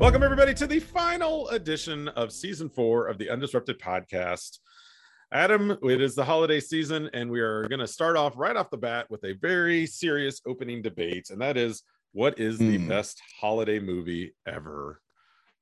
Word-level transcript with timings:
Welcome, 0.00 0.22
everybody, 0.22 0.54
to 0.54 0.66
the 0.66 0.80
final 0.80 1.48
edition 1.50 2.08
of 2.08 2.32
season 2.32 2.70
four 2.70 3.06
of 3.08 3.18
the 3.18 3.26
Undisrupted 3.26 3.78
podcast. 3.78 4.58
Adam, 5.30 5.76
it 5.82 6.00
is 6.00 6.14
the 6.14 6.24
holiday 6.24 6.58
season, 6.58 7.10
and 7.12 7.30
we 7.30 7.40
are 7.40 7.68
going 7.68 7.80
to 7.80 7.86
start 7.86 8.16
off 8.16 8.32
right 8.36 8.56
off 8.56 8.70
the 8.70 8.78
bat 8.78 9.06
with 9.10 9.22
a 9.24 9.34
very 9.34 9.84
serious 9.86 10.40
opening 10.46 10.80
debate, 10.80 11.28
and 11.28 11.38
that 11.42 11.58
is 11.58 11.82
what 12.12 12.38
is 12.40 12.58
the 12.58 12.78
Hmm. 12.78 12.88
best 12.88 13.20
holiday 13.40 13.78
movie 13.78 14.34
ever? 14.46 15.00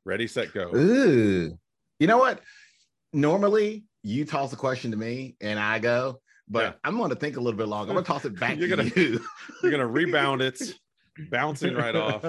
Ready, 0.04 0.28
set, 0.28 0.54
go. 0.54 0.70
Ooh. 0.74 1.58
You 1.98 2.06
know 2.06 2.18
what? 2.18 2.40
Normally, 3.12 3.84
you 4.04 4.24
toss 4.24 4.52
a 4.52 4.56
question 4.56 4.92
to 4.92 4.96
me 4.96 5.36
and 5.40 5.58
I 5.58 5.80
go, 5.80 6.20
but 6.48 6.62
Yeah. 6.64 6.72
I'm 6.84 6.96
going 6.96 7.10
to 7.10 7.16
think 7.16 7.36
a 7.36 7.40
little 7.40 7.58
bit 7.58 7.66
longer. 7.68 7.90
I'm 7.90 7.94
going 7.96 8.04
to 8.04 8.10
toss 8.10 8.24
it 8.24 8.38
back 8.38 8.56
You're 8.58 8.68
to 8.68 8.76
gonna- 8.76 8.90
you. 8.94 9.20
You're 9.62 9.72
going 9.72 9.80
to 9.80 9.86
rebound 9.86 10.40
it, 10.42 10.62
bouncing 11.30 11.74
right 11.74 11.96
off. 11.96 12.24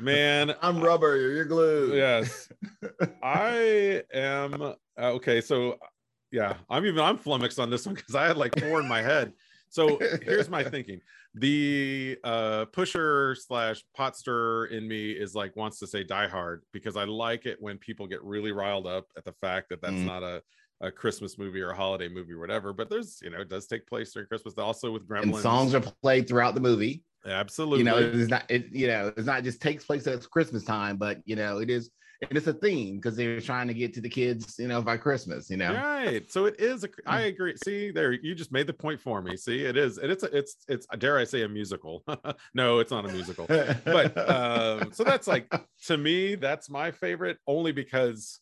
Man, 0.00 0.54
I'm 0.62 0.80
rubber. 0.80 1.16
You're 1.16 1.44
glue. 1.44 1.94
yes 1.96 2.48
i 3.22 4.02
am 4.12 4.62
uh, 4.62 4.74
okay 4.98 5.40
so 5.40 5.76
yeah 6.30 6.54
i'm 6.70 6.84
even 6.86 7.00
i'm 7.00 7.16
flummoxed 7.18 7.58
on 7.58 7.70
this 7.70 7.86
one 7.86 7.94
because 7.94 8.14
i 8.14 8.26
had 8.26 8.36
like 8.36 8.58
four 8.60 8.80
in 8.80 8.88
my 8.88 9.02
head 9.02 9.32
so 9.68 9.98
here's 10.22 10.48
my 10.48 10.62
thinking 10.64 11.00
the 11.34 12.16
uh 12.24 12.64
pusher 12.66 13.34
slash 13.38 13.82
pot 13.96 14.16
stirrer 14.16 14.66
in 14.66 14.86
me 14.86 15.12
is 15.12 15.34
like 15.34 15.54
wants 15.56 15.78
to 15.78 15.86
say 15.86 16.02
die 16.04 16.28
hard 16.28 16.62
because 16.72 16.96
i 16.96 17.04
like 17.04 17.46
it 17.46 17.56
when 17.60 17.78
people 17.78 18.06
get 18.06 18.22
really 18.22 18.52
riled 18.52 18.86
up 18.86 19.06
at 19.16 19.24
the 19.24 19.32
fact 19.40 19.68
that 19.70 19.80
that's 19.80 19.94
Mm. 19.94 20.06
not 20.06 20.22
a 20.22 20.42
a 20.80 20.90
Christmas 20.90 21.38
movie 21.38 21.60
or 21.60 21.70
a 21.70 21.76
holiday 21.76 22.08
movie 22.08 22.32
or 22.32 22.40
whatever, 22.40 22.72
but 22.72 22.90
there's 22.90 23.20
you 23.22 23.30
know 23.30 23.40
it 23.40 23.48
does 23.48 23.68
take 23.68 23.86
place 23.86 24.12
during 24.12 24.26
Christmas. 24.26 24.54
Also 24.58 24.90
with 24.90 25.06
Gremlins, 25.08 25.22
And 25.34 25.36
songs 25.36 25.74
are 25.76 25.80
played 26.02 26.26
throughout 26.26 26.56
the 26.56 26.60
movie. 26.60 27.04
Absolutely. 27.26 27.78
You 27.78 27.84
know, 27.84 27.98
it's 27.98 28.30
not 28.30 28.44
it, 28.48 28.66
you 28.72 28.86
know, 28.86 29.12
it's 29.16 29.26
not 29.26 29.42
just 29.44 29.60
takes 29.60 29.84
place 29.84 30.06
at 30.06 30.28
Christmas 30.30 30.64
time, 30.64 30.96
but 30.96 31.18
you 31.24 31.36
know, 31.36 31.58
it 31.58 31.70
is 31.70 31.90
and 32.28 32.36
it's 32.36 32.46
a 32.46 32.52
theme 32.52 32.96
because 32.96 33.16
they're 33.16 33.40
trying 33.40 33.66
to 33.68 33.74
get 33.74 33.92
to 33.94 34.00
the 34.00 34.08
kids, 34.08 34.56
you 34.58 34.68
know, 34.68 34.80
by 34.80 34.96
Christmas, 34.96 35.50
you 35.50 35.56
know. 35.56 35.74
Right. 35.74 36.30
So 36.30 36.46
it 36.46 36.60
is. 36.60 36.84
A, 36.84 36.88
I 37.06 37.22
agree. 37.22 37.56
See, 37.64 37.90
there 37.90 38.12
you 38.12 38.34
just 38.34 38.52
made 38.52 38.66
the 38.66 38.72
point 38.72 39.00
for 39.00 39.20
me. 39.22 39.36
See, 39.36 39.64
it 39.64 39.76
is, 39.76 39.98
and 39.98 40.10
it's 40.10 40.22
a, 40.22 40.36
it's 40.36 40.56
it's 40.68 40.86
dare 40.98 41.18
I 41.18 41.24
say 41.24 41.42
a 41.42 41.48
musical? 41.48 42.04
no, 42.54 42.78
it's 42.78 42.90
not 42.90 43.04
a 43.04 43.12
musical. 43.12 43.46
But 43.46 44.16
um, 44.30 44.92
so 44.92 45.04
that's 45.04 45.26
like 45.26 45.52
to 45.86 45.96
me, 45.96 46.36
that's 46.36 46.70
my 46.70 46.90
favorite, 46.90 47.38
only 47.46 47.72
because 47.72 48.38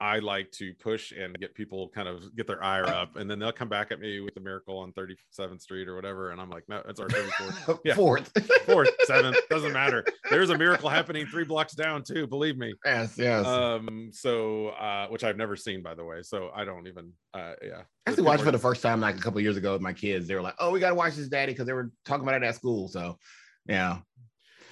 I 0.00 0.18
like 0.18 0.50
to 0.52 0.72
push 0.74 1.12
and 1.12 1.38
get 1.38 1.54
people 1.54 1.90
kind 1.94 2.08
of 2.08 2.34
get 2.36 2.46
their 2.46 2.62
ire 2.62 2.86
up, 2.86 3.16
and 3.16 3.30
then 3.30 3.38
they'll 3.38 3.52
come 3.52 3.68
back 3.68 3.92
at 3.92 4.00
me 4.00 4.20
with 4.20 4.34
the 4.34 4.40
miracle 4.40 4.78
on 4.78 4.92
37th 4.92 5.60
Street 5.60 5.88
or 5.88 5.94
whatever, 5.94 6.30
and 6.30 6.40
I'm 6.40 6.50
like, 6.50 6.64
no, 6.68 6.82
it's 6.88 7.00
our 7.00 7.08
34th, 7.08 7.78
yeah. 7.84 7.94
Fourth. 7.94 8.32
fourth, 8.66 8.90
seventh, 9.04 9.36
doesn't 9.50 9.72
matter. 9.72 10.04
There's 10.30 10.50
a 10.50 10.58
miracle 10.58 10.88
happening 10.88 11.26
three 11.26 11.44
blocks 11.44 11.74
down 11.74 12.02
too. 12.02 12.26
Believe 12.26 12.56
me. 12.56 12.72
yes, 12.84 13.14
yes. 13.16 13.46
Um. 13.46 14.10
So, 14.12 14.68
uh, 14.68 15.08
which 15.08 15.24
I've 15.24 15.36
never 15.36 15.56
seen, 15.56 15.82
by 15.82 15.94
the 15.94 16.04
way. 16.04 16.22
So 16.22 16.50
I 16.54 16.64
don't 16.64 16.86
even. 16.86 17.12
Uh. 17.34 17.52
Yeah. 17.62 17.82
I 18.06 18.10
actually 18.10 18.24
watched 18.24 18.42
for 18.42 18.50
the 18.50 18.58
first 18.58 18.82
time 18.82 19.00
like 19.00 19.16
a 19.16 19.20
couple 19.20 19.40
years 19.40 19.56
ago 19.56 19.72
with 19.74 19.82
my 19.82 19.92
kids. 19.92 20.26
They 20.26 20.34
were 20.34 20.42
like, 20.42 20.54
"Oh, 20.58 20.70
we 20.70 20.80
got 20.80 20.88
to 20.88 20.94
watch 20.94 21.14
this, 21.14 21.28
Daddy," 21.28 21.52
because 21.52 21.66
they 21.66 21.72
were 21.72 21.90
talking 22.04 22.26
about 22.26 22.42
it 22.42 22.46
at 22.46 22.54
school. 22.54 22.88
So, 22.88 23.18
yeah, 23.66 23.98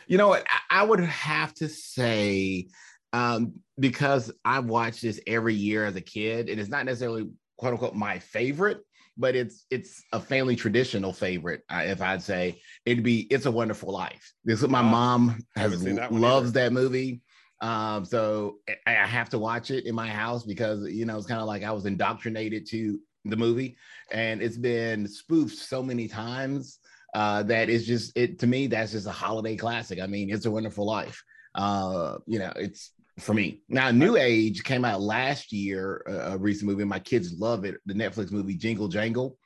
you 0.08 0.16
know 0.16 0.28
what? 0.28 0.44
I, 0.48 0.80
I 0.80 0.82
would 0.82 1.00
have 1.00 1.54
to 1.54 1.68
say, 1.68 2.66
um, 3.12 3.54
because 3.78 4.32
I've 4.44 4.66
watched 4.66 5.02
this 5.02 5.20
every 5.26 5.54
year 5.54 5.84
as 5.84 5.96
a 5.96 6.00
kid, 6.00 6.48
and 6.48 6.60
it's 6.60 6.70
not 6.70 6.84
necessarily 6.84 7.28
quote 7.56 7.72
unquote 7.72 7.94
my 7.94 8.18
favorite, 8.18 8.80
but 9.16 9.34
it's 9.34 9.66
it's 9.70 10.02
a 10.12 10.20
family 10.20 10.56
traditional 10.56 11.12
favorite. 11.12 11.62
If 11.70 12.00
I'd 12.00 12.22
say 12.22 12.60
it'd 12.84 13.04
be 13.04 13.22
"It's 13.30 13.46
a 13.46 13.50
Wonderful 13.50 13.92
Life." 13.92 14.32
This 14.44 14.62
is 14.62 14.68
my 14.68 14.82
mom 14.82 15.40
has 15.56 15.82
that 15.82 16.12
loves 16.12 16.50
either. 16.50 16.60
that 16.60 16.72
movie. 16.72 17.22
Um, 17.60 18.04
so 18.04 18.58
I 18.86 18.96
I 18.96 19.06
have 19.06 19.30
to 19.30 19.38
watch 19.38 19.70
it 19.70 19.86
in 19.86 19.94
my 19.94 20.08
house 20.08 20.44
because 20.44 20.88
you 20.88 21.06
know 21.06 21.16
it's 21.16 21.26
kind 21.26 21.40
of 21.40 21.46
like 21.46 21.64
I 21.64 21.72
was 21.72 21.86
indoctrinated 21.86 22.68
to 22.70 23.00
the 23.24 23.36
movie, 23.36 23.76
and 24.12 24.40
it's 24.42 24.56
been 24.56 25.08
spoofed 25.08 25.56
so 25.56 25.82
many 25.82 26.08
times 26.08 26.78
uh, 27.14 27.42
that 27.44 27.68
it's 27.68 27.84
just 27.84 28.16
it 28.16 28.38
to 28.40 28.46
me 28.46 28.66
that's 28.66 28.92
just 28.92 29.06
a 29.06 29.12
holiday 29.12 29.56
classic. 29.56 30.00
I 30.00 30.06
mean, 30.06 30.30
it's 30.30 30.46
a 30.46 30.50
Wonderful 30.50 30.86
Life. 30.86 31.22
Uh, 31.54 32.18
you 32.26 32.38
know, 32.38 32.52
it's 32.56 32.92
for 33.18 33.34
me 33.34 33.62
now. 33.68 33.90
New 33.90 34.16
Age 34.16 34.62
came 34.64 34.84
out 34.84 35.00
last 35.00 35.52
year, 35.52 36.04
uh, 36.08 36.32
a 36.34 36.38
recent 36.38 36.68
movie. 36.70 36.84
My 36.84 36.98
kids 36.98 37.38
love 37.38 37.64
it. 37.64 37.76
The 37.86 37.94
Netflix 37.94 38.30
movie 38.32 38.54
Jingle 38.56 38.88
Jangle. 38.88 39.36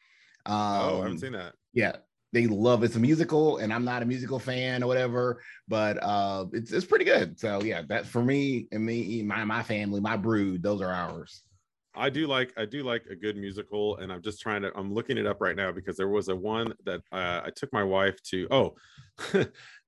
Um, 0.47 0.55
Oh, 0.57 1.01
I 1.01 1.03
haven't 1.05 1.19
seen 1.19 1.33
that. 1.33 1.55
yeah 1.73 1.97
they 2.35 2.47
love 2.47 2.83
it. 2.83 2.87
it's 2.87 2.97
a 2.97 2.99
musical 2.99 3.59
and 3.59 3.73
i'm 3.75 3.85
not 3.85 4.03
a 4.03 4.07
musical 4.07 4.39
fan 4.39 4.83
or 4.83 4.87
whatever 4.87 5.43
but 5.69 6.03
uh 6.03 6.47
it's, 6.55 6.73
it's 6.73 6.87
pretty 6.87 7.05
good 7.05 7.39
so 7.39 7.63
yeah 7.63 7.83
that's 7.87 8.09
for 8.09 8.23
me 8.23 8.67
and 8.73 8.85
me 8.85 9.23
my 9.23 9.45
my 9.45 9.63
family 9.63 10.01
my 10.01 10.17
brood 10.17 10.63
those 10.63 10.81
are 10.81 10.91
ours 10.93 11.43
I 11.95 12.09
do 12.09 12.27
like 12.27 12.55
I 12.57 12.65
do 12.65 12.85
like 12.85 13.05
a 13.11 13.15
good 13.15 13.37
musical, 13.37 13.99
and 13.99 14.11
I'm 14.11 14.23
just 14.23 14.41
trying 14.41 14.63
to. 14.63 14.73
I'm 14.75 14.95
looking 14.95 15.19
it 15.19 15.27
up 15.27 15.43
right 15.43 15.55
now 15.55 15.71
because 15.73 15.95
there 15.99 16.09
was 16.09 16.29
a 16.29 16.35
one 16.35 16.73
that 16.87 17.03
uh, 17.13 17.43
I 17.45 17.51
took 17.55 17.71
my 17.71 17.85
wife 17.85 18.17
to. 18.31 18.49
Oh, 18.51 18.75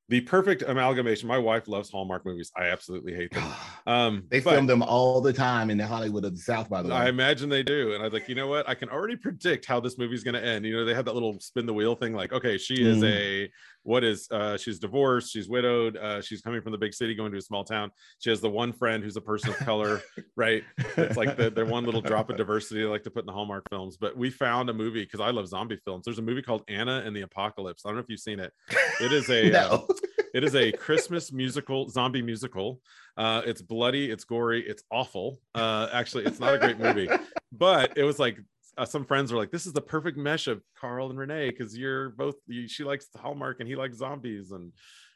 the 0.08 0.20
perfect 0.20 0.62
amalgamation. 0.62 1.26
My 1.28 1.38
wife 1.38 1.66
loves 1.66 1.90
Hallmark 1.90 2.26
movies. 2.26 2.52
I 2.56 2.64
absolutely 2.64 3.14
hate 3.14 3.32
them. 3.32 3.44
Um, 3.86 4.24
they 4.30 4.40
film 4.40 4.66
them 4.66 4.82
all 4.82 5.20
the 5.20 5.30
time 5.32 5.68
in 5.68 5.76
the 5.76 5.86
hollywood 5.86 6.24
of 6.24 6.34
the 6.34 6.40
south 6.40 6.70
by 6.70 6.80
the 6.80 6.88
way 6.88 6.94
I 6.94 7.08
imagine 7.10 7.50
they 7.50 7.62
do, 7.62 7.92
and 7.92 8.00
I 8.02 8.06
was 8.06 8.14
like, 8.14 8.30
you 8.30 8.34
know 8.34 8.46
what? 8.46 8.66
I 8.66 8.74
can 8.74 8.88
already 8.88 9.14
predict 9.14 9.66
how 9.66 9.78
this 9.78 9.98
movie's 9.98 10.24
going 10.24 10.32
to 10.36 10.42
end. 10.42 10.64
You 10.64 10.74
know, 10.74 10.86
they 10.86 10.94
had 10.94 11.04
that 11.04 11.12
little 11.12 11.38
spin 11.38 11.66
the 11.66 11.74
wheel 11.74 11.94
thing. 11.94 12.14
Like, 12.14 12.32
okay, 12.32 12.56
she 12.56 12.82
is 12.82 13.02
Mm. 13.02 13.10
a 13.10 13.50
what 13.84 14.02
is? 14.02 14.28
uh 14.30 14.56
She's 14.56 14.78
divorced. 14.78 15.32
She's 15.32 15.48
widowed. 15.48 15.96
uh 15.96 16.20
She's 16.20 16.40
coming 16.42 16.60
from 16.60 16.72
the 16.72 16.78
big 16.78 16.92
city, 16.92 17.14
going 17.14 17.30
to 17.32 17.38
a 17.38 17.42
small 17.42 17.64
town. 17.64 17.92
She 18.18 18.30
has 18.30 18.40
the 18.40 18.50
one 18.50 18.72
friend 18.72 19.04
who's 19.04 19.16
a 19.16 19.20
person 19.20 19.50
of 19.50 19.56
color, 19.58 20.02
right? 20.36 20.64
it's 20.96 21.16
like 21.16 21.36
the, 21.36 21.50
their 21.50 21.66
one 21.66 21.84
little 21.84 22.00
drop 22.00 22.30
of 22.30 22.36
diversity 22.36 22.80
they 22.80 22.86
like 22.86 23.04
to 23.04 23.10
put 23.10 23.20
in 23.20 23.26
the 23.26 23.32
Hallmark 23.32 23.68
films. 23.70 23.96
But 23.96 24.16
we 24.16 24.30
found 24.30 24.68
a 24.70 24.74
movie 24.74 25.04
because 25.04 25.20
I 25.20 25.30
love 25.30 25.46
zombie 25.46 25.78
films. 25.84 26.04
There's 26.04 26.18
a 26.18 26.22
movie 26.22 26.42
called 26.42 26.62
Anna 26.68 27.02
and 27.06 27.14
the 27.14 27.22
Apocalypse. 27.22 27.84
I 27.84 27.90
don't 27.90 27.96
know 27.96 28.02
if 28.02 28.08
you've 28.08 28.20
seen 28.20 28.40
it. 28.40 28.52
It 29.00 29.12
is 29.12 29.30
a 29.30 29.52
uh, 29.70 29.78
it 30.34 30.42
is 30.42 30.56
a 30.56 30.72
Christmas 30.72 31.32
musical, 31.32 31.88
zombie 31.88 32.20
musical. 32.22 32.80
Uh, 33.16 33.42
it's 33.46 33.62
bloody, 33.62 34.10
it's 34.10 34.24
gory, 34.24 34.66
it's 34.66 34.82
awful. 34.90 35.38
Uh, 35.54 35.88
actually, 35.92 36.24
it's 36.24 36.40
not 36.40 36.54
a 36.54 36.58
great 36.58 36.78
movie, 36.78 37.08
but 37.52 37.96
it 37.96 38.02
was 38.02 38.18
like 38.18 38.38
uh, 38.76 38.84
some 38.84 39.04
friends 39.04 39.32
were 39.32 39.38
like, 39.38 39.50
"This 39.50 39.66
is 39.66 39.72
the 39.72 39.80
perfect 39.80 40.16
mesh 40.16 40.46
of 40.46 40.62
Carl 40.78 41.10
and 41.10 41.18
Renee 41.18 41.50
because 41.50 41.76
you're 41.76 42.10
both. 42.10 42.36
You, 42.46 42.68
she 42.68 42.84
likes 42.84 43.06
Hallmark 43.16 43.60
and 43.60 43.68
he 43.68 43.76
likes 43.76 43.98
zombies." 43.98 44.50
And 44.50 44.72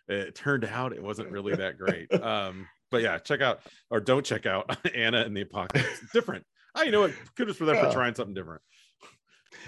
it 0.09 0.35
turned 0.35 0.65
out 0.65 0.93
it 0.93 1.03
wasn't 1.03 1.31
really 1.31 1.55
that 1.55 1.79
great. 1.79 2.09
Um, 2.23 2.67
but 2.91 3.03
yeah, 3.03 3.19
check 3.19 3.43
out 3.43 3.61
or 3.91 4.01
don't 4.01 4.25
check 4.25 4.47
out 4.47 4.77
Anna 4.95 5.21
and 5.21 5.37
the 5.37 5.43
Apocalypse. 5.43 6.01
Different. 6.13 6.45
I 6.75 6.85
you 6.85 6.91
know 6.91 7.01
what? 7.01 7.13
Kudos 7.37 7.57
for 7.57 7.67
them 7.67 7.77
for 7.77 7.93
trying 7.93 8.15
something 8.15 8.35
different. 8.35 8.63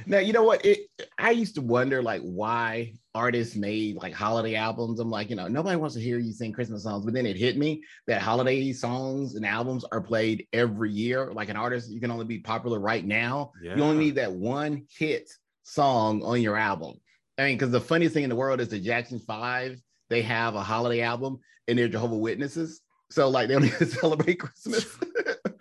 Now 0.07 0.19
you 0.19 0.33
know 0.33 0.45
what? 0.45 0.65
It 0.65 0.89
i 1.19 1.31
used 1.31 1.55
to 1.57 1.61
wonder 1.61 2.03
like 2.03 2.23
why 2.23 2.95
artists 3.15 3.57
made 3.57 3.97
like 3.97 4.13
holiday 4.13 4.55
albums. 4.55 5.01
I'm 5.01 5.11
like 5.11 5.31
you 5.31 5.37
know 5.37 5.49
nobody 5.49 5.77
wants 5.77 5.95
to 5.97 6.01
hear 6.01 6.19
you 6.19 6.33
sing 6.33 6.53
christmas 6.53 6.83
songs 6.85 7.05
but 7.05 7.15
then 7.15 7.27
it 7.27 7.37
hit 7.37 7.57
me 7.57 7.83
that 8.07 8.23
holiday 8.23 8.73
songs 8.73 9.35
and 9.35 9.45
albums 9.45 9.85
are 9.93 10.01
played 10.01 10.47
every 10.53 10.91
year. 10.91 11.33
Like 11.33 11.49
an 11.49 11.57
artist 11.57 11.91
you 11.91 12.01
can 12.01 12.11
only 12.11 12.25
be 12.25 12.39
popular 12.39 12.79
right 12.79 13.05
now. 13.05 13.53
Yeah. 13.63 13.77
you 13.77 13.83
only 13.83 14.05
need 14.05 14.15
that 14.17 14.33
one 14.33 14.87
hit 14.97 15.31
song 15.63 16.23
on 16.23 16.41
your 16.41 16.57
album. 16.57 16.95
I 17.39 17.47
mean 17.47 17.57
because 17.57 17.73
the 17.73 17.81
funniest 17.81 18.15
thing 18.15 18.25
in 18.25 18.31
the 18.31 18.37
world 18.37 18.61
is 18.61 18.69
the 18.69 18.81
jackson 18.81 19.19
five 19.19 19.81
they 20.09 20.23
have 20.23 20.55
a 20.55 20.63
holiday 20.63 21.03
album 21.03 21.39
and 21.69 21.79
they're 21.79 21.89
jehovah 21.89 22.17
witnesses. 22.17 22.81
So 23.11 23.29
like 23.29 23.49
they 23.49 23.55
don't 23.55 23.65
even 23.65 23.89
celebrate 23.89 24.41
christmas. 24.41 24.87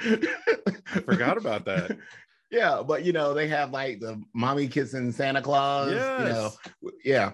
I 0.02 1.02
forgot 1.02 1.38
about 1.38 1.66
that. 1.66 1.98
yeah, 2.52 2.82
but 2.86 3.04
you 3.06 3.14
know, 3.14 3.34
they 3.34 3.48
have 3.48 3.72
like 3.72 4.00
the 4.00 4.22
mommy 4.34 4.68
kissing 4.68 5.12
Santa 5.12 5.42
Claus, 5.42 5.92
you 5.92 5.98
know, 5.98 6.52
yeah. 7.04 7.32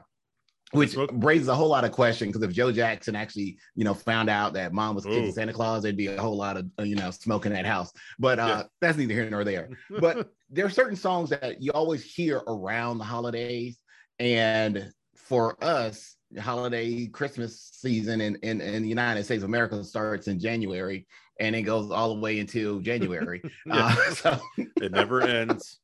Which 0.71 0.95
raises 1.13 1.47
a 1.47 1.55
whole 1.55 1.69
lot 1.69 1.85
of 1.85 1.91
questions 1.91 2.33
because 2.33 2.45
if 2.45 2.53
Joe 2.53 2.71
Jackson 2.71 3.15
actually, 3.15 3.57
you 3.75 3.85
know, 3.85 3.93
found 3.93 4.29
out 4.29 4.53
that 4.53 4.73
mom 4.73 4.95
was 4.95 5.05
kissing 5.05 5.27
Ooh. 5.27 5.31
Santa 5.31 5.53
Claus, 5.53 5.83
there'd 5.83 5.95
be 5.95 6.07
a 6.07 6.19
whole 6.21 6.35
lot 6.35 6.57
of, 6.57 6.65
uh, 6.79 6.83
you 6.83 6.95
know, 6.95 7.11
smoke 7.11 7.45
in 7.45 7.53
that 7.53 7.65
house. 7.65 7.93
But 8.19 8.39
uh, 8.39 8.45
Yeah. 8.47 8.63
that's 8.81 8.97
neither 8.97 9.13
here 9.13 9.29
nor 9.29 9.45
there. 9.45 9.69
But 10.01 10.31
there 10.49 10.65
are 10.65 10.69
certain 10.69 10.97
songs 10.97 11.29
that 11.29 11.61
you 11.61 11.71
always 11.71 12.03
hear 12.03 12.41
around 12.47 12.97
the 12.97 13.05
holidays. 13.05 13.79
And 14.19 14.91
for 15.15 15.63
us, 15.63 16.15
holiday 16.39 17.07
Christmas 17.07 17.69
season 17.73 18.19
in, 18.19 18.35
in, 18.37 18.59
in 18.59 18.83
the 18.83 18.89
United 18.89 19.23
States 19.23 19.43
of 19.43 19.49
America 19.49 19.81
starts 19.83 20.27
in 20.27 20.39
January 20.39 21.07
and 21.39 21.55
it 21.55 21.63
goes 21.63 21.91
all 21.91 22.13
the 22.13 22.19
way 22.19 22.39
until 22.39 22.79
January. 22.79 23.41
Yeah. 23.65 23.95
Uh, 23.97 24.09
so 24.13 24.39
it 24.81 24.91
never 24.91 25.21
ends. 25.21 25.79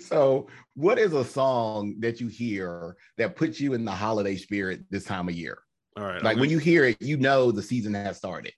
so 0.00 0.48
what 0.74 0.98
is 0.98 1.12
a 1.12 1.24
song 1.24 1.94
that 2.00 2.20
you 2.20 2.26
hear 2.26 2.96
that 3.18 3.36
puts 3.36 3.60
you 3.60 3.74
in 3.74 3.84
the 3.84 3.92
holiday 3.92 4.34
spirit 4.36 4.80
this 4.90 5.04
time 5.04 5.28
of 5.28 5.34
year 5.36 5.58
All 5.96 6.02
right. 6.02 6.20
like 6.24 6.34
I'm 6.34 6.40
when 6.40 6.50
you 6.50 6.58
hear 6.58 6.84
it 6.86 6.96
you 7.00 7.16
know 7.16 7.52
the 7.52 7.62
season 7.62 7.94
has 7.94 8.16
started 8.16 8.52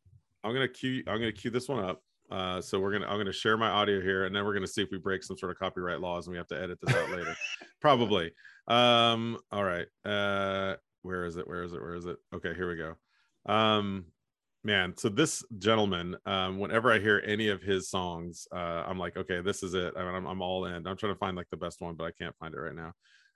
I'm 0.45 0.53
gonna 0.53 0.69
cue 0.69 1.03
I'm 1.07 1.19
gonna 1.19 1.33
cue 1.33 1.51
this 1.51 1.69
one 1.69 1.85
up. 1.85 2.03
Uh, 2.31 2.61
so 2.61 2.81
we're 2.81 2.93
gonna 2.93 3.07
I'm 3.07 3.19
gonna 3.19 3.33
share 3.33 3.57
my 3.57 3.69
audio 3.69 4.01
here, 4.01 4.25
and 4.25 4.35
then 4.35 4.45
we're 4.45 4.55
gonna 4.55 4.67
see 4.67 4.83
if 4.83 4.89
we 4.91 4.99
break 4.99 5.23
some 5.23 5.37
sort 5.37 5.53
of 5.53 5.59
copyright 5.59 6.01
laws, 6.01 6.27
and 6.27 6.33
we 6.33 6.39
have 6.39 6.47
to 6.49 6.61
edit 6.61 6.79
this 6.81 6.95
out 6.95 7.11
later. 7.11 7.37
Probably. 7.81 8.33
Um, 8.69 9.39
all 9.51 9.65
right. 9.65 9.87
Uh, 10.05 10.77
where 11.03 11.25
is 11.25 11.37
it? 11.37 11.47
Where 11.47 11.63
is 11.63 11.73
it? 11.73 11.81
Where 11.81 11.95
is 11.95 12.07
it? 12.07 12.17
Okay, 12.35 12.55
here 12.55 12.69
we 12.69 12.77
go. 12.77 13.53
Um, 13.53 14.07
man 14.65 14.95
so 14.97 15.09
this 15.09 15.45
gentleman 15.59 16.17
um 16.27 16.59
whenever 16.59 16.93
i 16.93 16.99
hear 16.99 17.23
any 17.27 17.49
of 17.49 17.61
his 17.63 17.89
songs 17.89 18.47
uh 18.55 18.85
i'm 18.87 18.99
like 18.99 19.17
okay 19.17 19.41
this 19.41 19.63
is 19.63 19.75
it. 19.75 19.93
I 19.97 20.05
mean, 20.05 20.15
I'm, 20.15 20.27
I'm 20.27 20.43
all 20.43 20.67
in. 20.67 20.87
I'm 20.87 20.97
trying 20.97 21.13
to 21.15 21.19
find 21.19 21.37
like 21.37 21.49
the 21.51 21.57
best 21.57 21.81
one 21.81 21.95
but 21.97 22.05
i 22.05 22.11
can't 22.13 22.37
find 22.39 22.55
it 22.55 22.59
right 22.61 22.75
now. 22.75 22.93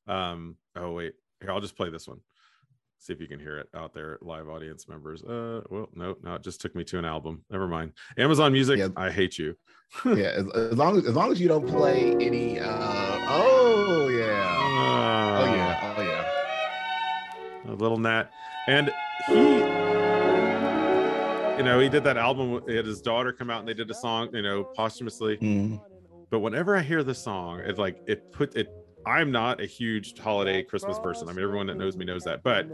Um 0.07 0.57
oh 0.77 0.93
wait. 0.93 1.15
Here 1.41 1.51
i'll 1.51 1.61
just 1.61 1.77
play 1.77 1.91
this 1.91 2.07
one. 2.07 2.21
See 2.99 3.13
if 3.13 3.21
you 3.21 3.27
can 3.27 3.41
hear 3.41 3.59
it 3.59 3.69
out 3.75 3.93
there 3.93 4.19
live 4.23 4.49
audience 4.49 4.89
members. 4.89 5.23
Uh 5.25 5.63
well 5.69 5.89
no 5.95 6.17
no 6.23 6.35
it 6.35 6.43
just 6.43 6.61
took 6.61 6.75
me 6.77 6.85
to 6.85 6.99
an 6.99 7.05
album. 7.05 7.45
Never 7.51 7.67
mind. 7.67 7.93
Amazon 8.17 8.53
music 8.53 8.79
Yeah. 8.79 8.89
i 8.97 9.11
hate 9.11 9.37
you. 9.37 9.57
Yeah, 10.05 10.33
as, 10.41 10.49
as 10.55 10.79
long 10.79 10.97
as 10.99 11.07
as 11.07 11.15
long 11.15 11.33
as 11.33 11.41
you 11.41 11.49
don't 11.49 11.67
play 11.67 12.13
any. 12.21 12.59
Uh, 12.61 13.19
oh 13.29 14.09
yeah, 14.09 14.57
oh 14.59 15.43
oh 15.43 15.55
yeah, 15.55 15.95
oh 15.97 16.03
yeah. 16.03 17.73
a 17.73 17.75
little 17.75 17.99
nat. 17.99 18.31
And 18.69 18.93
he 19.29 19.76
you 21.57 21.63
know 21.63 21.79
he 21.81 21.89
did 21.89 22.05
that 22.05 22.17
album 22.17 22.61
he 22.69 22.75
had 22.77 22.87
his 22.87 23.01
daughter 23.01 23.33
come 23.33 23.51
out 23.51 23.61
and 23.61 23.69
they 23.69 23.75
did 23.75 23.91
a 23.91 23.95
song 23.95 24.29
you 24.33 24.43
know 24.43 24.65
posthumously 24.65 25.37
Mhm. 25.39 25.81
but 26.31 26.41
whenever 26.41 26.77
I 26.77 26.83
hear 26.83 27.03
this 27.03 27.19
song, 27.23 27.61
it 27.61 27.79
like 27.79 27.97
it 28.07 28.31
put 28.33 28.57
it. 28.57 28.69
I'm 29.07 29.31
not 29.31 29.61
a 29.61 29.67
huge 29.67 30.19
holiday 30.19 30.65
Christmas 30.65 30.99
person. 30.99 31.29
I 31.29 31.33
mean, 31.33 31.45
everyone 31.45 31.69
that 31.69 31.77
knows 31.77 31.97
me 31.97 32.05
knows 32.05 32.25
that. 32.25 32.43
But 32.43 32.67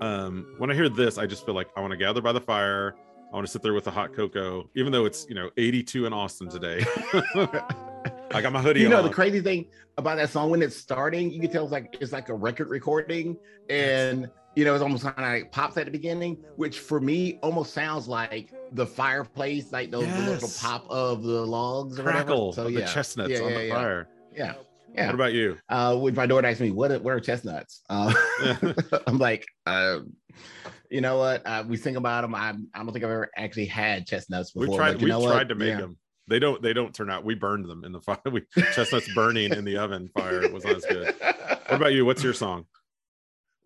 um, 0.00 0.54
when 0.56 0.70
I 0.70 0.74
hear 0.74 0.88
this, 0.88 1.18
I 1.18 1.26
just 1.26 1.44
feel 1.44 1.54
like 1.54 1.68
I 1.76 1.80
want 1.82 1.90
to 1.90 1.98
gather 1.98 2.22
by 2.22 2.32
the 2.32 2.40
fire. 2.40 2.94
I 3.30 3.34
want 3.34 3.46
to 3.46 3.50
sit 3.52 3.60
there 3.62 3.74
with 3.74 3.86
a 3.86 3.90
hot 3.90 4.14
cocoa, 4.14 4.70
even 4.74 4.90
though 4.90 5.04
it's 5.04 5.26
you 5.28 5.34
know 5.34 5.50
82 5.58 6.06
in 6.06 6.12
Austin 6.14 6.48
today. 6.48 6.82
I 8.32 8.40
got 8.42 8.52
my 8.52 8.60
hoodie 8.62 8.80
You 8.80 8.88
know 8.88 8.98
on. 8.98 9.04
the 9.04 9.10
crazy 9.10 9.40
thing 9.40 9.66
about 9.98 10.16
that 10.16 10.30
song 10.30 10.50
when 10.50 10.62
it's 10.62 10.76
starting, 10.76 11.30
you 11.30 11.40
can 11.40 11.50
tell 11.50 11.64
it's 11.64 11.72
like 11.72 11.96
it's 12.00 12.12
like 12.12 12.28
a 12.30 12.34
record 12.34 12.68
recording, 12.70 13.36
and 13.68 14.30
you 14.56 14.64
know 14.64 14.74
it's 14.74 14.82
almost 14.82 15.04
kind 15.04 15.14
of 15.18 15.22
like 15.24 15.52
pops 15.52 15.76
at 15.76 15.84
the 15.84 15.90
beginning, 15.92 16.38
which 16.56 16.80
for 16.80 16.98
me 17.00 17.38
almost 17.42 17.72
sounds 17.74 18.08
like 18.08 18.52
the 18.72 18.86
fireplace, 18.86 19.70
like 19.70 19.90
those 19.90 20.06
the 20.06 20.20
little 20.30 20.50
pop 20.60 20.86
of 20.90 21.22
the 21.22 21.44
logs 21.46 21.98
or 21.98 22.02
crackle 22.02 22.48
whatever. 22.48 22.70
So 22.70 22.78
yeah, 22.78 22.86
the 22.86 22.92
chestnuts 22.92 23.30
Yeah, 23.30 23.40
on 23.42 23.54
the 23.54 23.66
yeah. 23.66 23.74
fire. 23.74 24.08
yeah, 24.34 24.54
yeah. 24.94 25.06
What 25.06 25.14
about 25.14 25.32
you? 25.34 25.58
uh, 25.68 25.96
which 25.96 26.14
my 26.16 26.26
daughter 26.26 26.46
asked 26.48 26.60
me, 26.60 26.70
"What? 26.70 26.90
are- 26.90 26.98
What 26.98 27.12
are 27.12 27.20
chestnuts?" 27.20 27.82
Uh, 27.88 28.12
I'm 29.06 29.18
like, 29.18 29.46
uh, 29.66 30.00
you 30.90 31.00
know 31.00 31.18
what? 31.18 31.46
Uh, 31.46 31.64
we 31.68 31.76
sing 31.76 31.96
about 31.96 32.22
them. 32.22 32.34
I, 32.34 32.50
I 32.50 32.78
don't 32.82 32.92
think 32.92 33.04
I've 33.04 33.10
ever 33.10 33.30
actually 33.36 33.66
had 33.66 34.06
chestnuts 34.06 34.52
before. 34.52 34.68
We 34.70 34.76
tried. 34.76 35.00
We 35.02 35.08
know 35.08 35.20
what? 35.20 35.32
tried 35.32 35.48
to 35.50 35.54
make 35.54 35.68
Yeah. 35.68 35.80
them. 35.80 35.96
They 36.28 36.38
don't. 36.40 36.60
They 36.62 36.72
don't 36.72 36.92
turn 36.94 37.08
out. 37.10 37.24
We 37.24 37.34
burned 37.34 37.66
them 37.68 37.84
in 37.84 37.92
the 37.92 38.00
fire. 38.00 38.18
We 38.32 38.42
chestnuts 38.72 39.12
burning 39.14 39.52
in 39.52 39.64
the 39.64 39.76
oven 39.76 40.08
fire. 40.16 40.48
Was 40.50 40.64
not 40.64 40.76
as 40.76 40.84
good. 40.86 41.14
What 41.20 41.72
about 41.72 41.92
you? 41.92 42.04
What's 42.04 42.22
your 42.24 42.32
song? 42.34 42.64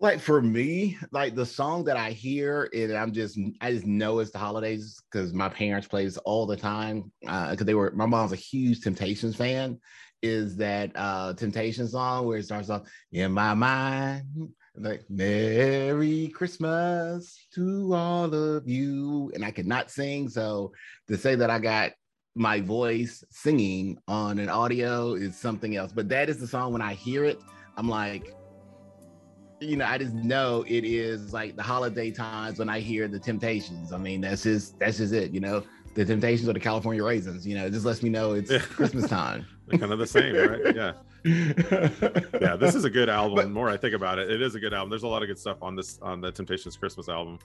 Like 0.00 0.18
for 0.18 0.40
me, 0.40 0.96
like 1.12 1.34
the 1.34 1.44
song 1.44 1.84
that 1.84 1.98
I 1.98 2.10
hear, 2.10 2.70
and 2.72 2.92
I'm 2.92 3.12
just 3.12 3.38
I 3.60 3.70
just 3.70 3.86
know 3.86 4.18
it's 4.18 4.30
the 4.30 4.38
holidays 4.38 5.00
because 5.10 5.34
my 5.34 5.50
parents 5.50 5.86
play 5.86 6.04
this 6.04 6.16
all 6.18 6.46
the 6.46 6.56
time. 6.56 7.12
Uh, 7.26 7.50
because 7.50 7.66
they 7.66 7.74
were 7.74 7.92
my 7.94 8.06
mom's 8.06 8.32
a 8.32 8.36
huge 8.36 8.80
Temptations 8.80 9.36
fan. 9.36 9.78
Is 10.22 10.56
that 10.56 10.92
uh 10.94 11.34
Temptation 11.34 11.86
song 11.86 12.26
where 12.26 12.38
it 12.38 12.46
starts 12.46 12.70
off 12.70 12.88
in 13.12 13.32
my 13.32 13.52
mind, 13.52 14.24
like 14.74 15.04
Merry 15.10 16.28
Christmas 16.28 17.46
to 17.54 17.92
all 17.94 18.34
of 18.34 18.66
you, 18.66 19.30
and 19.34 19.44
I 19.44 19.50
could 19.50 19.66
not 19.66 19.90
sing, 19.90 20.30
so 20.30 20.72
to 21.08 21.18
say 21.18 21.34
that 21.34 21.50
I 21.50 21.58
got 21.58 21.92
my 22.34 22.60
voice 22.60 23.22
singing 23.30 23.98
on 24.08 24.38
an 24.38 24.48
audio 24.48 25.12
is 25.12 25.36
something 25.36 25.76
else. 25.76 25.92
But 25.92 26.08
that 26.08 26.30
is 26.30 26.38
the 26.38 26.46
song 26.46 26.72
when 26.72 26.80
I 26.80 26.94
hear 26.94 27.24
it, 27.24 27.42
I'm 27.76 27.88
like, 27.88 28.34
you 29.60 29.76
know, 29.76 29.84
I 29.84 29.98
just 29.98 30.14
know 30.14 30.64
it 30.66 30.84
is 30.84 31.32
like 31.32 31.56
the 31.56 31.62
holiday 31.62 32.10
times 32.10 32.58
when 32.58 32.68
I 32.68 32.80
hear 32.80 33.08
the 33.08 33.18
Temptations. 33.18 33.92
I 33.92 33.98
mean, 33.98 34.20
that's 34.22 34.42
just 34.42 34.78
that's 34.78 34.98
just 34.98 35.12
it, 35.12 35.32
you 35.32 35.40
know. 35.40 35.62
The 35.94 36.04
Temptations 36.04 36.48
or 36.48 36.52
the 36.52 36.60
California 36.60 37.02
Raisins, 37.02 37.44
you 37.46 37.56
know, 37.56 37.66
it 37.66 37.72
just 37.72 37.84
lets 37.84 38.00
me 38.02 38.10
know 38.10 38.34
it's 38.34 38.50
Yeah. 38.50 38.58
Christmas 38.70 39.08
time. 39.08 39.44
They're 39.66 39.78
kind 39.78 39.92
of 39.92 39.98
the 39.98 40.06
same, 40.06 40.34
right? 40.36 40.74
Yeah. 40.74 40.92
yeah 42.40 42.56
this 42.56 42.74
is 42.74 42.84
a 42.84 42.88
good 42.90 43.10
album 43.10 43.36
But- 43.36 43.42
the 43.44 43.50
more 43.50 43.68
i 43.68 43.76
think 43.76 43.94
about 43.94 44.18
it 44.18 44.30
it 44.30 44.40
is 44.40 44.54
a 44.54 44.58
good 44.58 44.72
album 44.72 44.88
there's 44.88 45.02
a 45.02 45.06
lot 45.06 45.20
of 45.22 45.28
good 45.28 45.38
stuff 45.38 45.58
on 45.60 45.76
this 45.76 45.98
on 46.00 46.22
the 46.22 46.32
temptations 46.32 46.78
christmas 46.78 47.10
album 47.10 47.38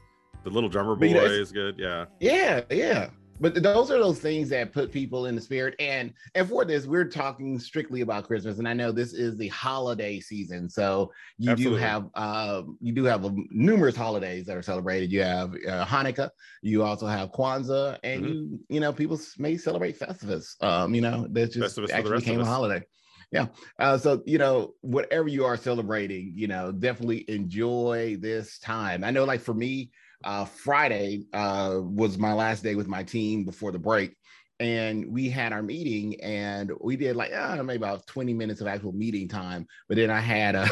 the 0.46 0.50
little 0.50 0.70
drummer 0.70 0.96
boy 0.96 1.08
you 1.08 1.14
know, 1.16 1.26
is 1.26 1.52
good 1.52 1.78
yeah 1.78 2.06
Yeah, 2.22 2.62
yeah. 2.72 3.10
But 3.40 3.62
those 3.62 3.92
are 3.92 4.00
those 4.00 4.20
things 4.20 4.50
that 4.50 4.72
put 4.72 4.92
people 4.92 5.26
in 5.26 5.36
the 5.36 5.42
spirit. 5.42 5.76
And 5.80 6.14
and 6.36 6.48
for 6.48 6.64
this, 6.64 6.86
we're 6.86 7.10
talking 7.10 7.60
strictly 7.60 8.02
about 8.02 8.26
Christmas. 8.26 8.60
And 8.60 8.68
I 8.68 8.74
know 8.74 8.92
this 8.92 9.14
is 9.14 9.36
the 9.38 9.50
holiday 9.50 10.20
season, 10.20 10.70
so 10.70 11.12
you 11.38 11.52
Absolutely. 11.52 11.80
do 11.80 11.86
have 11.86 12.10
uh, 12.16 12.64
you 12.82 12.94
do 12.94 13.04
have 13.04 13.26
um, 13.26 13.46
numerous 13.52 13.96
holidays 13.96 14.46
that 14.46 14.56
are 14.56 14.62
celebrated. 14.62 15.12
You 15.12 15.24
have 15.24 15.54
uh, 15.68 15.86
Hanukkah, 15.86 16.30
you 16.62 16.84
also 16.84 17.08
have 17.08 17.32
Kwanzaa, 17.32 18.00
and 18.04 18.24
Mhm. 18.24 18.30
you 18.30 18.60
you 18.70 18.80
know 18.80 18.94
people 18.94 19.20
may 19.38 19.58
celebrate 19.58 20.00
Festivus. 20.00 20.62
Um, 20.64 20.96
you 20.96 21.02
know 21.02 21.28
that 21.32 21.52
just 21.52 21.78
Festivus 21.78 21.92
actually 21.92 22.20
became 22.20 22.40
a 22.40 22.46
holiday. 22.46 22.86
Yeah. 23.32 23.48
Uh, 23.80 23.98
so 23.98 24.22
you 24.26 24.38
know 24.38 24.76
whatever 24.82 25.28
you 25.28 25.44
are 25.46 25.58
celebrating, 25.58 26.32
you 26.36 26.48
know 26.48 26.72
definitely 26.72 27.26
enjoy 27.30 28.18
this 28.20 28.60
time. 28.60 29.04
I 29.04 29.12
know, 29.12 29.26
like 29.26 29.42
for 29.42 29.54
me, 29.54 29.92
uh, 30.24 30.46
Friday 30.46 31.26
uh, 31.34 31.80
was 31.82 32.18
my 32.18 32.34
last 32.34 32.64
day 32.64 32.76
with 32.76 32.88
my 32.88 33.04
team 33.04 33.46
before 33.46 33.72
the 33.72 33.80
break. 33.80 34.16
And 34.60 35.12
we 35.12 35.30
had 35.30 35.52
our 35.52 35.62
meeting 35.62 36.22
and 36.22 36.72
we 36.80 36.96
did 36.96 37.16
like, 37.16 37.34
uh, 37.34 37.62
maybe 37.62 37.84
about 37.84 38.08
20 38.08 38.34
minutes 38.34 38.62
of 38.62 38.68
actual 38.68 38.94
meeting 38.94 39.28
time. 39.28 39.68
But 39.90 39.98
then 39.98 40.10
I 40.10 40.22
had 40.22 40.56
a, 40.56 40.70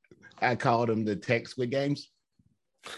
I 0.40 0.54
called 0.54 0.88
them 0.88 1.04
the 1.04 1.16
tech 1.16 1.46
squid 1.48 1.70
games. 1.70 2.10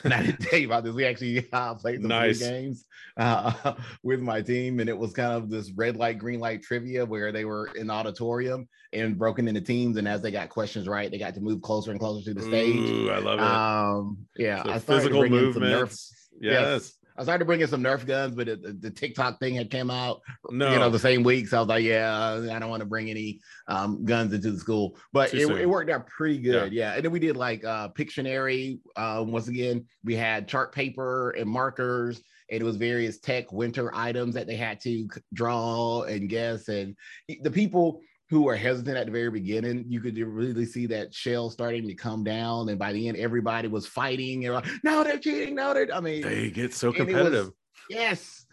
And 0.05 0.13
I 0.15 0.23
didn't 0.23 0.41
tell 0.41 0.59
you 0.59 0.67
about 0.67 0.85
this. 0.85 0.95
We 0.95 1.05
actually 1.05 1.47
uh, 1.53 1.75
played 1.75 2.01
some 2.01 2.09
Nice. 2.09 2.39
games 2.39 2.85
uh, 3.17 3.75
with 4.03 4.21
my 4.21 4.43
team. 4.43 4.81
And 4.81 4.89
it 4.89 4.97
was 4.97 5.13
kind 5.13 5.33
of 5.33 5.51
this 5.51 5.71
red 5.73 5.97
light, 5.97 6.19
green 6.19 6.41
light 6.41 6.63
trivia 6.63 7.05
where 7.05 7.33
they 7.33 7.45
were 7.45 7.69
in 7.75 7.89
the 7.89 7.93
auditorium 7.93 8.69
and 8.93 9.19
broken 9.19 9.49
into 9.49 9.61
teams. 9.61 9.97
And 9.97 10.09
as 10.09 10.23
they 10.23 10.31
got 10.31 10.49
questions 10.49 10.89
right, 10.89 11.11
they 11.11 11.19
got 11.19 11.35
to 11.35 11.41
move 11.41 11.63
closer 11.63 11.91
and 11.91 12.01
closer 12.01 12.25
to 12.27 12.35
the 12.35 12.43
stage. 12.43 12.89
Ooh, 12.89 13.11
i 13.11 13.19
love 13.19 13.39
it 13.39 13.45
Um, 13.45 14.27
yeah, 14.37 14.63
So 14.63 14.71
I 14.71 14.79
physical 14.79 15.23
some 15.23 15.31
Nerf. 15.31 15.55
movements 15.55 16.15
yes, 16.41 16.93
I 17.21 17.23
started 17.23 17.45
bringing 17.45 17.67
some 17.67 17.83
Nerf 17.83 18.07
guns, 18.07 18.35
but 18.35 18.47
the, 18.47 18.79
the 18.81 18.91
TikTok 18.91 19.39
thing 19.41 19.55
had 19.55 19.71
come 19.71 19.91
out, 19.91 20.23
no 20.49 20.73
you 20.73 20.79
know, 20.79 20.89
the 20.89 20.99
same 20.99 21.23
week. 21.23 21.49
So 21.49 21.59
I 21.59 21.61
was 21.61 21.69
like, 21.69 21.85
yeah, 21.85 22.41
I 22.51 22.59
don't 22.59 22.71
want 22.71 22.81
to 22.81 22.89
bring 22.89 23.11
any 23.11 23.41
um, 23.69 24.07
guns 24.07 24.33
into 24.33 24.51
the 24.51 24.59
school, 24.59 24.97
but 25.13 25.35
it, 25.35 25.51
it 25.51 25.69
worked 25.69 25.91
out 25.91 26.07
pretty 26.07 26.39
good. 26.39 26.73
Yeah. 26.73 26.95
And 26.95 27.05
then 27.05 27.13
we 27.13 27.19
did 27.19 27.37
like 27.37 27.63
uh, 27.63 27.91
Pictionary. 27.91 28.81
Um, 28.97 29.33
once 29.33 29.49
again, 29.49 29.85
we 30.03 30.17
had 30.17 30.49
chart 30.49 30.75
paper 30.75 31.33
and 31.33 31.47
markers, 31.47 32.23
and 32.51 32.63
it 32.63 32.65
was 32.65 32.77
various 32.77 33.19
tech 33.19 33.53
winter 33.53 33.95
items 33.95 34.35
that 34.35 34.47
they 34.47 34.57
had 34.57 34.81
to 34.81 35.07
draw 35.35 36.05
and 36.05 36.27
guess. 36.27 36.69
And 36.69 36.97
the 37.43 37.51
people 37.51 38.01
who 38.31 38.43
were 38.43 38.55
hesitant 38.55 38.97
at 38.97 39.07
the 39.07 39.13
very 39.13 39.31
beginning, 39.31 39.85
you 39.89 40.01
could 40.01 40.17
really 40.17 40.65
see 40.65 40.87
that 40.87 41.13
shell 41.13 41.51
starting 41.51 41.89
to 41.89 41.95
come 41.95 42.23
down. 42.23 42.69
And 42.69 42.79
by 42.79 42.93
the 42.93 43.09
end, 43.09 43.17
everybody 43.17 43.67
was 43.67 43.89
fighting. 43.89 44.47
And 44.47 44.55
like, 44.55 44.67
no, 44.85 45.03
they're 45.03 45.19
cheating. 45.19 45.57
No, 45.57 45.75
they're, 45.75 45.93
I 45.93 46.01
mean, 46.01 46.23
they 46.23 46.49
get 46.51 46.73
so 46.73 46.89
it 46.89 46.91
was- 46.91 47.07
competitive 47.07 47.51
Yes, 47.91 48.47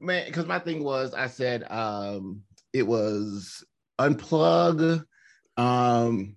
man. 0.00 0.26
Because 0.26 0.44
my 0.44 0.58
thing 0.58 0.84
was, 0.84 1.14
I 1.14 1.28
said 1.28 1.64
um, 1.70 2.42
it 2.74 2.86
was 2.86 3.64
unplug, 3.98 5.02
um, 5.56 6.36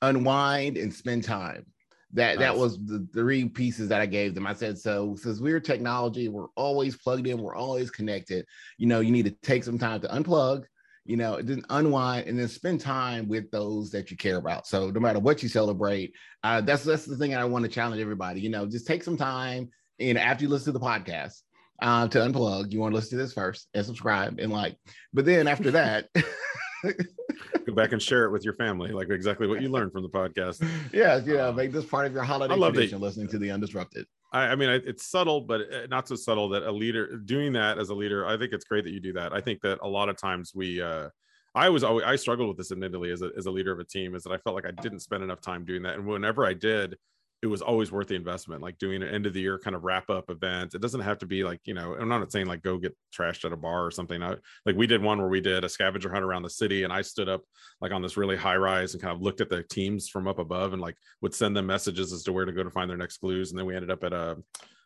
unwind, 0.00 0.78
and 0.78 0.92
spend 0.92 1.24
time. 1.24 1.66
That 2.14 2.38
that 2.38 2.56
was 2.56 2.78
the 2.84 3.06
three 3.12 3.48
pieces 3.48 3.88
that 3.88 4.00
I 4.00 4.06
gave 4.06 4.34
them. 4.34 4.46
I 4.46 4.52
said, 4.54 4.78
so 4.78 5.16
since 5.16 5.40
we're 5.40 5.60
technology, 5.60 6.28
we're 6.28 6.48
always 6.56 6.96
plugged 6.96 7.26
in, 7.26 7.40
we're 7.40 7.56
always 7.56 7.90
connected. 7.90 8.46
You 8.78 8.86
know, 8.86 9.00
you 9.00 9.10
need 9.12 9.24
to 9.24 9.30
take 9.42 9.64
some 9.64 9.78
time 9.78 10.00
to 10.00 10.08
unplug. 10.08 10.64
You 11.04 11.16
know, 11.16 11.40
then 11.42 11.62
unwind 11.68 12.28
and 12.28 12.38
then 12.38 12.46
spend 12.48 12.80
time 12.80 13.28
with 13.28 13.50
those 13.50 13.90
that 13.90 14.10
you 14.10 14.16
care 14.16 14.36
about. 14.36 14.66
So 14.68 14.90
no 14.90 15.00
matter 15.00 15.18
what 15.18 15.42
you 15.42 15.48
celebrate, 15.48 16.12
uh, 16.44 16.60
that's 16.60 16.84
that's 16.84 17.06
the 17.06 17.16
thing 17.16 17.34
I 17.34 17.44
want 17.44 17.64
to 17.64 17.70
challenge 17.70 18.00
everybody. 18.00 18.40
You 18.40 18.50
know, 18.50 18.66
just 18.66 18.86
take 18.86 19.02
some 19.02 19.16
time 19.16 19.70
and 19.98 20.16
after 20.18 20.44
you 20.44 20.48
listen 20.48 20.72
to 20.72 20.78
the 20.78 20.84
podcast 20.84 21.42
uh, 21.80 22.06
to 22.08 22.18
unplug, 22.18 22.70
you 22.72 22.78
want 22.80 22.92
to 22.92 22.96
listen 22.96 23.18
to 23.18 23.24
this 23.24 23.32
first 23.32 23.68
and 23.74 23.84
subscribe 23.84 24.38
and 24.38 24.52
like. 24.52 24.76
But 25.12 25.24
then 25.24 25.48
after 25.48 25.72
that, 25.72 26.08
go 26.84 27.74
back 27.74 27.92
and 27.92 28.02
share 28.02 28.24
it 28.24 28.30
with 28.30 28.44
your 28.44 28.54
family 28.54 28.90
like 28.90 29.08
exactly 29.10 29.46
what 29.46 29.62
you 29.62 29.68
learned 29.68 29.92
from 29.92 30.02
the 30.02 30.08
podcast 30.08 30.64
yeah, 30.92 31.16
you 31.18 31.34
know, 31.34 31.52
make 31.52 31.72
this 31.72 31.84
part 31.84 32.06
of 32.06 32.12
your 32.12 32.22
holiday 32.24 32.54
I 32.54 32.56
love 32.56 32.74
that- 32.74 32.80
tradition, 32.80 33.00
listening 33.00 33.28
to 33.28 33.38
the 33.38 33.48
Undisrupted. 33.48 34.04
I, 34.32 34.48
I 34.48 34.56
mean, 34.56 34.68
I, 34.68 34.74
it's 34.74 35.06
subtle, 35.06 35.42
but 35.42 35.60
uh, 35.72 35.86
not 35.88 36.08
so 36.08 36.14
subtle 36.16 36.48
that 36.50 36.62
a 36.62 36.72
leader 36.72 37.18
doing 37.18 37.52
that 37.52 37.78
as 37.78 37.90
a 37.90 37.94
leader. 37.94 38.26
I 38.26 38.36
think 38.38 38.52
it's 38.52 38.64
great 38.64 38.84
that 38.84 38.92
you 38.92 39.00
do 39.00 39.12
that. 39.12 39.32
I 39.32 39.40
think 39.40 39.60
that 39.62 39.78
a 39.82 39.88
lot 39.88 40.08
of 40.08 40.16
times 40.16 40.52
we, 40.54 40.80
uh, 40.80 41.08
I 41.54 41.68
was 41.68 41.84
always, 41.84 42.06
I 42.06 42.16
struggled 42.16 42.48
with 42.48 42.56
this 42.56 42.72
admittedly 42.72 43.10
as 43.10 43.20
a, 43.22 43.30
as 43.36 43.46
a 43.46 43.50
leader 43.50 43.72
of 43.72 43.78
a 43.78 43.84
team 43.84 44.14
is 44.14 44.22
that 44.22 44.32
I 44.32 44.38
felt 44.38 44.56
like 44.56 44.66
I 44.66 44.70
didn't 44.70 45.00
spend 45.00 45.22
enough 45.22 45.40
time 45.40 45.64
doing 45.64 45.82
that. 45.82 45.94
And 45.94 46.06
whenever 46.06 46.46
I 46.46 46.54
did, 46.54 46.96
it 47.42 47.48
was 47.48 47.60
always 47.60 47.90
worth 47.90 48.06
the 48.06 48.14
investment, 48.14 48.62
like 48.62 48.78
doing 48.78 49.02
an 49.02 49.08
end 49.08 49.26
of 49.26 49.32
the 49.32 49.40
year 49.40 49.58
kind 49.58 49.74
of 49.74 49.82
wrap 49.82 50.08
up 50.08 50.30
event. 50.30 50.74
It 50.74 50.80
doesn't 50.80 51.00
have 51.00 51.18
to 51.18 51.26
be 51.26 51.42
like, 51.42 51.60
you 51.64 51.74
know, 51.74 51.94
I'm 51.94 52.08
not 52.08 52.30
saying 52.30 52.46
like 52.46 52.62
go 52.62 52.78
get 52.78 52.96
trashed 53.12 53.44
at 53.44 53.52
a 53.52 53.56
bar 53.56 53.84
or 53.84 53.90
something. 53.90 54.22
I, 54.22 54.36
like 54.64 54.76
we 54.76 54.86
did 54.86 55.02
one 55.02 55.18
where 55.18 55.28
we 55.28 55.40
did 55.40 55.64
a 55.64 55.68
scavenger 55.68 56.08
hunt 56.12 56.24
around 56.24 56.42
the 56.42 56.50
city 56.50 56.84
and 56.84 56.92
I 56.92 57.02
stood 57.02 57.28
up 57.28 57.42
like 57.80 57.90
on 57.90 58.00
this 58.00 58.16
really 58.16 58.36
high 58.36 58.54
rise 58.56 58.94
and 58.94 59.02
kind 59.02 59.14
of 59.14 59.22
looked 59.22 59.40
at 59.40 59.48
the 59.48 59.64
teams 59.64 60.08
from 60.08 60.28
up 60.28 60.38
above 60.38 60.72
and 60.72 60.80
like 60.80 60.96
would 61.20 61.34
send 61.34 61.56
them 61.56 61.66
messages 61.66 62.12
as 62.12 62.22
to 62.24 62.32
where 62.32 62.44
to 62.44 62.52
go 62.52 62.62
to 62.62 62.70
find 62.70 62.88
their 62.88 62.96
next 62.96 63.18
clues. 63.18 63.50
And 63.50 63.58
then 63.58 63.66
we 63.66 63.74
ended 63.74 63.90
up 63.90 64.04
at 64.04 64.12
a, 64.12 64.38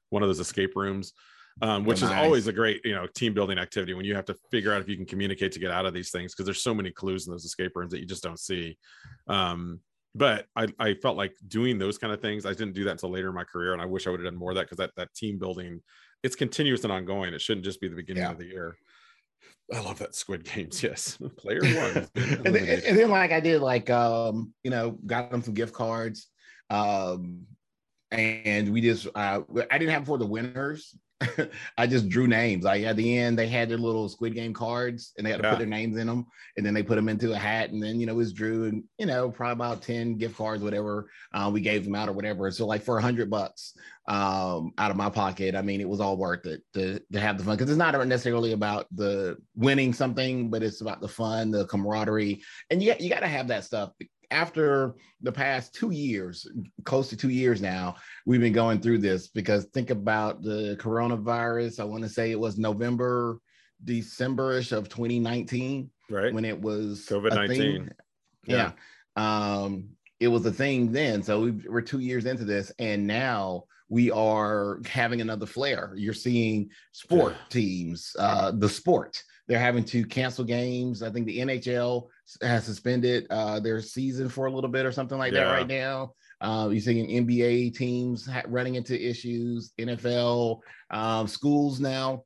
one 0.08 0.22
of 0.22 0.28
those 0.30 0.40
escape 0.40 0.76
rooms. 0.76 1.12
um, 1.62 1.84
which 1.84 2.02
Oh, 2.02 2.06
is 2.06 2.12
always 2.12 2.46
a 2.48 2.52
great 2.52 2.80
you 2.84 2.94
know 2.94 3.06
team 3.06 3.32
building 3.34 3.58
activity 3.58 3.94
when 3.94 4.04
you 4.04 4.14
have 4.14 4.26
to 4.26 4.36
figure 4.50 4.72
out 4.72 4.80
if 4.82 4.88
you 4.88 4.96
can 4.96 5.06
communicate 5.06 5.52
to 5.52 5.58
get 5.58 5.70
out 5.70 5.86
of 5.86 5.94
these 5.94 6.10
things 6.10 6.32
because 6.32 6.44
there's 6.44 6.62
so 6.62 6.74
many 6.74 6.90
clues 6.90 7.26
in 7.26 7.32
those 7.32 7.44
escape 7.46 7.72
rooms 7.74 7.92
that 7.92 8.00
you 8.00 8.06
just 8.06 8.22
don't 8.22 8.38
see 8.38 8.76
um, 9.28 9.80
but 10.16 10.46
I, 10.56 10.66
I 10.78 10.94
felt 10.94 11.16
like 11.16 11.34
doing 11.48 11.78
those 11.78 11.98
kind 11.98 12.12
of 12.12 12.20
things 12.20 12.46
i 12.46 12.50
didn't 12.50 12.72
do 12.72 12.84
that 12.84 12.92
until 12.92 13.10
later 13.10 13.28
in 13.28 13.34
my 13.34 13.44
career 13.44 13.72
and 13.72 13.82
i 13.82 13.84
wish 13.84 14.06
i 14.06 14.10
would 14.10 14.20
have 14.20 14.26
done 14.30 14.38
more 14.38 14.50
of 14.50 14.56
that 14.56 14.62
because 14.62 14.78
that, 14.78 14.90
that 14.96 15.14
team 15.14 15.38
building 15.38 15.80
it's 16.22 16.36
continuous 16.36 16.84
and 16.84 16.92
ongoing 16.92 17.34
it 17.34 17.40
shouldn't 17.40 17.64
just 17.64 17.80
be 17.80 17.88
the 17.88 17.96
beginning 17.96 18.22
Yeah. 18.22 18.30
of 18.30 18.38
the 18.38 18.46
year 18.46 18.76
i 19.72 19.80
love 19.80 19.98
that 19.98 20.14
squid 20.14 20.44
games 20.44 20.82
yes 20.82 21.18
player 21.36 21.60
one 21.76 22.08
and, 22.14 22.54
then, 22.54 22.82
and 22.86 22.98
then 22.98 23.10
like 23.10 23.32
I 23.32 23.40
did 23.40 23.60
like 23.60 23.90
um 23.90 24.52
you 24.64 24.70
know 24.70 24.92
got 25.06 25.30
them 25.30 25.42
some 25.42 25.54
gift 25.54 25.74
cards 25.74 26.28
um 26.70 27.46
and 28.10 28.72
we 28.72 28.80
just 28.80 29.08
uh 29.14 29.42
I 29.70 29.78
didn't 29.78 29.92
have 29.92 30.06
for 30.06 30.18
the 30.18 30.26
winners 30.26 30.96
I 31.78 31.86
just 31.86 32.10
drew 32.10 32.26
names 32.26 32.64
like 32.64 32.82
at 32.84 32.96
the 32.96 33.16
end 33.18 33.38
they 33.38 33.48
had 33.48 33.70
their 33.70 33.78
little 33.78 34.06
squid 34.08 34.34
game 34.34 34.52
cards 34.52 35.12
and 35.16 35.26
they 35.26 35.30
had 35.30 35.38
to 35.38 35.44
Yeah. 35.44 35.50
put 35.52 35.58
their 35.58 35.66
names 35.66 35.96
in 35.96 36.06
them 36.06 36.26
and 36.56 36.66
then 36.66 36.74
they 36.74 36.82
put 36.82 36.96
them 36.96 37.08
into 37.08 37.32
a 37.32 37.36
hat 37.38 37.70
and 37.70 37.82
then 37.82 37.98
you 37.98 38.06
know 38.06 38.12
it 38.12 38.16
was 38.16 38.34
drew 38.34 38.64
and 38.64 38.84
you 38.98 39.06
know 39.06 39.30
probably 39.30 39.52
about 39.52 39.80
10 39.82 40.18
gift 40.18 40.36
cards 40.36 40.62
whatever 40.62 41.08
uh, 41.32 41.50
we 41.52 41.62
gave 41.62 41.84
them 41.84 41.94
out 41.94 42.10
or 42.10 42.12
whatever 42.12 42.50
so 42.50 42.66
like 42.66 42.82
for 42.82 42.98
a 42.98 43.02
hundred 43.02 43.30
bucks 43.30 43.72
um 44.08 44.72
out 44.76 44.90
of 44.90 44.96
my 44.96 45.08
pocket 45.08 45.54
I 45.54 45.62
mean 45.62 45.80
it 45.80 45.88
was 45.88 46.00
all 46.00 46.18
worth 46.18 46.44
it 46.44 46.60
to 46.74 47.00
to 47.12 47.20
have 47.20 47.38
the 47.38 47.44
fun 47.44 47.56
because 47.56 47.70
it's 47.70 47.78
not 47.78 48.06
necessarily 48.06 48.52
about 48.52 48.86
the 48.94 49.38
winning 49.54 49.94
something 49.94 50.50
but 50.50 50.62
it's 50.62 50.82
about 50.82 51.00
the 51.00 51.08
fun 51.08 51.50
the 51.50 51.66
camaraderie 51.66 52.42
and 52.70 52.82
you, 52.82 52.94
you 53.00 53.08
got 53.08 53.20
to 53.20 53.28
have 53.28 53.48
that 53.48 53.64
stuff 53.64 53.90
after 54.30 54.94
the 55.22 55.32
past 55.32 55.74
two 55.74 55.90
years 55.90 56.46
close 56.84 57.08
to 57.08 57.16
two 57.16 57.30
years 57.30 57.60
now 57.60 57.94
we've 58.26 58.40
been 58.40 58.52
going 58.52 58.80
through 58.80 58.98
this 58.98 59.28
because 59.28 59.66
think 59.66 59.90
about 59.90 60.42
the 60.42 60.76
coronavirus. 60.80 61.80
I 61.80 61.84
want 61.84 62.02
to 62.02 62.08
say 62.08 62.30
it 62.30 62.40
was 62.40 62.58
november 62.58 63.40
december-ish 63.84 64.72
of 64.72 64.88
2019 64.88 65.90
right. 66.10 66.32
when 66.32 66.44
it 66.44 66.60
was 66.60 67.06
COVID-19. 67.08 67.48
thing. 67.48 67.90
yeah. 68.46 68.72
um 69.16 69.88
it 70.18 70.28
was 70.28 70.46
a 70.46 70.52
thing 70.52 70.92
then. 70.92 71.22
So 71.22 71.42
we, 71.42 71.50
we're 71.50 71.82
two 71.82 71.98
years 71.98 72.24
into 72.24 72.44
this 72.44 72.72
and 72.78 73.06
now 73.06 73.64
we 73.88 74.10
are 74.10 74.80
having 74.86 75.20
another 75.20 75.46
flare. 75.46 75.92
You're 75.94 76.14
seeing 76.14 76.70
sport 76.92 77.34
teams 77.50 78.14
uh 78.18 78.52
the 78.52 78.68
sport 78.68 79.22
they're 79.48 79.58
having 79.58 79.84
to 79.84 80.04
cancel 80.04 80.44
games 80.44 81.02
i 81.02 81.10
think 81.10 81.26
the 81.26 81.38
nhl 81.38 82.08
has 82.42 82.64
suspended 82.64 83.26
uh 83.30 83.60
their 83.60 83.80
season 83.80 84.28
for 84.28 84.46
a 84.46 84.50
little 84.52 84.70
bit 84.70 84.84
or 84.86 84.92
something 84.92 85.18
like 85.18 85.32
that 85.32 85.44
right 85.44 85.68
now 85.68 86.12
uh, 86.40 86.68
you're 86.70 86.80
seeing 86.80 87.26
NBA 87.26 87.74
teams 87.74 88.26
ha- 88.26 88.42
running 88.46 88.74
into 88.74 88.94
issues, 88.94 89.72
NFL, 89.78 90.60
um, 90.90 91.26
schools 91.26 91.80
now 91.80 92.24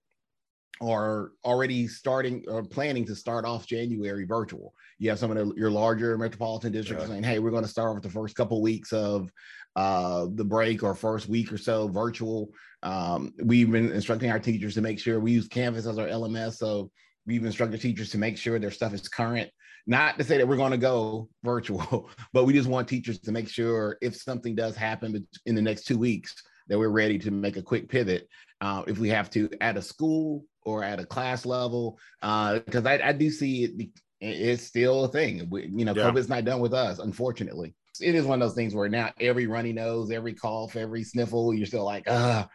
are 0.83 1.33
already 1.45 1.87
starting 1.87 2.43
or 2.49 2.65
planning 2.65 3.05
to 3.05 3.15
start 3.15 3.45
off 3.45 3.67
January 3.67 4.25
virtual. 4.25 4.75
You 4.99 5.11
have 5.11 5.19
some 5.19 5.31
of 5.31 5.37
the, 5.37 5.55
your 5.57 5.71
larger 5.71 6.17
metropolitan 6.19 6.73
districts 6.73 7.05
Yeah. 7.05 7.11
saying, 7.11 7.23
"Hey, 7.23 7.39
we're 7.39 7.51
going 7.51 7.65
to 7.65 7.69
start 7.69 7.95
with 7.95 8.03
the 8.03 8.11
first 8.11 8.35
couple 8.35 8.61
weeks 8.63 8.93
of 8.93 9.31
uh, 9.77 10.27
the 10.35 10.45
break 10.45 10.83
or 10.83 10.95
first 10.95 11.29
week 11.29 11.53
or 11.53 11.59
so 11.59 11.87
virtual." 11.89 12.51
Um, 12.83 13.33
we've 13.45 13.71
been 13.71 13.93
instructing 13.93 14.31
our 14.31 14.41
teachers 14.41 14.75
to 14.75 14.81
make 14.81 14.99
sure 14.99 15.21
we 15.21 15.33
use 15.33 15.49
Canvas 15.49 15.87
as 15.87 15.99
our 15.99 16.09
LMS, 16.09 16.55
so 16.55 16.91
we've 17.31 17.45
instructed 17.45 17.81
teachers 17.81 18.11
to 18.11 18.19
make 18.19 18.37
sure 18.37 18.59
their 18.59 18.73
stuff 18.73 18.93
is 18.93 19.09
current. 19.09 19.49
Not 19.87 20.19
to 20.19 20.25
say 20.25 20.37
that 20.37 20.49
we're 20.49 20.57
going 20.57 20.73
to 20.73 20.77
go 20.77 21.29
virtual, 21.45 22.11
but 22.33 22.45
we 22.45 22.53
just 22.53 22.69
want 22.69 22.89
teachers 22.89 23.21
to 23.21 23.31
make 23.33 23.49
sure 23.49 23.97
if 24.03 24.17
something 24.17 24.57
does 24.57 24.75
happen 24.75 25.27
in 25.47 25.55
the 25.55 25.63
next 25.63 25.85
two 25.85 25.97
weeks, 25.97 26.35
that 26.69 26.79
we're 26.79 26.89
ready 26.89 27.19
to 27.21 27.31
make 27.31 27.57
a 27.57 27.63
quick 27.63 27.89
pivot 27.89 28.29
uh, 28.61 28.83
if 28.87 28.99
we 28.99 29.09
have 29.09 29.31
to 29.31 29.49
at 29.61 29.77
a 29.77 29.83
school 29.83 30.45
or 30.63 30.83
at 30.85 30.99
a 31.01 31.07
class 31.07 31.47
level, 31.47 31.99
because 32.21 32.85
I, 32.85 33.01
I 33.03 33.13
do 33.13 33.31
see 33.31 33.65
it. 33.65 33.89
It's 34.21 34.65
still 34.65 35.05
a 35.05 35.09
thing. 35.09 35.49
We, 35.51 35.71
you 35.75 35.85
know, 35.85 35.95
Yeah. 35.95 36.11
COVID's 36.11 36.29
not 36.29 36.45
done 36.45 36.61
with 36.61 36.75
us, 36.75 36.99
unfortunately. 36.99 37.75
It 38.01 38.15
is 38.15 38.25
one 38.25 38.43
of 38.43 38.49
those 38.49 38.55
things 38.57 38.75
where 38.75 38.89
now 38.89 39.13
every 39.21 39.47
runny 39.47 39.73
nose, 39.73 40.11
every 40.11 40.35
cough, 40.35 40.77
every 40.77 41.05
sniffle, 41.05 41.55
you're 41.55 41.67
still 41.67 41.85
like, 41.85 42.05
ah, 42.09 42.49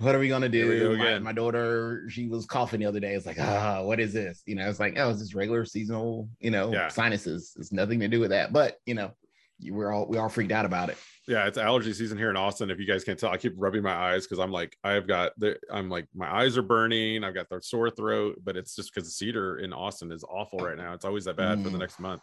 what 0.00 0.14
are 0.14 0.18
we 0.18 0.28
gonna 0.28 0.48
Here 0.48 0.66
we 0.68 0.78
do? 0.78 0.96
go 0.96 0.96
My, 0.96 1.18
my 1.18 1.32
daughter, 1.32 2.04
she 2.08 2.26
was 2.26 2.46
coughing 2.46 2.80
the 2.80 2.86
other 2.86 3.00
day. 3.00 3.12
It's 3.14 3.26
like, 3.26 3.38
ah, 3.38 3.82
what 3.82 4.00
is 4.00 4.12
this? 4.14 4.42
You 4.46 4.54
know, 4.54 4.68
it's 4.68 4.80
like, 4.80 4.94
oh, 4.98 5.10
it's 5.10 5.20
just 5.20 5.34
regular 5.34 5.64
seasonal, 5.64 6.28
you 6.40 6.50
know, 6.50 6.72
Yeah. 6.72 6.88
sinuses. 6.88 7.52
It's 7.58 7.72
nothing 7.72 8.00
to 8.00 8.08
do 8.08 8.18
with 8.20 8.30
that. 8.30 8.52
But 8.52 8.78
you 8.86 8.94
know, 8.94 9.12
you- 9.58 9.74
we're 9.74 9.92
all 9.92 10.06
we 10.08 10.16
all 10.16 10.28
freaked 10.30 10.52
out 10.52 10.64
about 10.64 10.88
it. 10.88 10.96
yeah 11.28 11.46
it's 11.46 11.58
allergy 11.58 11.92
season 11.92 12.16
here 12.16 12.30
in 12.30 12.36
austin 12.36 12.70
if 12.70 12.78
you 12.80 12.86
guys 12.86 13.04
can't 13.04 13.18
tell 13.18 13.28
i 13.30 13.36
keep 13.36 13.52
rubbing 13.58 13.82
my 13.82 13.92
eyes 13.92 14.24
because 14.26 14.38
i'm 14.38 14.50
like 14.50 14.74
i've 14.84 15.06
got 15.06 15.32
the 15.38 15.54
i'm 15.70 15.90
like 15.90 16.06
my 16.14 16.26
eyes 16.34 16.56
are 16.56 16.62
burning 16.62 17.22
i've 17.22 17.34
got 17.34 17.46
the 17.50 17.60
sore 17.60 17.90
throat 17.90 18.36
but 18.42 18.56
it's 18.56 18.74
just 18.74 18.92
because 18.92 19.06
the 19.06 19.12
cedar 19.12 19.58
in 19.58 19.70
austin 19.74 20.10
is 20.12 20.24
awful 20.24 20.58
right 20.60 20.78
now 20.78 20.94
it's 20.94 21.04
always 21.04 21.26
that 21.26 21.36
bad 21.36 21.62
for 21.62 21.68
the 21.68 21.76
Mm. 21.76 21.80
next 21.80 22.00
month 22.00 22.22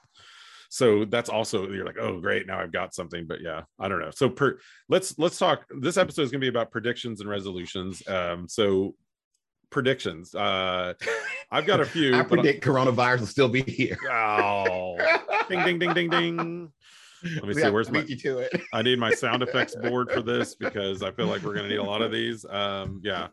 so 0.69 1.05
that's 1.05 1.29
also 1.29 1.69
you're 1.69 1.85
like 1.85 1.97
oh 1.99 2.19
great 2.19 2.47
now 2.47 2.59
i've 2.59 2.71
got 2.71 2.93
something 2.93 3.25
but 3.25 3.41
yeah 3.41 3.61
i 3.79 3.87
don't 3.87 3.99
know 3.99 4.11
so 4.11 4.29
per 4.29 4.59
let's 4.89 5.17
let's 5.17 5.37
talk 5.37 5.65
this 5.79 5.97
episode 5.97 6.23
is 6.23 6.31
going 6.31 6.41
to 6.41 6.45
be 6.45 6.49
about 6.49 6.71
predictions 6.71 7.21
and 7.21 7.29
resolutions 7.29 8.05
um 8.07 8.47
so 8.47 8.95
predictions 9.69 10.33
uh 10.35 10.93
i've 11.51 11.65
got 11.65 11.79
a 11.79 11.85
few 11.97 12.15
I 12.15 12.23
predict 12.23 12.63
coronavirus 12.63 13.19
will 13.19 13.27
still 13.27 13.49
be 13.49 13.61
here. 13.63 13.97
oh 14.09 14.97
ding 15.49 15.63
ding 15.63 15.79
ding 15.79 15.93
ding 15.93 16.09
ding 16.09 16.71
let 17.23 17.43
me 17.43 17.47
We 17.47 17.53
see 17.55 17.69
where's 17.69 17.89
my 17.89 18.03
you 18.03 18.15
to 18.15 18.39
it. 18.39 18.61
I 18.73 18.81
need 18.81 18.99
my 18.99 19.11
sound 19.11 19.41
effects 19.47 19.75
board 19.75 20.11
for 20.11 20.21
this 20.21 20.55
because 20.55 21.01
I 21.01 21.11
feel 21.11 21.27
like 21.27 21.41
we're 21.41 21.55
gonna 21.55 21.67
need 21.67 21.77
a 21.77 21.83
lot 21.83 22.01
of 22.01 22.11
these. 22.11 22.45
Um, 22.45 23.01
yeah. 23.03 23.27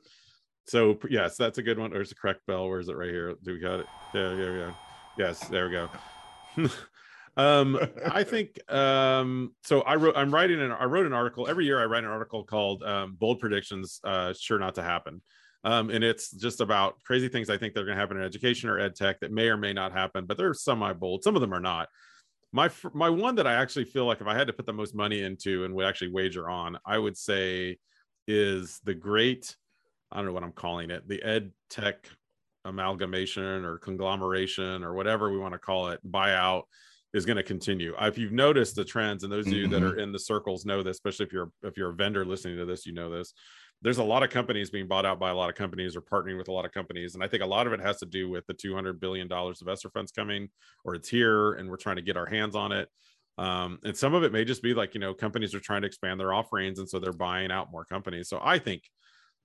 So 0.67 0.99
yes, 1.11 1.37
that's 1.37 1.59
a 1.59 1.63
good 1.63 1.79
one. 1.79 1.91
There's 1.91 2.13
a 2.13 2.15
correct 2.15 2.41
bell. 2.47 2.69
Where 2.69 2.81
is 2.81 2.89
it? 2.89 2.97
Right 2.97 3.11
here. 3.11 3.35
Do 3.43 3.53
we 3.53 3.59
got 3.59 3.81
it? 3.81 3.87
Yeah, 4.15 4.35
yeah, 4.35 4.53
yeah. 4.53 4.75
Yes, 5.19 5.47
there 5.49 5.69
we 5.69 5.73
go. 5.73 5.89
um, 7.37 7.79
I 8.11 8.25
think 8.25 8.61
um, 8.73 9.55
so. 9.63 9.83
I 9.83 9.97
wrote. 9.97 10.17
I'm 10.17 10.33
writing 10.33 10.61
an. 10.61 10.73
I 10.73 10.85
wrote 10.85 11.07
an 11.07 11.13
article 11.13 11.49
every 11.49 11.65
year. 11.65 11.81
I 11.81 11.87
write 11.87 12.05
an 12.05 12.11
article 12.11 12.45
called 12.45 12.83
um, 12.83 13.17
"Bold 13.19 13.41
Predictions." 13.41 14.01
Uh, 14.05 14.33
sure 14.39 14.59
not 14.59 14.75
to 14.77 14.83
happen. 14.83 15.23
Um, 15.65 15.89
and 15.89 16.05
it's 16.05 16.31
just 16.31 16.61
about 16.61 17.03
crazy 17.05 17.29
things 17.29 17.49
I 17.49 17.57
think 17.57 17.73
that 17.73 17.81
are 17.81 17.85
going 17.87 17.97
to 17.97 18.01
happen 18.01 18.19
in 18.19 18.23
education 18.23 18.69
or 18.69 18.79
ed 18.79 18.95
tech 18.95 19.21
that 19.21 19.33
may 19.33 19.49
or 19.49 19.57
may 19.57 19.73
not 19.73 19.93
happen, 19.93 20.27
but 20.27 20.37
they're 20.37 20.53
semi 20.53 20.93
bold. 20.93 21.23
Some 21.23 21.37
of 21.37 21.41
them 21.41 21.55
are 21.55 21.61
not 21.61 21.89
my 22.55 22.71
my 22.93 23.11
one 23.11 23.35
that 23.35 23.49
I 23.49 23.55
actually 23.55 23.85
feel 23.85 24.07
like 24.07 24.21
if 24.21 24.29
I 24.29 24.35
had 24.35 24.47
to 24.47 24.53
put 24.53 24.65
the 24.65 24.73
most 24.73 24.95
money 24.95 25.23
into 25.23 25.65
and 25.65 25.75
would 25.75 25.87
actually 25.87 26.13
wager 26.13 26.49
on, 26.49 26.79
I 26.87 26.99
would 26.99 27.17
say 27.19 27.79
is 28.29 28.81
the 28.85 28.95
great 28.95 29.57
I 30.13 30.19
don't 30.19 30.27
know 30.27 30.33
what 30.33 30.45
I'm 30.45 30.53
calling 30.53 30.91
it, 30.91 31.09
the 31.09 31.21
ed 31.21 31.51
tech 31.69 32.09
amalgamation 32.65 33.65
or 33.65 33.79
conglomeration 33.79 34.85
or 34.85 34.95
whatever 34.95 35.33
we 35.33 35.39
want 35.39 35.55
to 35.55 35.59
call 35.59 35.89
it, 35.89 36.01
buyout 36.09 36.63
is 37.15 37.25
going 37.25 37.39
to 37.39 37.43
continue. 37.45 37.95
If 37.99 38.19
you've 38.19 38.33
noticed 38.33 38.77
the 38.77 38.85
trends, 38.85 39.25
and 39.25 39.33
those 39.33 39.47
of 39.47 39.53
you 39.55 39.69
that 39.69 39.83
Mhm. 39.83 39.85
are 39.85 39.97
in 39.97 40.13
the 40.13 40.19
circles 40.19 40.67
know 40.67 40.83
this, 40.83 40.97
especially 40.97 41.27
if 41.27 41.33
you're 41.33 41.53
if 41.63 41.79
you're 41.79 41.91
a 41.91 41.95
vendor 41.95 42.25
listening 42.27 42.59
to 42.59 42.67
this, 42.67 42.87
you 42.87 42.93
know 42.93 43.11
this. 43.11 43.33
There's 43.83 43.99
a 43.99 44.05
lot 44.05 44.23
of 44.23 44.31
companies 44.31 44.71
being 44.71 44.89
bought 44.89 45.07
out 45.07 45.19
by 45.19 45.31
a 45.31 45.35
lot 45.35 45.51
of 45.51 45.57
companies 45.57 45.97
or 45.97 46.03
partnering 46.03 46.39
with 46.39 46.49
a 46.49 46.53
lot 46.53 46.65
of 46.65 46.73
companies, 46.73 47.15
and 47.15 47.25
I 47.25 47.29
think 47.29 47.43
a 47.43 47.47
lot 47.47 47.67
of 47.67 47.73
it 47.73 47.81
has 47.81 47.99
to 47.99 48.07
do 48.07 48.29
with 48.29 48.47
the 48.47 48.55
200 48.55 49.01
billion 49.01 49.29
dollars 49.29 49.63
of 49.63 49.69
ESSER 49.69 49.91
funds 49.91 50.13
coming, 50.13 50.51
or 50.85 50.95
it's 50.95 51.09
here, 51.09 51.53
and 51.55 51.71
we're 51.71 51.77
trying 51.77 51.97
to 51.97 52.03
get 52.03 52.17
our 52.17 52.27
hands 52.27 52.57
on 52.57 52.73
it. 52.73 52.89
Um, 53.37 53.81
and 53.85 53.97
some 53.97 54.15
of 54.15 54.23
it 54.23 54.33
may 54.33 54.45
just 54.45 54.63
be 54.63 54.75
like 54.75 54.95
you 54.95 55.01
know 55.01 55.15
companies 55.15 55.55
are 55.55 55.61
trying 55.61 55.83
to 55.83 55.87
expand 55.89 56.21
their 56.21 56.33
offerings, 56.33 56.79
and 56.79 56.89
so 56.89 56.99
they're 56.99 57.13
buying 57.13 57.51
out 57.51 57.71
more 57.71 57.85
companies. 57.85 58.29
So 58.29 58.41
I 58.43 58.59
think 58.59 58.83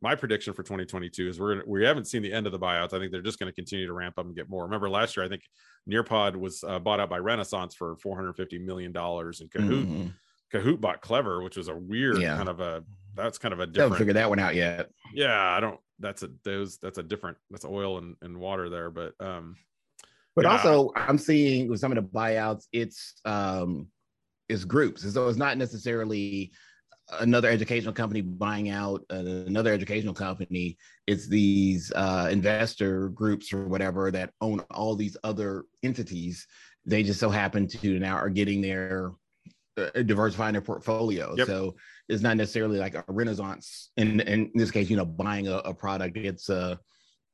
my 0.02 0.16
prediction 0.16 0.54
for 0.54 0.64
2022 0.64 1.28
is 1.28 1.40
we're 1.40 1.62
we 1.66 1.84
haven't 1.84 2.06
seen 2.06 2.22
the 2.22 2.32
end 2.32 2.46
of 2.46 2.52
the 2.52 2.60
buyouts. 2.60 2.94
I 2.94 3.00
think 3.00 3.12
they're 3.12 3.22
just 3.22 3.40
going 3.40 3.52
to 3.52 3.56
continue 3.56 3.86
to 3.86 3.94
ramp 3.94 4.18
up 4.18 4.26
and 4.26 4.36
get 4.36 4.50
more. 4.50 4.64
Remember 4.64 4.90
last 4.90 5.18
year, 5.18 5.26
I 5.26 5.30
think 5.30 5.42
Nearpod 5.90 6.36
was 6.36 6.64
uh, 6.64 6.80
bought 6.80 7.00
out 7.00 7.10
by 7.10 7.18
Renaissance 7.18 7.76
for 7.76 7.98
450 7.98 8.60
million 8.60 8.92
dollars, 8.92 9.42
and 9.42 9.52
Kahoot 9.52 9.86
Mhm. 9.88 10.14
Kahoot 10.54 10.82
bought 10.82 11.02
Clever, 11.02 11.44
which 11.44 11.58
was 11.58 11.68
a 11.68 11.76
weird 11.76 12.18
Yeah. 12.20 12.36
kind 12.38 12.50
of 12.50 12.60
a 12.60 12.84
that's 13.16 13.38
kind 13.38 13.54
of 13.54 13.60
a 13.60 13.68
different. 13.68 13.98
figured 13.98 14.16
that 14.16 14.30
one 14.30 14.40
out 14.40 14.56
yet. 14.56 14.90
Yeah, 15.14 15.38
I 15.52 15.60
don't. 15.60 15.80
That's 16.00 16.24
a 16.24 16.30
those 16.44 16.78
that's 16.78 16.98
a 16.98 17.04
different 17.04 17.38
that's 17.52 17.66
oil 17.66 17.98
and, 17.98 18.16
and 18.22 18.38
water 18.38 18.70
there, 18.70 18.90
but 18.90 19.14
um 19.20 19.58
But 20.36 20.46
Yeah. 20.46 20.52
also, 20.52 20.92
I'm 20.96 21.18
seeing 21.18 21.68
with 21.70 21.82
some 21.82 21.92
of 21.92 21.98
the 21.98 22.10
buyouts, 22.10 22.68
it's 22.72 23.20
um, 23.26 23.88
it's 24.48 24.64
groups. 24.64 25.04
and 25.04 25.12
So 25.12 25.28
it's 25.28 25.38
not 25.38 25.58
necessarily 25.58 26.52
another 27.20 27.50
educational 27.50 27.94
company 27.94 28.22
buying 28.22 28.70
out 28.70 29.04
uh, 29.12 29.16
another 29.16 29.74
educational 29.74 30.14
company. 30.14 30.78
It's 31.08 31.28
these 31.28 31.92
uh, 31.96 32.30
investor 32.32 33.10
groups 33.10 33.52
or 33.54 33.68
whatever 33.68 34.12
that 34.12 34.32
own 34.42 34.62
all 34.72 34.96
these 34.96 35.18
other 35.24 35.66
entities. 35.84 36.48
They 36.86 37.04
just 37.04 37.20
so 37.20 37.30
happen 37.30 37.68
to 37.68 38.00
now 38.00 38.16
are 38.16 38.30
getting 38.30 38.62
their 38.62 39.14
uh, 39.78 40.02
diversifying 40.04 40.54
their 40.54 40.62
portfolio. 40.62 41.36
Yep. 41.36 41.48
So 41.48 41.76
it's 42.08 42.24
not 42.24 42.38
necessarily 42.38 42.80
like 42.80 42.96
a 42.96 43.04
renaissance. 43.08 43.92
In 43.98 44.20
in 44.22 44.52
this 44.56 44.72
case, 44.72 44.90
you 44.90 44.98
know, 44.98 45.06
buying 45.06 45.48
a, 45.48 45.58
a 45.58 45.74
product. 45.74 46.18
It's 46.18 46.50
a 46.50 46.80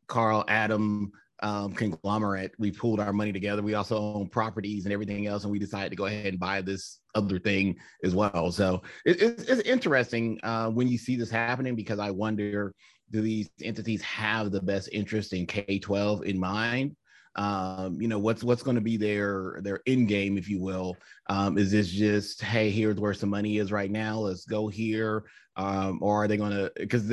Carl 0.08 0.46
Adam 0.48 1.12
um, 1.44 1.74
conglomerate. 1.74 2.54
We 2.58 2.72
pooled 2.72 3.00
our 3.00 3.13
money 3.13 3.34
together. 3.34 3.62
We 3.62 3.74
also 3.74 3.98
own 3.98 4.27
properties 4.27 4.86
and 4.86 4.94
everything 4.94 5.27
else, 5.27 5.44
and 5.44 5.51
we 5.51 5.60
decided 5.60 5.89
to 5.89 5.96
go 5.96 6.06
ahead 6.06 6.27
and 6.27 6.39
buy 6.39 6.62
this 6.62 7.00
other 7.13 7.39
thing 7.39 7.75
as 8.04 8.15
well. 8.15 8.51
So 8.51 8.82
it, 9.06 9.22
it's, 9.22 9.44
it's 9.44 9.62
interesting 9.62 10.39
uh, 10.44 10.70
when 10.70 10.88
you 10.88 10.98
see 10.98 11.15
this 11.15 11.30
happening 11.30 11.75
because 11.75 12.00
I 12.00 12.12
wonder 12.12 12.74
do 13.12 13.22
these 13.22 13.50
entities 13.62 14.01
have 14.01 14.51
the 14.51 14.62
best 14.62 14.89
interest 14.92 15.34
in 15.34 15.46
K 15.46 15.80
twelve 15.80 16.24
in 16.24 16.39
mind? 16.39 16.96
Um, 17.36 18.01
you 18.01 18.08
know 18.08 18.18
what's 18.20 18.44
what's 18.44 18.63
going 18.63 18.75
to 18.75 18.82
be 18.82 18.98
their 18.98 19.60
their 19.62 19.82
end 19.86 20.08
game, 20.08 20.38
if 20.38 20.50
you 20.50 20.60
will. 20.62 20.96
Um, 21.27 21.58
is 21.58 21.72
this 21.72 21.89
just 21.89 22.42
hey, 22.42 22.70
here's 22.70 22.98
where 22.98 23.13
some 23.13 23.30
money 23.30 23.58
is 23.58 23.72
right 23.72 23.92
now? 23.92 24.20
Let's 24.20 24.46
go 24.46 24.70
here, 24.70 25.25
um, 25.58 26.00
or 26.01 26.24
are 26.24 26.27
they 26.27 26.38
going 26.38 26.51
to? 26.51 26.72
Because 26.75 27.04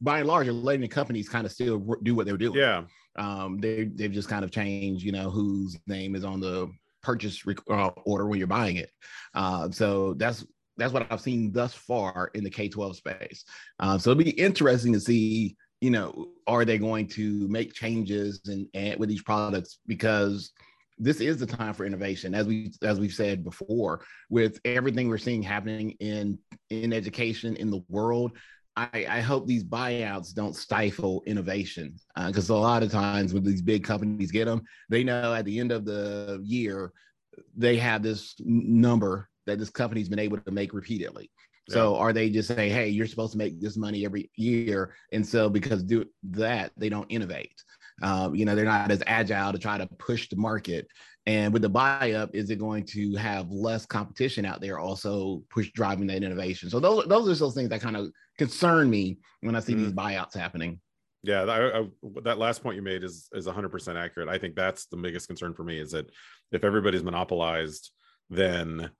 by 0.00 0.18
and 0.18 0.28
large, 0.28 0.46
they're 0.46 0.52
letting 0.52 0.82
the 0.82 0.88
companies 0.88 1.28
kind 1.28 1.46
of 1.46 1.52
still 1.52 1.78
do 2.02 2.14
what 2.14 2.26
they're 2.26 2.36
doing. 2.36 2.58
Yeah, 2.58 2.82
um, 3.16 3.58
they 3.58 3.84
they've 3.84 4.12
just 4.12 4.28
kind 4.28 4.44
of 4.44 4.50
changed, 4.50 5.04
you 5.04 5.12
know, 5.12 5.30
whose 5.30 5.78
name 5.86 6.14
is 6.14 6.24
on 6.24 6.40
the 6.40 6.70
purchase 7.02 7.44
rec- 7.46 7.70
uh, 7.70 7.90
order 8.04 8.26
when 8.26 8.38
you're 8.38 8.46
buying 8.46 8.76
it. 8.76 8.90
Uh, 9.34 9.70
so 9.70 10.14
that's 10.14 10.44
that's 10.76 10.92
what 10.92 11.06
I've 11.10 11.20
seen 11.20 11.52
thus 11.52 11.74
far 11.74 12.30
in 12.34 12.44
the 12.44 12.50
K-12 12.50 12.96
space. 12.96 13.44
Uh, 13.78 13.98
so 13.98 14.10
it'll 14.10 14.22
be 14.22 14.30
interesting 14.30 14.92
to 14.94 15.00
see, 15.00 15.56
you 15.80 15.90
know, 15.90 16.28
are 16.46 16.64
they 16.64 16.78
going 16.78 17.08
to 17.08 17.46
make 17.48 17.74
changes 17.74 18.40
and, 18.46 18.66
and 18.72 18.98
with 18.98 19.08
these 19.10 19.22
products 19.22 19.78
because 19.86 20.52
this 20.98 21.20
is 21.20 21.38
the 21.38 21.46
time 21.46 21.74
for 21.74 21.84
innovation 21.84 22.34
as 22.34 22.46
we 22.46 22.72
as 22.82 23.00
we've 23.00 23.14
said 23.14 23.42
before 23.42 24.04
with 24.30 24.60
everything 24.64 25.08
we're 25.08 25.18
seeing 25.18 25.42
happening 25.42 25.90
in 26.00 26.38
in 26.70 26.92
education 26.92 27.56
in 27.56 27.70
the 27.70 27.82
world 27.88 28.32
I, 28.76 29.06
I, 29.08 29.20
hope 29.20 29.46
these 29.46 29.64
buyouts 29.64 30.32
don't 30.32 30.56
stifle 30.56 31.22
innovation 31.26 31.94
because 32.26 32.50
uh, 32.50 32.54
a 32.54 32.56
lot 32.56 32.82
of 32.82 32.90
times 32.90 33.34
when 33.34 33.44
these 33.44 33.60
big 33.60 33.84
companies 33.84 34.30
get 34.30 34.46
them, 34.46 34.62
they 34.88 35.04
know 35.04 35.34
at 35.34 35.44
the 35.44 35.58
end 35.58 35.72
of 35.72 35.84
the 35.84 36.40
year 36.42 36.92
they 37.56 37.76
have 37.76 38.02
this 38.02 38.34
number 38.40 39.28
that 39.46 39.58
this 39.58 39.70
company's 39.70 40.08
been 40.08 40.18
able 40.18 40.38
to 40.38 40.50
make 40.50 40.72
repeatedly. 40.72 41.30
Yeah. 41.68 41.74
So 41.74 41.96
are 41.96 42.12
they 42.12 42.30
just 42.30 42.48
say, 42.48 42.68
hey, 42.68 42.88
you're 42.88 43.06
supposed 43.06 43.32
to 43.32 43.38
make 43.38 43.60
this 43.60 43.76
money 43.76 44.04
every 44.04 44.30
year, 44.36 44.94
and 45.12 45.26
so 45.26 45.48
because 45.48 45.82
do 45.82 46.04
that 46.30 46.72
they 46.76 46.88
don't 46.88 47.10
innovate. 47.10 47.62
Um, 48.00 48.34
you 48.34 48.44
know, 48.44 48.54
they're 48.54 48.64
not 48.64 48.90
as 48.90 49.02
agile 49.06 49.52
to 49.52 49.58
try 49.58 49.78
to 49.78 49.86
push 49.98 50.28
the 50.28 50.36
market. 50.36 50.86
And 51.26 51.52
with 51.52 51.62
the 51.62 51.68
buy 51.68 52.12
up, 52.12 52.34
is 52.34 52.50
it 52.50 52.58
going 52.58 52.84
to 52.86 53.14
have 53.16 53.50
less 53.50 53.86
competition 53.86 54.44
out 54.44 54.60
there 54.60 54.78
also 54.78 55.42
push 55.50 55.70
driving 55.72 56.08
that 56.08 56.24
innovation? 56.24 56.68
So 56.68 56.80
those 56.80 57.06
those 57.06 57.28
are 57.28 57.44
those 57.44 57.54
things 57.54 57.68
that 57.68 57.80
kind 57.80 57.96
of 57.96 58.10
concern 58.38 58.90
me 58.90 59.18
when 59.40 59.54
I 59.54 59.60
see 59.60 59.74
mm-hmm. 59.74 59.84
these 59.84 59.92
buyouts 59.92 60.36
happening. 60.36 60.80
Yeah, 61.22 61.42
I, 61.42 61.80
I, 61.80 61.88
that 62.22 62.38
last 62.38 62.62
point 62.62 62.74
you 62.74 62.82
made 62.82 63.04
is 63.04 63.28
is 63.32 63.46
100% 63.46 63.96
accurate. 63.96 64.28
I 64.28 64.38
think 64.38 64.56
that's 64.56 64.86
the 64.86 64.96
biggest 64.96 65.28
concern 65.28 65.54
for 65.54 65.62
me 65.62 65.78
is 65.78 65.92
that 65.92 66.10
if 66.50 66.64
everybody's 66.64 67.04
monopolized, 67.04 67.92
then 68.28 68.90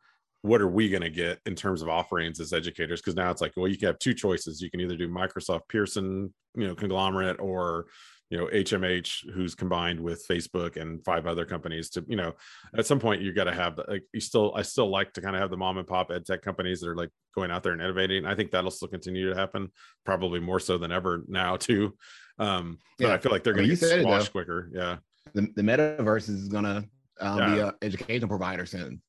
what 0.43 0.61
are 0.61 0.69
we 0.69 0.89
going 0.89 1.03
to 1.03 1.11
get 1.11 1.41
in 1.47 1.55
terms 1.55 1.83
of 1.83 1.89
offerings 1.89 2.41
as 2.41 2.53
educators? 2.53 3.01
Because 3.01 3.17
now 3.17 3.31
it's 3.31 3.41
like, 3.41 3.53
well, 3.57 3.69
you 3.69 3.77
can 3.77 3.87
have 3.87 3.99
two 3.99 4.15
choices. 4.15 4.61
You 4.61 4.71
can 4.71 4.81
either 4.81 4.97
do 4.97 5.09
Microsoft 5.09 5.63
Pearson, 5.69 6.33
you 6.57 6.67
know, 6.67 6.75
conglomerate, 6.75 7.41
or 7.41 7.87
you 8.33 8.39
know 8.39 8.47
hmh 8.47 9.31
who's 9.35 9.55
combined 9.55 10.01
with 10.01 10.27
facebook 10.27 10.81
and 10.81 11.05
five 11.05 11.27
other 11.27 11.45
companies 11.45 11.91
to 11.91 12.03
you 12.09 12.17
know 12.17 12.33
at 12.79 12.87
some 12.87 12.99
point 12.99 13.21
you 13.21 13.31
got 13.31 13.45
to 13.45 13.53
have 13.53 13.79
like 13.89 14.05
you 14.15 14.21
still 14.21 14.55
i 14.57 14.63
still 14.63 14.91
like 14.91 15.13
to 15.13 15.21
kind 15.21 15.37
of 15.37 15.43
have 15.43 15.51
the 15.51 15.57
mom 15.57 15.77
and 15.77 15.87
pop 15.87 16.11
ed 16.11 16.25
tech 16.25 16.41
companies 16.41 16.81
that 16.81 16.89
are 16.89 16.97
like 16.97 17.11
going 17.35 17.51
out 17.51 17.63
there 17.63 17.73
and 17.73 17.83
innovating. 17.83 18.27
I 18.27 18.35
think 18.35 18.51
that'll 18.51 18.71
still 18.71 18.89
continue 18.89 19.29
to 19.31 19.37
happen 19.37 19.71
probably 20.05 20.41
more 20.41 20.61
so 20.61 20.79
than 20.79 20.93
ever 20.93 21.25
now 21.29 21.57
too. 21.57 21.95
Um 22.39 22.79
but 22.99 23.09
yeah. 23.09 23.15
i 23.15 23.19
feel 23.19 23.33
like 23.33 23.45
they're 23.45 23.55
going 23.55 23.69
to 23.69 23.77
get 23.77 24.01
squashed 24.01 24.29
it, 24.29 24.33
quicker 24.33 24.71
yeah. 24.73 24.97
The, 25.35 25.49
the 25.55 25.63
metaverse 25.63 26.29
is 26.29 26.49
going 26.49 26.65
to 26.65 26.85
um, 27.21 27.39
yeah. 27.39 27.55
be 27.55 27.61
an 27.61 27.73
educational 27.83 28.29
provider 28.29 28.67
soon. 28.67 29.01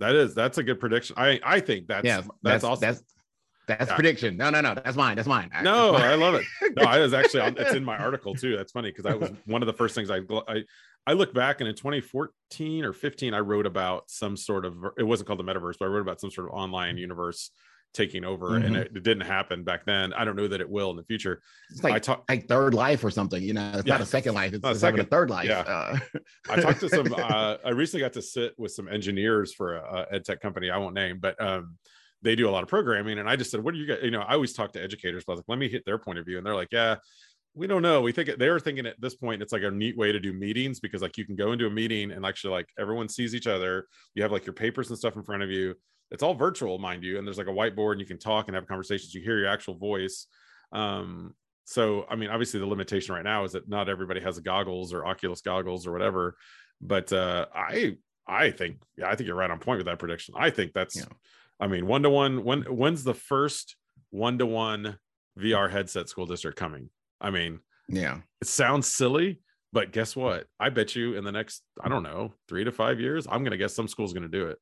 That 0.00 0.14
is 0.14 0.34
that's 0.34 0.58
a 0.58 0.62
good 0.62 0.80
prediction. 0.80 1.16
I 1.18 1.40
i 1.42 1.60
think 1.60 1.88
that's 1.88 2.04
yeah, 2.04 2.18
that's, 2.18 2.28
that's 2.42 2.64
awesome. 2.64 2.80
that's 2.80 3.02
that's 3.68 3.90
yeah. 3.90 3.94
prediction. 3.94 4.36
No, 4.36 4.50
no, 4.50 4.60
no. 4.60 4.74
That's 4.74 4.96
mine. 4.96 5.16
That's 5.16 5.28
mine. 5.28 5.50
No, 5.62 5.94
I 5.94 6.14
love 6.14 6.34
it. 6.34 6.44
No, 6.76 6.84
I 6.84 6.98
was 6.98 7.14
actually 7.14 7.42
it's 7.42 7.74
in 7.74 7.84
my 7.84 7.96
article 7.98 8.34
too. 8.34 8.56
That's 8.56 8.72
funny 8.72 8.90
because 8.90 9.06
I 9.06 9.14
was 9.14 9.30
one 9.46 9.62
of 9.62 9.66
the 9.66 9.72
first 9.72 9.94
things 9.94 10.10
I 10.10 10.20
I 10.48 10.64
I 11.06 11.12
look 11.12 11.32
back 11.32 11.60
and 11.60 11.68
in 11.68 11.74
2014 11.74 12.84
or 12.84 12.92
15 12.92 13.34
I 13.34 13.38
wrote 13.38 13.66
about 13.66 14.10
some 14.10 14.36
sort 14.36 14.64
of 14.64 14.74
it 14.96 15.04
wasn't 15.04 15.28
called 15.28 15.38
the 15.38 15.44
metaverse, 15.44 15.74
but 15.78 15.86
I 15.86 15.88
wrote 15.88 16.02
about 16.02 16.20
some 16.20 16.30
sort 16.30 16.48
of 16.48 16.54
online 16.54 16.98
universe 16.98 17.50
taking 17.94 18.24
over 18.24 18.50
mm-hmm. 18.50 18.66
and 18.66 18.76
it, 18.76 18.92
it, 18.94 19.02
didn't 19.02 19.26
happen 19.26 19.64
back 19.64 19.84
then. 19.86 20.12
I 20.12 20.24
don't 20.24 20.36
know 20.36 20.48
that 20.48 20.60
it 20.60 20.68
will 20.68 20.90
in 20.90 20.96
the 20.96 21.04
future. 21.04 21.40
It's 21.70 21.82
like 21.82 21.94
I 21.94 21.98
talk 21.98 22.24
like 22.28 22.46
third 22.46 22.74
life 22.74 23.02
or 23.02 23.10
something, 23.10 23.42
you 23.42 23.54
know, 23.54 23.72
it's 23.74 23.86
yeah. 23.86 23.94
not 23.94 24.00
a 24.02 24.06
second 24.06 24.34
life. 24.34 24.52
It's, 24.52 24.64
it's 24.64 24.80
second. 24.80 25.00
a 25.00 25.04
third 25.04 25.30
life. 25.30 25.48
Yeah. 25.48 25.60
Uh, 25.60 25.98
I 26.50 26.60
talked 26.60 26.80
to 26.80 26.88
some, 26.88 27.12
uh, 27.16 27.56
I 27.64 27.70
recently 27.70 28.02
got 28.02 28.12
to 28.14 28.22
sit 28.22 28.52
with 28.58 28.72
some 28.72 28.88
engineers 28.88 29.54
for 29.54 29.76
a, 29.76 30.06
a 30.10 30.14
ed 30.16 30.24
tech 30.24 30.40
company. 30.40 30.70
I 30.70 30.76
won't 30.76 30.94
name, 30.94 31.18
but, 31.18 31.40
um, 31.42 31.78
they 32.22 32.34
do 32.34 32.48
a 32.48 32.50
lot 32.50 32.62
of 32.62 32.68
programming. 32.68 33.18
And 33.18 33.28
I 33.28 33.36
just 33.36 33.50
said, 33.50 33.62
what 33.62 33.74
do 33.74 33.80
you 33.80 33.86
get? 33.86 34.02
You 34.02 34.10
know, 34.10 34.20
I 34.20 34.34
always 34.34 34.52
talk 34.52 34.72
to 34.72 34.82
educators, 34.82 35.24
but 35.24 35.32
I 35.32 35.34
was 35.34 35.38
like, 35.40 35.48
let 35.48 35.58
me 35.58 35.68
hit 35.68 35.84
their 35.84 35.98
point 35.98 36.18
of 36.18 36.26
view. 36.26 36.38
And 36.38 36.46
they're 36.46 36.54
like, 36.54 36.72
yeah, 36.72 36.96
we 37.54 37.66
don't 37.66 37.82
know. 37.82 38.00
We 38.00 38.12
think 38.12 38.30
they're 38.38 38.60
thinking 38.60 38.86
at 38.86 39.00
this 39.00 39.14
point, 39.14 39.42
it's 39.42 39.52
like 39.52 39.62
a 39.62 39.70
neat 39.70 39.96
way 39.96 40.12
to 40.12 40.20
do 40.20 40.32
meetings 40.32 40.80
because 40.80 41.02
like 41.02 41.16
you 41.16 41.24
can 41.24 41.36
go 41.36 41.52
into 41.52 41.66
a 41.66 41.70
meeting 41.70 42.10
and 42.10 42.24
actually 42.26 42.52
like 42.52 42.68
everyone 42.78 43.08
sees 43.08 43.34
each 43.34 43.46
other. 43.46 43.86
You 44.14 44.22
have 44.22 44.32
like 44.32 44.46
your 44.46 44.52
papers 44.52 44.88
and 44.90 44.98
stuff 44.98 45.16
in 45.16 45.22
front 45.22 45.42
of 45.42 45.50
you. 45.50 45.74
It's 46.10 46.22
all 46.22 46.34
virtual, 46.34 46.78
mind 46.78 47.04
you. 47.04 47.18
And 47.18 47.26
there's 47.26 47.38
like 47.38 47.48
a 47.48 47.50
whiteboard 47.50 47.92
and 47.92 48.00
you 48.00 48.06
can 48.06 48.18
talk 48.18 48.48
and 48.48 48.54
have 48.54 48.66
conversations. 48.66 49.14
You 49.14 49.22
hear 49.22 49.38
your 49.38 49.48
actual 49.48 49.74
voice. 49.74 50.26
Um, 50.72 51.34
so, 51.64 52.06
I 52.08 52.16
mean, 52.16 52.30
obviously 52.30 52.60
the 52.60 52.66
limitation 52.66 53.14
right 53.14 53.24
now 53.24 53.44
is 53.44 53.52
that 53.52 53.68
not 53.68 53.88
everybody 53.88 54.20
has 54.20 54.38
goggles 54.40 54.92
or 54.92 55.06
Oculus 55.06 55.42
goggles 55.42 55.86
or 55.86 55.92
whatever. 55.92 56.36
But 56.80 57.12
uh, 57.12 57.46
I, 57.54 57.96
I 58.26 58.50
think, 58.50 58.78
yeah, 58.96 59.08
I 59.08 59.16
think 59.16 59.26
you're 59.26 59.36
right 59.36 59.50
on 59.50 59.58
point 59.58 59.78
with 59.78 59.86
that 59.86 59.98
prediction. 59.98 60.34
I 60.38 60.50
think 60.50 60.72
that's, 60.72 60.96
yeah 60.96 61.04
I 61.60 61.66
mean, 61.66 61.86
one 61.86 62.02
to 62.02 62.10
one. 62.10 62.44
When 62.44 62.62
when's 62.62 63.04
the 63.04 63.14
first 63.14 63.76
one 64.10 64.38
to 64.38 64.46
one 64.46 64.98
VR 65.38 65.70
headset 65.70 66.08
school 66.08 66.26
district 66.26 66.58
coming? 66.58 66.90
I 67.20 67.30
mean, 67.30 67.60
yeah, 67.88 68.18
it 68.40 68.48
sounds 68.48 68.86
silly, 68.86 69.40
but 69.72 69.92
guess 69.92 70.14
what? 70.14 70.46
I 70.60 70.70
bet 70.70 70.94
you 70.94 71.16
in 71.16 71.24
the 71.24 71.32
next, 71.32 71.62
I 71.82 71.88
don't 71.88 72.02
know, 72.02 72.32
three 72.48 72.64
to 72.64 72.72
five 72.72 73.00
years, 73.00 73.26
I'm 73.26 73.40
going 73.40 73.52
to 73.52 73.56
guess 73.56 73.74
some 73.74 73.88
school's 73.88 74.12
going 74.12 74.28
to 74.30 74.38
do 74.38 74.48
it. 74.48 74.58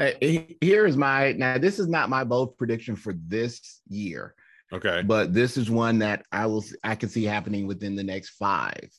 Uh, 0.00 0.50
here 0.60 0.86
is 0.86 0.96
my 0.96 1.32
now. 1.32 1.58
This 1.58 1.78
is 1.78 1.88
not 1.88 2.08
my 2.08 2.24
bold 2.24 2.56
prediction 2.56 2.96
for 2.96 3.12
this 3.26 3.80
year. 3.88 4.34
Okay, 4.72 5.02
but 5.02 5.34
this 5.34 5.56
is 5.56 5.70
one 5.70 5.98
that 5.98 6.24
I 6.32 6.46
will 6.46 6.64
I 6.82 6.94
can 6.94 7.08
see 7.08 7.24
happening 7.24 7.66
within 7.66 7.94
the 7.94 8.02
next 8.02 8.30
five. 8.30 8.90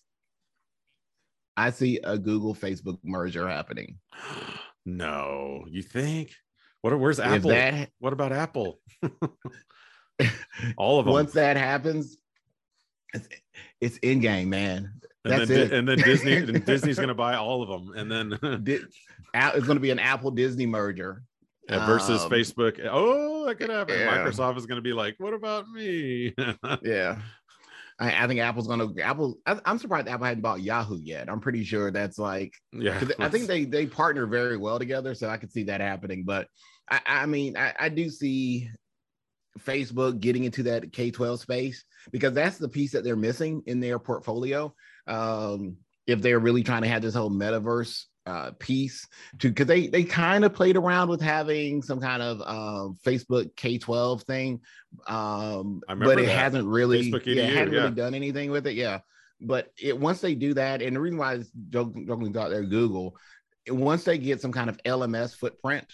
I 1.57 1.71
see 1.71 1.99
a 2.03 2.17
Google 2.17 2.55
Facebook 2.55 2.99
merger 3.03 3.47
happening. 3.47 3.99
no, 4.85 5.65
you 5.67 5.81
think? 5.81 6.31
What? 6.83 6.99
Where's 6.99 7.19
Apple? 7.19 7.51
That, 7.51 7.89
what 7.99 8.11
about 8.11 8.33
Apple? 8.33 8.79
All 10.77 10.99
of 10.99 11.05
them. 11.05 11.13
Once 11.13 11.31
that 11.31 11.55
happens, 11.55 12.17
it's, 13.13 13.27
it's 13.79 13.97
in 13.97 14.19
game, 14.19 14.49
man. 14.49 14.99
And 15.23 15.33
That's 15.33 15.49
then, 15.49 15.59
it. 15.59 15.73
And 15.73 15.87
then 15.87 15.97
Disney, 15.99 16.33
and 16.33 16.65
Disney's 16.65 16.97
going 16.97 17.07
to 17.07 17.13
buy 17.13 17.35
all 17.35 17.63
of 17.63 17.69
them, 17.69 17.95
and 17.95 18.11
then 18.11 18.37
it's 18.43 19.65
going 19.65 19.77
to 19.77 19.79
be 19.79 19.91
an 19.91 19.99
Apple 19.99 20.31
Disney 20.31 20.65
merger. 20.65 21.23
Yeah, 21.69 21.85
versus 21.85 22.23
um, 22.23 22.29
Facebook. 22.29 22.85
Oh, 22.91 23.45
that 23.45 23.55
could 23.55 23.69
happen. 23.69 23.97
Yeah. 23.97 24.17
Microsoft 24.17 24.57
is 24.57 24.65
going 24.65 24.79
to 24.79 24.81
be 24.81 24.91
like, 24.91 25.15
"What 25.19 25.33
about 25.33 25.69
me?" 25.69 26.33
yeah, 26.81 27.21
I, 27.97 28.25
I, 28.25 28.27
think 28.27 28.41
Apple's 28.41 28.67
gonna 28.67 28.89
Apple. 29.01 29.37
I, 29.45 29.59
am 29.65 29.79
surprised 29.79 30.09
Apple 30.09 30.25
hadn't 30.25 30.41
bought 30.41 30.61
Yahoo 30.61 30.99
yet. 30.99 31.29
I'm 31.29 31.39
pretty 31.39 31.63
sure 31.63 31.89
that's 31.89 32.17
like 32.17 32.53
yeah. 32.73 33.01
I 33.17 33.29
think 33.29 33.47
they 33.47 33.63
they 33.63 33.85
partner 33.85 34.25
very 34.25 34.57
well 34.57 34.77
together, 34.77 35.15
so 35.15 35.29
I 35.29 35.37
could 35.37 35.53
see 35.53 35.63
that 35.63 35.79
happening. 35.79 36.23
But 36.25 36.47
I, 36.89 37.01
I 37.05 37.25
mean, 37.25 37.57
I, 37.57 37.73
I 37.79 37.89
do 37.89 38.09
see 38.09 38.69
Facebook 39.59 40.19
getting 40.19 40.43
into 40.43 40.63
that 40.63 40.91
K 40.91 41.11
12 41.11 41.39
space 41.39 41.85
because 42.11 42.33
that's 42.33 42.57
the 42.57 42.69
piece 42.69 42.91
that 42.91 43.03
they're 43.03 43.15
missing 43.15 43.63
in 43.65 43.79
their 43.79 43.99
portfolio. 43.99 44.73
Um, 45.07 45.77
if 46.07 46.21
they're 46.21 46.39
really 46.39 46.63
trying 46.63 46.81
to 46.81 46.87
have 46.87 47.01
this 47.01 47.15
whole 47.15 47.31
metaverse 47.31 48.05
uh, 48.25 48.51
piece 48.59 49.07
to 49.39 49.49
because 49.49 49.67
they 49.67 49.87
they 49.87 50.03
kind 50.03 50.45
of 50.45 50.53
played 50.53 50.77
around 50.77 51.09
with 51.09 51.21
having 51.21 51.81
some 51.81 51.99
kind 51.99 52.21
of 52.21 52.41
um, 52.41 52.97
Facebook 53.05 53.55
K 53.55 53.77
twelve 53.77 54.23
thing, 54.23 54.61
um, 55.07 55.81
but 55.87 56.19
it 56.19 56.25
that. 56.25 56.37
hasn't 56.37 56.67
really 56.67 57.09
yeah, 57.25 57.45
hadn't 57.45 57.73
yeah. 57.73 57.81
really 57.81 57.95
done 57.95 58.13
anything 58.13 58.49
with 58.49 58.65
it. 58.67 58.75
Yeah, 58.75 58.99
but 59.41 59.71
it 59.81 59.97
once 59.97 60.21
they 60.21 60.35
do 60.35 60.53
that, 60.53 60.81
and 60.81 60.95
the 60.95 61.01
reason 61.01 61.19
why 61.19 61.35
it's 61.35 61.51
joking 61.69 62.33
thought 62.33 62.49
there 62.49 62.63
Google, 62.63 63.17
once 63.67 64.03
they 64.05 64.17
get 64.17 64.41
some 64.41 64.53
kind 64.53 64.69
of 64.69 64.77
LMS 64.83 65.35
footprint 65.35 65.85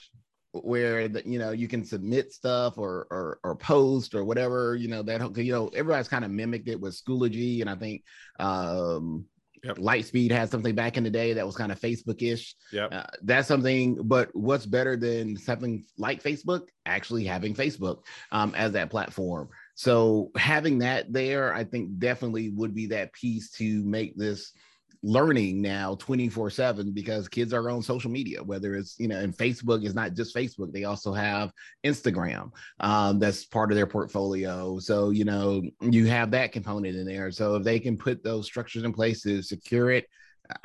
where 0.52 1.08
the, 1.08 1.22
you 1.26 1.38
know 1.38 1.52
you 1.52 1.68
can 1.68 1.86
submit 1.86 2.34
stuff 2.34 2.78
or, 2.78 3.08
or 3.12 3.40
or 3.44 3.56
post 3.56 4.16
or 4.16 4.24
whatever 4.24 4.76
you 4.76 4.88
know 4.88 5.04
that 5.04 5.38
you 5.38 5.52
know 5.52 5.68
everybody's 5.70 6.08
kind 6.08 6.26
of 6.26 6.32
mimicked 6.32 6.68
it 6.68 6.80
with 6.80 7.00
Schoology 7.00 7.62
and 7.62 7.70
I 7.70 7.76
think 7.76 8.04
um 8.40 9.26
Yep. 9.64 9.78
Lightspeed 9.78 10.32
had 10.32 10.50
something 10.50 10.76
back 10.76 10.98
in 10.98 11.04
the 11.04 11.10
day 11.10 11.34
that 11.34 11.46
was 11.46 11.56
kind 11.56 11.72
of 11.72 11.80
Facebook-ish. 11.80 12.56
Yeah, 12.72 12.86
uh, 12.86 13.08
that's 13.24 13.48
something. 13.48 14.00
But 14.04 14.30
what's 14.34 14.66
better 14.66 14.96
than 14.96 15.36
something 15.36 15.84
like 15.98 16.24
Facebook? 16.24 16.68
Actually 16.86 17.26
having 17.26 17.54
Facebook 17.54 18.04
um, 18.32 18.54
as 18.56 18.72
that 18.74 18.90
platform. 18.90 19.50
So 19.76 20.32
having 20.38 20.80
that 20.80 21.12
there, 21.12 21.54
I 21.54 21.64
think 21.64 22.00
definitely 22.00 22.50
would 22.52 22.74
be 22.74 22.88
that 22.88 23.14
piece 23.14 23.52
to 23.52 23.84
make 23.84 24.16
this 24.18 24.54
learning 25.02 25.62
now 25.62 25.96
24 25.96 26.50
7 26.50 26.92
because 26.92 27.30
kids 27.30 27.54
are 27.54 27.70
on 27.70 27.82
social 27.82 28.12
media 28.12 28.44
whether 28.44 28.76
it's 28.76 29.00
you 29.00 29.08
know 29.08 29.18
and 29.18 29.36
facebook 29.38 29.86
is 29.86 29.96
not 29.96 30.14
just 30.14 30.36
facebook 30.36 30.74
they 30.74 30.84
also 30.84 31.14
have 31.14 31.52
instagram 31.86 32.52
um, 32.82 33.18
that's 33.18 33.46
part 33.46 33.72
of 33.72 33.78
their 33.78 33.88
portfolio 33.88 34.78
so 34.78 35.10
you 35.10 35.24
know 35.24 35.62
you 35.82 36.06
have 36.06 36.32
that 36.32 36.52
component 36.52 36.98
in 36.98 37.06
there 37.06 37.32
so 37.32 37.56
if 37.56 37.64
they 37.64 37.80
can 37.80 37.98
put 37.98 38.24
those 38.24 38.46
structures 38.46 38.84
in 38.84 38.92
place 38.92 39.22
to 39.22 39.42
secure 39.42 39.90
it 39.90 40.06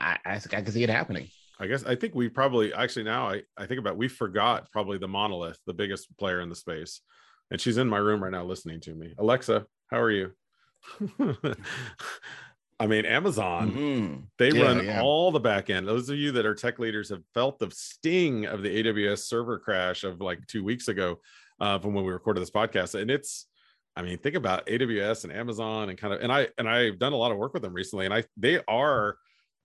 i 0.00 0.18
i, 0.26 0.34
I 0.34 0.38
can 0.62 0.72
see 0.72 0.82
it 0.82 0.90
happening 0.90 1.28
I 1.60 1.68
guess 1.68 1.84
I 1.84 1.94
think 1.94 2.16
we 2.16 2.28
probably 2.28 2.74
actually 2.74 3.04
now 3.04 3.28
I, 3.28 3.42
I 3.56 3.66
think 3.66 3.78
about 3.78 3.96
we 3.96 4.08
forgot 4.08 4.72
probably 4.72 4.98
the 4.98 5.06
monolith, 5.06 5.60
the 5.66 5.72
biggest 5.72 6.08
player 6.18 6.40
in 6.40 6.48
the 6.48 6.56
space. 6.56 7.00
And 7.52 7.60
she's 7.60 7.78
in 7.78 7.88
my 7.88 7.98
room 7.98 8.24
right 8.24 8.32
now 8.32 8.42
listening 8.42 8.80
to 8.80 8.94
me. 8.96 9.14
Alexa, 9.18 9.64
how 9.86 10.00
are 10.00 10.10
you? 10.10 10.32
I 12.80 12.86
mean, 12.86 13.06
Amazon, 13.06 13.70
mm-hmm. 13.70 14.20
they 14.38 14.50
yeah, 14.50 14.62
run 14.62 14.84
yeah. 14.84 15.00
all 15.00 15.30
the 15.30 15.40
back 15.40 15.70
end. 15.70 15.86
Those 15.86 16.08
of 16.08 16.16
you 16.16 16.32
that 16.32 16.44
are 16.44 16.54
tech 16.54 16.78
leaders 16.78 17.08
have 17.10 17.22
felt 17.32 17.58
the 17.58 17.70
sting 17.70 18.46
of 18.46 18.62
the 18.62 18.82
AWS 18.82 19.20
server 19.20 19.58
crash 19.58 20.02
of 20.02 20.20
like 20.20 20.44
two 20.48 20.64
weeks 20.64 20.88
ago 20.88 21.20
uh, 21.60 21.78
from 21.78 21.94
when 21.94 22.04
we 22.04 22.12
recorded 22.12 22.40
this 22.40 22.50
podcast. 22.50 23.00
And 23.00 23.10
it's, 23.10 23.46
I 23.94 24.02
mean, 24.02 24.18
think 24.18 24.34
about 24.34 24.66
AWS 24.66 25.24
and 25.24 25.32
Amazon 25.32 25.88
and 25.88 25.96
kind 25.96 26.14
of, 26.14 26.20
and 26.20 26.32
I, 26.32 26.48
and 26.58 26.68
I've 26.68 26.98
done 26.98 27.12
a 27.12 27.16
lot 27.16 27.30
of 27.30 27.38
work 27.38 27.54
with 27.54 27.62
them 27.62 27.72
recently 27.72 28.06
and 28.06 28.14
I, 28.14 28.24
they 28.36 28.60
are, 28.66 29.18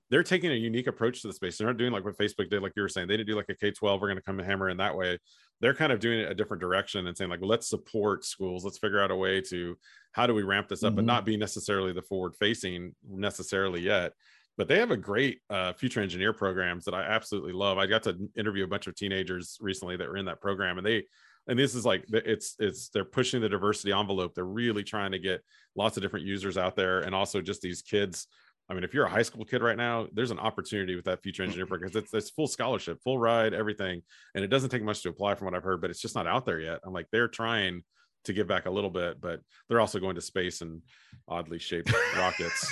they're 0.10 0.24
taking 0.24 0.52
a 0.52 0.56
unique 0.56 0.88
approach 0.88 1.22
to 1.22 1.28
the 1.28 1.34
space. 1.34 1.58
They're 1.58 1.68
not 1.68 1.78
doing 1.78 1.92
like 1.92 2.04
what 2.04 2.18
Facebook 2.18 2.50
did, 2.50 2.64
like 2.64 2.74
you 2.76 2.82
were 2.82 2.90
saying. 2.90 3.08
They 3.08 3.18
didn't 3.18 3.28
do 3.28 3.36
like 3.36 3.50
a 3.50 3.56
K 3.56 3.72
12, 3.72 4.02
we're 4.02 4.08
going 4.08 4.18
to 4.18 4.24
come 4.24 4.40
and 4.40 4.48
hammer 4.48 4.70
in 4.70 4.78
that 4.78 4.96
way. 4.96 5.20
They're 5.62 5.74
kind 5.74 5.92
of 5.92 6.00
doing 6.00 6.20
it 6.20 6.32
a 6.32 6.36
different 6.36 6.62
direction 6.62 7.08
and 7.08 7.16
saying, 7.16 7.30
like, 7.30 7.42
let's 7.44 7.70
support 7.70 8.26
schools. 8.26 8.64
Let's 8.64 8.78
figure 8.78 9.02
out 9.02 9.12
a 9.12 9.16
way 9.16 9.42
to 9.42 9.78
how 10.14 10.26
do 10.26 10.34
we 10.34 10.44
ramp 10.44 10.68
this 10.68 10.84
up, 10.84 10.90
mm-hmm. 10.90 10.96
but 10.98 11.06
not 11.06 11.26
be 11.26 11.38
necessarily 11.38 11.94
the 11.94 12.02
forward 12.02 12.36
facing 12.36 12.96
necessarily 13.08 13.82
yet. 13.82 14.14
But 14.58 14.68
they 14.68 14.80
have 14.80 14.92
a 14.92 14.98
great 14.98 15.40
uh, 15.50 15.74
future 15.74 16.02
engineer 16.02 16.34
programs 16.34 16.86
that 16.86 16.94
I 16.94 17.04
absolutely 17.04 17.54
love. 17.54 17.78
I 17.78 17.86
got 17.86 18.04
to 18.04 18.18
interview 18.36 18.64
a 18.64 18.68
bunch 18.68 18.88
of 18.88 18.96
teenagers 18.96 19.58
recently 19.62 19.96
that 19.98 20.08
were 20.08 20.18
in 20.18 20.26
that 20.26 20.42
program, 20.42 20.78
and 20.78 20.88
they 20.88 21.06
and 21.48 21.58
this 21.58 21.76
is 21.76 21.86
like 21.86 22.06
it's 22.10 22.56
it's 22.60 22.90
they're 22.90 23.04
pushing 23.04 23.42
the 23.42 23.50
diversity 23.50 23.92
envelope 23.92 24.36
they're 24.36 24.46
really 24.46 24.84
trying 24.84 25.12
to 25.12 25.20
get 25.20 25.42
lots 25.76 25.98
of 25.98 26.04
different 26.04 26.26
users 26.26 26.58
out 26.58 26.76
there 26.76 27.00
and 27.00 27.16
also 27.16 27.42
just 27.42 27.62
these 27.62 27.82
kids 27.82 28.28
I 28.70 28.76
mean, 28.76 28.84
if 28.84 28.94
you're 28.94 29.06
a 29.06 29.10
high 29.10 29.24
school 29.24 29.46
kid 29.46 29.64
right 29.64 29.78
now, 29.78 30.08
there's 30.14 30.30
an 30.32 30.38
opportunity 30.38 30.96
with 30.96 31.06
that 31.06 31.24
future 31.24 31.42
engineer 31.42 31.66
program 31.66 31.90
because 31.90 32.04
it's, 32.04 32.14
it's 32.14 32.30
full 32.30 32.48
scholarship, 32.48 33.00
full 33.04 33.18
ride, 33.18 33.54
everything. 33.54 34.02
And 34.36 34.44
it 34.44 34.50
doesn't 34.50 34.70
take 34.70 34.84
much 34.84 35.02
to 35.04 35.10
apply 35.10 35.36
from 35.36 35.46
what 35.46 35.56
I've 35.56 35.64
heard, 35.64 35.82
but 35.82 35.90
it's 35.90 36.02
just 36.02 36.16
not 36.16 36.28
out 36.28 36.46
there 36.46 36.60
yet. 36.60 36.80
I'm 36.86 36.94
like, 36.94 37.08
they're 37.12 37.28
trying 37.28 37.84
to 38.26 38.34
give 38.34 38.48
back 38.48 38.68
a 38.68 38.70
little 38.70 38.92
bit, 38.92 39.20
but 39.20 39.42
they're 39.68 39.80
also 39.80 40.00
going 40.00 40.16
to 40.16 40.22
space 40.22 40.62
and 40.62 40.82
oddly 41.28 41.58
shaped 41.58 41.92
rockets. 42.16 42.72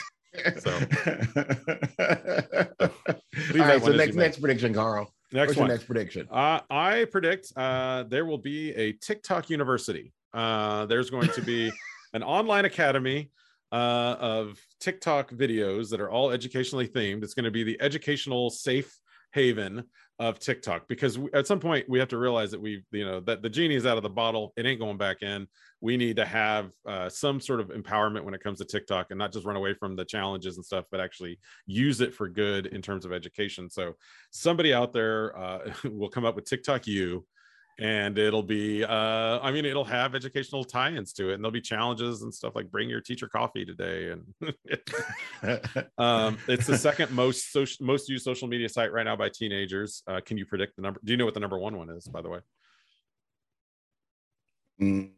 So, 0.59 0.71
all 0.71 0.79
right. 3.55 3.81
So 3.81 3.91
next 3.91 4.15
next 4.15 4.39
prediction, 4.39 4.73
Carl. 4.73 5.11
Next 5.31 5.49
What's 5.49 5.59
one. 5.59 5.69
next 5.69 5.85
prediction. 5.85 6.27
Uh, 6.29 6.59
I 6.69 7.05
predict 7.05 7.51
uh, 7.55 8.03
there 8.07 8.25
will 8.25 8.37
be 8.37 8.71
a 8.75 8.91
TikTok 8.93 9.49
university. 9.49 10.13
Uh, 10.33 10.85
there's 10.85 11.09
going 11.09 11.29
to 11.29 11.41
be 11.41 11.71
an 12.13 12.21
online 12.23 12.65
academy 12.65 13.31
uh, 13.71 14.15
of 14.19 14.59
TikTok 14.79 15.31
videos 15.31 15.89
that 15.89 16.01
are 16.01 16.09
all 16.09 16.31
educationally 16.31 16.87
themed. 16.87 17.23
It's 17.23 17.33
going 17.33 17.45
to 17.45 17.51
be 17.51 17.63
the 17.63 17.81
educational 17.81 18.49
safe 18.49 18.93
haven 19.33 19.83
of 20.19 20.39
TikTok 20.39 20.87
because 20.87 21.17
we, 21.19 21.29
at 21.33 21.45
some 21.45 21.59
point 21.59 21.87
we 21.87 21.99
have 21.99 22.07
to 22.07 22.17
realize 22.17 22.49
that 22.51 22.61
we, 22.61 22.83
you 22.91 23.05
know, 23.05 23.19
that 23.21 23.43
the 23.43 23.49
genie 23.49 23.75
is 23.75 23.85
out 23.85 23.97
of 23.97 24.03
the 24.03 24.09
bottle. 24.09 24.51
It 24.57 24.65
ain't 24.65 24.79
going 24.79 24.97
back 24.97 25.21
in. 25.21 25.47
We 25.79 25.95
need 25.95 26.15
to 26.15 26.25
have 26.25 26.71
uh, 26.87 27.07
some 27.09 27.39
sort 27.39 27.59
of 27.59 27.69
empowerment 27.69 28.23
when 28.23 28.33
it 28.33 28.41
comes 28.41 28.57
to 28.59 28.65
TikTok 28.65 29.07
and 29.11 29.19
not 29.19 29.31
just 29.31 29.45
run 29.45 29.55
away 29.55 29.75
from 29.75 29.95
the 29.95 30.05
challenges 30.05 30.55
and 30.55 30.65
stuff, 30.65 30.85
but 30.89 30.99
actually 30.99 31.39
use 31.67 32.01
it 32.01 32.15
for 32.15 32.27
good 32.27 32.67
in 32.67 32.81
terms 32.81 33.05
of 33.05 33.13
education. 33.13 33.69
So 33.69 33.93
somebody 34.31 34.73
out 34.73 34.91
there 34.91 35.37
uh, 35.37 35.71
will 35.83 36.09
come 36.09 36.25
up 36.25 36.35
with 36.35 36.45
TikTok 36.45 36.87
U 36.87 37.25
and 37.79 38.17
it'll 38.17 38.43
be 38.43 38.83
uh 38.83 39.39
i 39.39 39.51
mean 39.51 39.63
it'll 39.63 39.85
have 39.85 40.15
educational 40.15 40.63
tie-ins 40.63 41.13
to 41.13 41.29
it 41.29 41.35
and 41.35 41.43
there'll 41.43 41.51
be 41.51 41.61
challenges 41.61 42.23
and 42.23 42.33
stuff 42.33 42.55
like 42.55 42.71
bring 42.71 42.89
your 42.89 43.01
teacher 43.01 43.27
coffee 43.27 43.65
today 43.65 44.11
and 44.11 44.23
um 45.97 46.37
it's 46.47 46.65
the 46.65 46.77
second 46.77 47.11
most 47.11 47.51
social 47.51 47.85
most 47.85 48.09
used 48.09 48.23
social 48.23 48.47
media 48.47 48.67
site 48.67 48.91
right 48.91 49.03
now 49.03 49.15
by 49.15 49.29
teenagers. 49.29 50.01
Uh 50.07 50.19
can 50.25 50.37
you 50.37 50.45
predict 50.45 50.75
the 50.75 50.81
number 50.81 50.99
do 51.03 51.11
you 51.11 51.17
know 51.17 51.25
what 51.25 51.33
the 51.33 51.39
number 51.39 51.59
one 51.59 51.77
one 51.77 51.89
is 51.89 52.07
by 52.07 52.21
the 52.21 52.29
way? 52.29 52.39
Mm, 54.81 55.11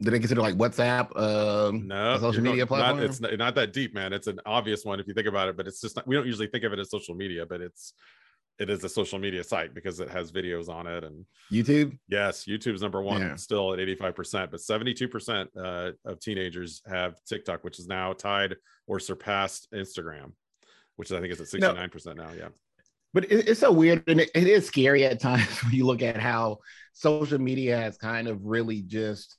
do 0.00 0.10
they 0.10 0.18
consider 0.18 0.40
like 0.40 0.54
whatsapp 0.54 1.16
um 1.16 1.88
no 1.88 2.18
social 2.18 2.42
media 2.42 2.66
platform? 2.66 2.98
not, 2.98 3.04
it's 3.04 3.20
not, 3.20 3.36
not 3.38 3.54
that 3.56 3.72
deep 3.72 3.94
man. 3.94 4.12
It's 4.12 4.28
an 4.28 4.40
obvious 4.46 4.84
one 4.84 5.00
if 5.00 5.08
you 5.08 5.14
think 5.14 5.26
about 5.26 5.48
it 5.48 5.56
but 5.56 5.66
it's 5.66 5.80
just 5.80 5.96
not, 5.96 6.06
we 6.06 6.14
don't 6.14 6.26
usually 6.26 6.46
think 6.46 6.62
of 6.62 6.72
it 6.72 6.78
as 6.78 6.90
social 6.90 7.16
media 7.16 7.44
but 7.44 7.60
it's 7.60 7.94
it 8.60 8.68
is 8.68 8.84
a 8.84 8.88
social 8.88 9.18
media 9.18 9.42
site 9.42 9.74
because 9.74 10.00
it 10.00 10.10
has 10.10 10.30
videos 10.30 10.68
on 10.68 10.86
it 10.86 11.02
and 11.02 11.24
YouTube. 11.50 11.98
Yes, 12.08 12.44
YouTube's 12.44 12.82
number 12.82 13.00
one 13.00 13.22
yeah. 13.22 13.34
still 13.36 13.72
at 13.72 13.78
85%, 13.78 14.50
but 14.50 14.60
72% 14.60 15.48
uh, 15.56 15.92
of 16.04 16.20
teenagers 16.20 16.82
have 16.86 17.16
TikTok, 17.24 17.64
which 17.64 17.78
is 17.78 17.88
now 17.88 18.12
tied 18.12 18.56
or 18.86 19.00
surpassed 19.00 19.68
Instagram, 19.74 20.32
which 20.96 21.10
I 21.10 21.20
think 21.20 21.32
is 21.32 21.40
at 21.40 21.46
69% 21.46 22.06
no, 22.06 22.24
now. 22.24 22.30
Yeah. 22.36 22.48
But 23.14 23.32
it's 23.32 23.60
so 23.60 23.72
weird 23.72 24.04
and 24.06 24.20
it, 24.20 24.30
it 24.34 24.46
is 24.46 24.66
scary 24.66 25.04
at 25.04 25.20
times 25.20 25.48
when 25.64 25.72
you 25.72 25.86
look 25.86 26.02
at 26.02 26.18
how 26.18 26.58
social 26.92 27.38
media 27.40 27.78
has 27.78 27.96
kind 27.96 28.28
of 28.28 28.44
really 28.44 28.82
just 28.82 29.36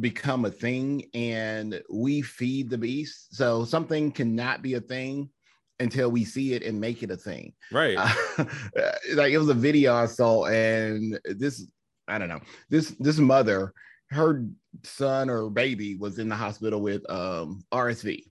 become 0.00 0.44
a 0.44 0.50
thing 0.50 1.04
and 1.14 1.80
we 1.88 2.20
feed 2.20 2.68
the 2.68 2.78
beast. 2.78 3.36
So 3.36 3.64
something 3.64 4.10
cannot 4.10 4.60
be 4.60 4.74
a 4.74 4.80
thing 4.80 5.30
until 5.80 6.10
we 6.10 6.24
see 6.24 6.54
it 6.54 6.62
and 6.62 6.80
make 6.80 7.02
it 7.02 7.10
a 7.10 7.16
thing. 7.16 7.52
Right. 7.72 7.96
Uh, 7.98 8.44
like 9.14 9.32
it 9.32 9.38
was 9.38 9.48
a 9.48 9.54
video 9.54 9.94
I 9.94 10.06
saw, 10.06 10.46
and 10.46 11.18
this 11.24 11.66
I 12.08 12.18
don't 12.18 12.28
know 12.28 12.40
this 12.70 12.90
this 13.00 13.18
mother, 13.18 13.72
her 14.10 14.44
son 14.82 15.30
or 15.30 15.50
baby 15.50 15.96
was 15.96 16.18
in 16.18 16.28
the 16.28 16.36
hospital 16.36 16.80
with 16.80 17.08
um 17.10 17.64
RSV. 17.72 18.24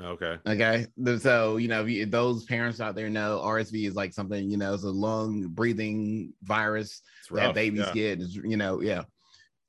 Okay. 0.00 0.38
Okay. 0.46 0.86
So 1.18 1.58
you 1.58 1.68
know, 1.68 1.86
those 2.06 2.44
parents 2.44 2.80
out 2.80 2.94
there 2.94 3.10
know 3.10 3.40
RSV 3.44 3.86
is 3.86 3.94
like 3.94 4.12
something 4.12 4.50
you 4.50 4.56
know, 4.56 4.74
it's 4.74 4.84
a 4.84 4.90
lung 4.90 5.48
breathing 5.48 6.32
virus 6.42 7.02
that 7.30 7.54
babies 7.54 7.86
yeah. 7.94 8.14
get. 8.14 8.20
You 8.20 8.56
know, 8.56 8.80
yeah. 8.80 9.02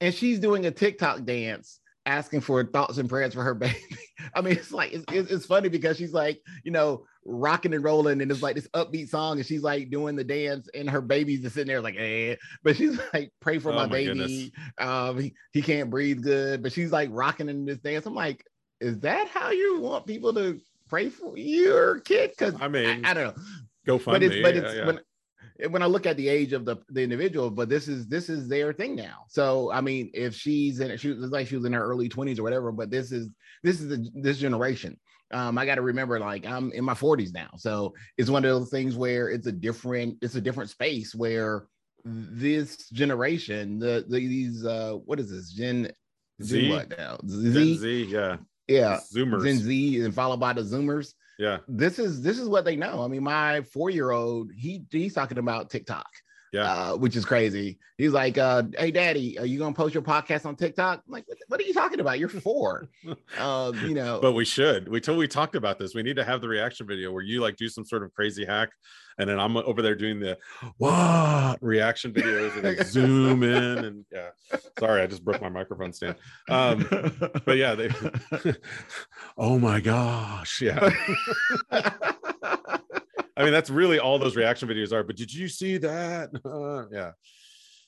And 0.02 0.14
she's 0.14 0.40
doing 0.40 0.66
a 0.66 0.72
TikTok 0.72 1.24
dance 1.24 1.80
asking 2.06 2.42
for 2.42 2.64
thoughts 2.64 2.98
and 2.98 3.10
prayers 3.10 3.34
for 3.34 3.44
her 3.44 3.54
baby. 3.54 3.78
I 4.34 4.42
mean, 4.42 4.54
it's 4.54 4.72
like 4.72 4.94
it's, 4.94 5.06
it's 5.10 5.46
funny 5.46 5.70
because 5.70 5.98
she's 5.98 6.14
like, 6.14 6.42
you 6.64 6.72
know, 6.72 7.06
rocking 7.26 7.74
and 7.74 7.84
rolling, 7.84 8.22
and 8.22 8.32
it's 8.32 8.42
like 8.42 8.56
this 8.56 8.68
upbeat 8.70 9.10
song, 9.10 9.38
and 9.38 9.46
she's 9.46 9.64
like 9.64 9.90
doing 9.90 10.16
the 10.16 10.24
dance, 10.24 10.68
and 10.74 10.90
her 10.90 11.02
baby's 11.02 11.42
just 11.42 11.56
sitting 11.56 11.68
there 11.68 11.82
like, 11.82 11.96
eh. 11.98 12.36
But 12.64 12.76
she's 12.76 13.00
like, 13.14 13.32
pray 13.40 13.60
for 13.60 13.72
oh 13.72 13.76
my, 13.76 13.86
my, 13.86 13.92
baby. 13.92 14.54
Um, 14.78 15.20
he, 15.20 15.34
he 15.52 15.62
can't 15.62 15.90
breathe 15.90 16.22
good, 16.22 16.64
but 16.64 16.74
she's 16.74 16.92
like 16.92 17.10
rocking 17.12 17.50
in 17.50 17.66
this 17.66 17.80
dance. 17.80 18.06
I'm 18.06 18.16
like, 18.16 18.46
is 18.80 19.00
that 19.00 19.28
how 19.30 19.52
you 19.52 19.80
want 19.80 20.06
people 20.06 20.34
to 20.34 20.60
pray 20.90 21.10
for 21.10 21.38
your 21.38 22.00
kid? 22.02 22.32
Because 22.32 22.56
I 22.60 22.68
mean, 22.68 23.06
I, 23.06 23.12
I, 23.12 23.14
don't 23.14 23.36
know. 23.38 23.44
Go 23.86 23.98
fund 23.98 24.16
but 24.16 24.24
it's, 24.24 24.42
but 24.42 24.56
it's 24.56 24.76
yeah. 24.76 24.86
when 24.86 25.00
when 25.70 25.82
I 25.82 25.86
look 25.86 26.06
at 26.06 26.18
the 26.18 26.28
age 26.28 26.54
of 26.54 26.66
the, 26.66 26.78
the 26.90 27.02
individual, 27.02 27.50
but 27.50 27.70
this 27.70 27.88
is 27.88 28.08
this 28.08 28.30
is 28.30 28.48
their 28.48 28.74
thing 28.74 28.96
now. 28.96 29.26
So 29.28 29.72
I 29.72 29.82
mean, 29.82 30.10
if 30.14 30.36
she's 30.36 30.80
in 30.80 30.98
she 30.98 31.12
was 31.12 31.32
like 31.32 31.48
she 31.48 31.56
was 31.56 31.66
in 31.66 31.74
her 31.74 31.84
early 31.84 32.10
20s 32.10 32.40
or 32.40 32.44
whatever, 32.44 32.72
but 32.72 32.90
this 32.90 33.12
is 33.12 33.30
this 33.64 33.80
is 33.80 33.90
the, 33.90 34.10
this 34.16 34.38
generation. 34.38 35.00
Um, 35.32 35.58
I 35.58 35.66
got 35.66 35.76
to 35.76 35.82
remember, 35.82 36.20
like 36.20 36.46
I'm 36.46 36.72
in 36.74 36.84
my 36.84 36.94
40s 36.94 37.34
now, 37.34 37.50
so 37.58 37.94
it's 38.18 38.30
one 38.30 38.46
of 38.46 38.52
those 38.52 38.70
things 38.70 38.96
where 38.96 39.30
it's 39.30 39.48
a 39.48 39.52
different 39.52 40.18
it's 40.22 40.36
a 40.36 40.42
different 40.42 40.70
space 40.70 41.16
where 41.16 41.66
this 42.06 42.90
generation, 42.90 43.80
the, 43.80 44.06
the 44.08 44.20
these 44.20 44.66
uh 44.66 44.94
what 45.06 45.20
is 45.20 45.32
this 45.32 45.52
Gen 45.52 45.92
Z, 46.42 46.70
what 46.70 46.90
now? 46.98 47.18
Z, 47.28 47.54
Gen 47.54 47.78
Z 47.78 48.04
yeah. 48.06 48.38
Yeah. 48.68 49.00
Zoomers. 49.14 49.44
Gen 49.44 49.58
Z 49.58 50.02
and 50.02 50.14
followed 50.14 50.40
by 50.40 50.54
the 50.54 50.62
Zoomers 50.62 51.14
yeah. 51.40 51.60
This 51.68 52.00
is 52.00 52.22
this 52.22 52.40
is 52.40 52.48
what 52.48 52.66
they 52.66 52.76
know. 52.76 53.04
I 53.04 53.08
mean 53.08 53.24
my 53.24 53.62
four-year-old 53.62 54.52
he 54.56 54.84
he's 54.92 55.14
talking 55.14 55.38
about 55.38 55.70
tiktok 55.70 56.08
yeah. 56.54 56.72
uh, 56.72 56.96
which 56.96 57.16
is 57.16 57.26
crazy. 57.26 57.80
He's 57.98 58.12
like 58.12 58.38
uh, 58.38 58.64
hey 58.78 58.92
daddy 58.92 59.38
are 59.40 59.46
you 59.46 59.60
gonna 59.60 59.74
post 59.74 59.94
your 59.94 60.04
podcast 60.04 60.46
on 60.46 60.56
tiktok? 60.56 61.02
I'm 61.06 61.12
like 61.12 61.26
what 61.48 61.60
are 61.60 61.64
you 61.64 61.74
talking 61.74 62.00
about? 62.00 62.20
You're 62.20 62.30
four. 62.30 62.88
Uh, 63.38 63.74
you 63.82 63.96
know. 63.96 64.20
But 64.22 64.34
we 64.34 64.46
should. 64.46 64.88
We 64.88 65.02
told 65.02 65.18
we 65.18 65.28
talked 65.28 65.56
about 65.56 65.80
this. 65.80 65.96
We 65.96 66.04
need 66.04 66.16
to 66.16 66.24
have 66.24 66.42
the 66.42 66.48
reaction 66.48 66.86
video 66.86 67.12
where 67.12 67.24
you 67.24 67.42
like 67.42 67.58
do 67.58 67.68
some 67.68 67.84
sort 67.84 68.04
of 68.04 68.14
crazy 68.14 68.46
hack 68.46 68.70
and 69.20 69.30
then 69.30 69.40
i'm 69.40 69.58
over 69.58 69.82
there 69.82 69.96
doing 69.96 70.20
the 70.20 70.38
what 70.78 71.58
reaction 71.62 72.12
videos 72.12 72.54
and 72.56 72.64
like 72.64 72.86
zoom 72.86 73.44
in 73.44 73.86
and 73.86 74.06
yeah 74.12 74.30
sorry 74.80 75.02
i 75.02 75.08
just 75.08 75.24
broke 75.24 75.42
my 75.42 75.50
microphone 75.50 75.94
stand 75.94 76.16
um 76.50 76.86
but 77.46 77.58
yeah 77.58 77.76
they 77.76 77.90
oh 79.38 79.60
my 79.60 79.80
gosh 79.80 80.62
yeah 80.62 80.90
I 83.36 83.44
mean, 83.44 83.54
that's 83.54 83.70
really 83.70 84.00
all 84.00 84.20
those 84.20 84.36
reaction 84.36 84.68
videos 84.70 84.92
are. 84.92 85.04
But 85.04 85.16
did 85.16 85.34
you 85.34 85.48
see 85.48 85.78
that? 85.80 86.30
Uh, 86.46 86.86
yeah. 86.92 87.12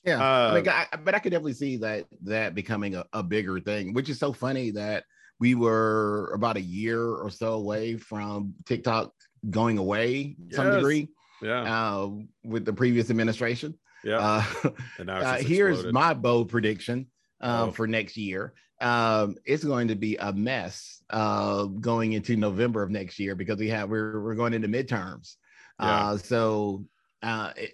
Yeah, 0.04 0.52
mean, 0.54 0.68
I, 0.68 0.86
but 1.04 1.16
I 1.16 1.18
could 1.18 1.30
definitely 1.30 1.54
see 1.54 1.78
that 1.78 2.04
that 2.22 2.54
becoming 2.54 2.94
a, 2.94 3.04
a 3.12 3.24
bigger 3.24 3.58
thing, 3.58 3.92
which 3.92 4.08
is 4.08 4.20
so 4.20 4.32
funny 4.32 4.70
that 4.70 5.02
we 5.40 5.56
were 5.56 6.30
about 6.32 6.56
a 6.56 6.60
year 6.60 7.02
or 7.02 7.28
so 7.28 7.54
away 7.54 7.96
from 7.96 8.54
TikTok 8.66 9.12
going 9.50 9.78
away 9.78 10.36
yes. 10.46 10.54
some 10.54 10.70
degree. 10.70 11.08
Yeah. 11.42 11.62
Uh, 11.62 12.10
with 12.44 12.64
the 12.64 12.72
previous 12.72 13.10
administration. 13.10 13.74
Yeah. 14.04 14.18
Uh, 14.18 14.70
and 14.98 15.10
uh, 15.10 15.34
here's 15.34 15.84
my 15.92 16.14
bold 16.14 16.48
prediction 16.48 17.06
uh, 17.40 17.66
oh. 17.68 17.70
for 17.72 17.86
next 17.86 18.16
year. 18.16 18.54
Um, 18.80 19.36
it's 19.44 19.64
going 19.64 19.88
to 19.88 19.94
be 19.94 20.16
a 20.16 20.32
mess 20.32 21.02
uh, 21.10 21.64
going 21.64 22.12
into 22.12 22.36
November 22.36 22.82
of 22.82 22.90
next 22.90 23.18
year 23.18 23.34
because 23.34 23.58
we 23.58 23.68
have 23.70 23.88
we're 23.88 24.20
we're 24.22 24.34
going 24.34 24.54
into 24.54 24.68
midterms. 24.68 25.36
Yeah. 25.80 26.08
Uh, 26.08 26.16
so 26.18 26.84
uh, 27.22 27.52
it, 27.56 27.72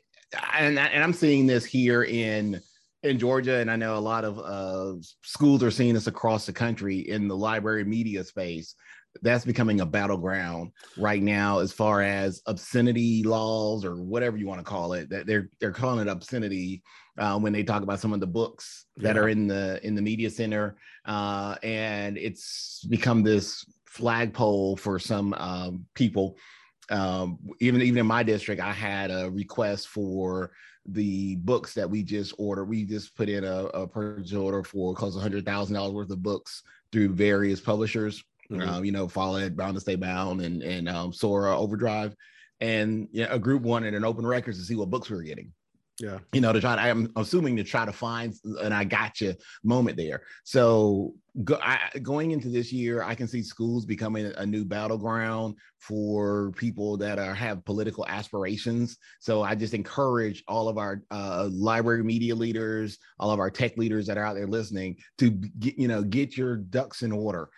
and 0.59 0.79
and 0.79 1.03
I'm 1.03 1.13
seeing 1.13 1.47
this 1.47 1.65
here 1.65 2.05
in 2.05 2.61
in 3.03 3.19
Georgia, 3.19 3.57
and 3.57 3.71
I 3.71 3.77
know 3.77 3.97
a 3.97 3.99
lot 3.99 4.25
of 4.25 4.39
uh, 4.39 5.01
schools 5.23 5.63
are 5.63 5.71
seeing 5.71 5.95
this 5.95 6.07
across 6.07 6.47
the 6.47 6.53
country 6.53 6.99
in 6.99 7.27
the 7.27 7.37
library 7.37 7.85
media 7.85 8.23
space. 8.23 8.75
That's 9.21 9.45
becoming 9.45 9.81
a 9.81 9.87
battleground 9.87 10.73
right 10.97 11.23
now, 11.23 11.59
as 11.59 11.73
far 11.73 12.03
as 12.03 12.41
obscenity 12.47 13.23
laws 13.23 13.85
or 13.85 13.97
whatever 14.03 14.37
you 14.37 14.47
want 14.47 14.61
to 14.61 14.65
call 14.65 14.95
it. 14.95 15.11
That 15.11 15.27
they're 15.27 15.51
they're 15.61 15.73
calling 15.73 16.07
it 16.07 16.11
obscenity 16.11 16.83
uh, 17.19 17.39
when 17.39 17.53
they 17.53 17.63
talk 17.63 17.83
about 17.83 18.01
some 18.01 18.13
of 18.13 18.21
the 18.21 18.27
books 18.27 18.87
that 18.97 19.17
yeah. 19.17 19.23
are 19.23 19.29
in 19.29 19.47
the 19.47 19.85
in 19.87 19.95
the 19.95 20.03
media 20.03 20.31
center, 20.31 20.77
uh, 21.05 21.57
and 21.63 22.17
it's 22.17 22.85
become 22.89 23.23
this 23.23 23.65
flagpole 23.87 24.77
for 24.77 24.99
some 24.99 25.35
um, 25.35 25.85
people. 25.95 26.37
Um, 26.91 27.39
even 27.61 27.83
even 27.83 27.99
in 27.99 28.07
my 28.07 28.23
district, 28.23 28.61
I 28.61 28.73
had 28.73 29.11
a 29.11 29.31
request 29.31 29.89
for 29.89 30.53
the 30.87 31.37
books 31.37 31.75
that 31.75 31.89
we 31.89 32.03
just 32.03 32.35
ordered. 32.39 32.65
We 32.65 32.85
just 32.85 33.17
put 33.17 33.29
in 33.29 33.45
a, 33.45 33.67
a 33.67 33.87
purchase 33.87 34.33
order 34.33 34.65
for 34.65 34.95
close 34.95 35.15
to 35.15 35.21
hundred 35.21 35.45
thousand 35.45 35.75
dollars 35.75 35.93
worth 35.93 36.11
of 36.11 36.23
books 36.23 36.63
through 36.91 37.11
various 37.11 37.61
publishers. 37.61 38.23
Mm-hmm. 38.53 38.69
Um, 38.69 38.85
you 38.85 38.93
know, 38.93 39.09
Follett, 39.09 39.57
Bound 39.57 39.75
to 39.75 39.81
Stay 39.81 39.97
Bound, 39.97 40.41
and 40.41 40.63
and 40.63 40.89
um, 40.89 41.13
Sora 41.13 41.57
Overdrive, 41.57 42.15
and 42.61 43.09
you 43.13 43.25
know, 43.25 43.31
a 43.31 43.39
group 43.39 43.63
wanted 43.63 43.95
an 43.95 44.05
open 44.05 44.27
records 44.27 44.59
to 44.59 44.65
see 44.65 44.77
what 44.77 44.91
books 44.91 45.11
we 45.11 45.17
were 45.17 45.23
getting. 45.23 45.53
Yeah, 45.99 46.19
you 46.33 46.41
know, 46.41 46.53
to 46.53 46.61
try. 46.61 46.77
To, 46.77 46.83
I'm 46.83 47.13
assuming 47.17 47.57
to 47.57 47.65
try 47.65 47.85
to 47.85 47.93
find 47.93 48.35
an 48.61 48.73
I 48.73 48.85
gotcha 48.85 49.37
moment 49.63 49.97
there. 49.97 50.23
So 50.43 51.15
go, 51.45 51.59
I, 51.63 51.79
going 52.01 52.31
into 52.31 52.49
this 52.49 52.73
year, 52.73 53.03
I 53.03 53.15
can 53.15 53.29
see 53.29 53.43
schools 53.43 53.85
becoming 53.85 54.33
a 54.37 54.45
new 54.45 54.65
battleground 54.65 55.57
for 55.79 56.53
people 56.53 56.97
that 56.97 57.19
are 57.19 57.35
have 57.35 57.65
political 57.65 58.07
aspirations. 58.07 58.97
So 59.21 59.43
I 59.43 59.55
just 59.55 59.75
encourage 59.75 60.43
all 60.49 60.69
of 60.69 60.79
our 60.79 61.03
uh, 61.11 61.49
library 61.53 62.05
media 62.05 62.35
leaders, 62.35 62.99
all 63.19 63.31
of 63.31 63.39
our 63.39 63.51
tech 63.51 63.77
leaders 63.77 64.07
that 64.07 64.19
are 64.19 64.25
out 64.25 64.35
there 64.35 64.47
listening 64.47 64.97
to 65.19 65.31
get, 65.31 65.79
you 65.79 65.89
know 65.89 66.03
get 66.03 66.37
your 66.37 66.57
ducks 66.57 67.03
in 67.03 67.13
order. 67.13 67.51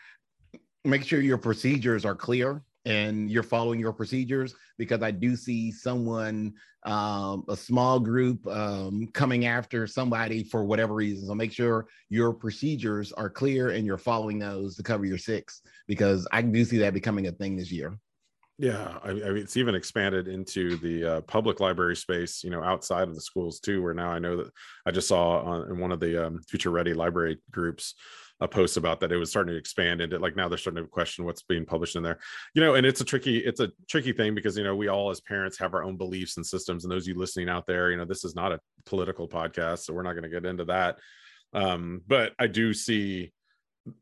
Make 0.85 1.05
sure 1.05 1.21
your 1.21 1.39
procedures 1.39 2.05
are 2.05 2.15
clear 2.15 2.63
and 2.85 3.31
you're 3.31 3.43
following 3.43 3.81
your 3.81 3.93
procedures 3.93 4.55
because 4.77 5.03
I 5.03 5.11
do 5.11 5.37
see 5.37 5.73
someone, 5.73 6.53
um, 6.85 7.45
a 7.49 7.57
small 7.57 7.99
group 7.99 8.47
um, 8.47 9.09
coming 9.15 9.47
after 9.47 9.87
somebody 9.87 10.45
for 10.45 10.65
whatever 10.65 10.95
reason. 10.95 11.27
So 11.27 11.35
make 11.35 11.53
sure 11.53 11.87
your 12.11 12.35
procedures 12.35 13.13
are 13.13 13.31
clear 13.31 13.71
and 13.71 13.87
you're 13.87 13.97
following 13.97 14.39
those 14.39 14.77
to 14.77 14.83
cover 14.83 15.07
your 15.07 15.17
six 15.19 15.63
because 15.87 16.29
I 16.31 16.43
do 16.43 16.65
see 16.65 16.79
that 16.79 16.93
becoming 16.93 17.27
a 17.27 17.33
thing 17.33 17.57
this 17.57 17.73
year. 17.73 17.99
Yeah, 18.59 18.99
I, 19.03 19.11
I 19.11 19.13
mean, 19.15 19.39
it's 19.39 19.57
even 19.57 19.75
expanded 19.75 20.29
into 20.29 20.77
the 20.77 21.05
uh, 21.17 21.21
public 21.23 21.59
library 21.59 21.97
space, 21.97 22.45
you 22.45 22.51
know, 22.51 22.63
outside 22.63 23.09
of 23.09 23.15
the 23.15 23.21
schools 23.21 23.59
too. 23.59 23.83
Where 23.83 23.95
now 23.95 24.11
I 24.11 24.21
know 24.21 24.37
that 24.37 24.51
I 24.87 24.93
just 24.93 25.09
saw 25.09 25.41
on 25.41 25.71
in 25.71 25.79
one 25.81 25.91
of 25.91 25.99
the 25.99 26.27
um, 26.27 26.41
future 26.49 26.71
ready 26.71 26.95
library 26.95 27.39
groups 27.51 27.95
a 28.41 28.49
post 28.49 28.77
about 28.77 29.01
that 29.01 29.13
it 29.13 29.17
was 29.17 29.31
starting 29.31 29.53
to 29.53 29.59
expand 29.59 30.01
into 30.01 30.19
like 30.19 30.37
now 30.37 30.49
they're 30.49 30.59
starting 30.59 30.83
to 30.83 30.89
question 30.89 31.25
what's 31.25 31.43
being 31.43 31.65
published 31.65 31.97
in 31.97 32.03
there. 32.03 32.19
You 32.55 32.63
know 32.63 32.75
and 32.75 32.85
it's 32.85 33.01
a 33.01 33.05
tricky 33.05 33.39
it's 33.39 33.61
a 33.61 33.71
tricky 33.89 34.13
thing 34.13 34.35
because 34.35 34.57
you 34.57 34.65
know 34.65 34.75
we 34.75 34.89
all 34.89 35.11
as 35.11 35.21
parents 35.21 35.59
have 35.59 35.75
our 35.75 35.85
own 35.85 35.97
beliefs 35.97 36.37
and 36.37 36.45
systems 36.45 36.85
and 36.85 36.93
those 36.93 37.07
you 37.07 37.15
listening 37.15 37.49
out 37.49 37.67
there 37.67 37.91
you 37.91 37.97
know 37.97 38.05
this 38.05 38.25
is 38.25 38.35
not 38.35 38.53
a 38.53 38.61
political 38.87 39.29
podcast 39.29 39.81
so 39.81 39.95
we're 39.95 40.03
not 40.03 40.13
going 40.13 40.25
to 40.25 40.29
get 40.29 40.47
into 40.47 40.65
that. 40.65 40.99
Um 41.53 42.03
but 42.07 42.33
i 42.39 42.47
do 42.47 42.75
see 42.75 43.33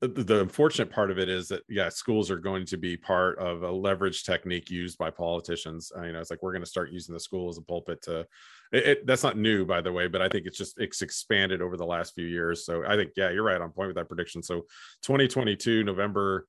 the, 0.01 0.09
the 0.09 0.40
unfortunate 0.40 0.90
part 0.90 1.11
of 1.11 1.18
it 1.18 1.29
is 1.29 1.49
that 1.49 1.62
yeah 1.68 1.88
schools 1.88 2.31
are 2.31 2.38
going 2.38 2.64
to 2.64 2.77
be 2.77 2.97
part 2.97 3.37
of 3.38 3.62
a 3.62 3.71
leverage 3.71 4.23
technique 4.23 4.71
used 4.71 4.97
by 4.97 5.11
politicians. 5.11 5.90
Uh, 5.97 6.05
you 6.05 6.12
know 6.12 6.21
it's 6.21 6.31
like 6.31 6.42
we're 6.42 6.53
going 6.53 6.62
to 6.62 6.71
start 6.71 6.92
using 6.92 7.12
the 7.12 7.21
school 7.21 7.49
as 7.49 7.59
a 7.59 7.62
pulpit 7.62 8.01
to 8.03 8.21
it, 8.71 8.87
it, 8.87 9.07
that's 9.07 9.25
not 9.25 9.37
new 9.37 9.64
by 9.64 9.81
the 9.81 9.92
way 9.92 10.07
but 10.07 10.23
i 10.23 10.29
think 10.29 10.47
it's 10.47 10.57
just 10.57 10.79
it's 10.79 11.03
expanded 11.03 11.61
over 11.61 11.77
the 11.77 11.85
last 11.85 12.14
few 12.14 12.27
years. 12.27 12.64
So 12.64 12.85
i 12.87 12.95
think 12.95 13.12
yeah 13.16 13.31
you're 13.31 13.42
right 13.42 13.61
on 13.61 13.71
point 13.71 13.88
with 13.88 13.97
that 13.97 14.09
prediction. 14.09 14.42
So 14.42 14.66
2022 15.03 15.83
november 15.83 16.47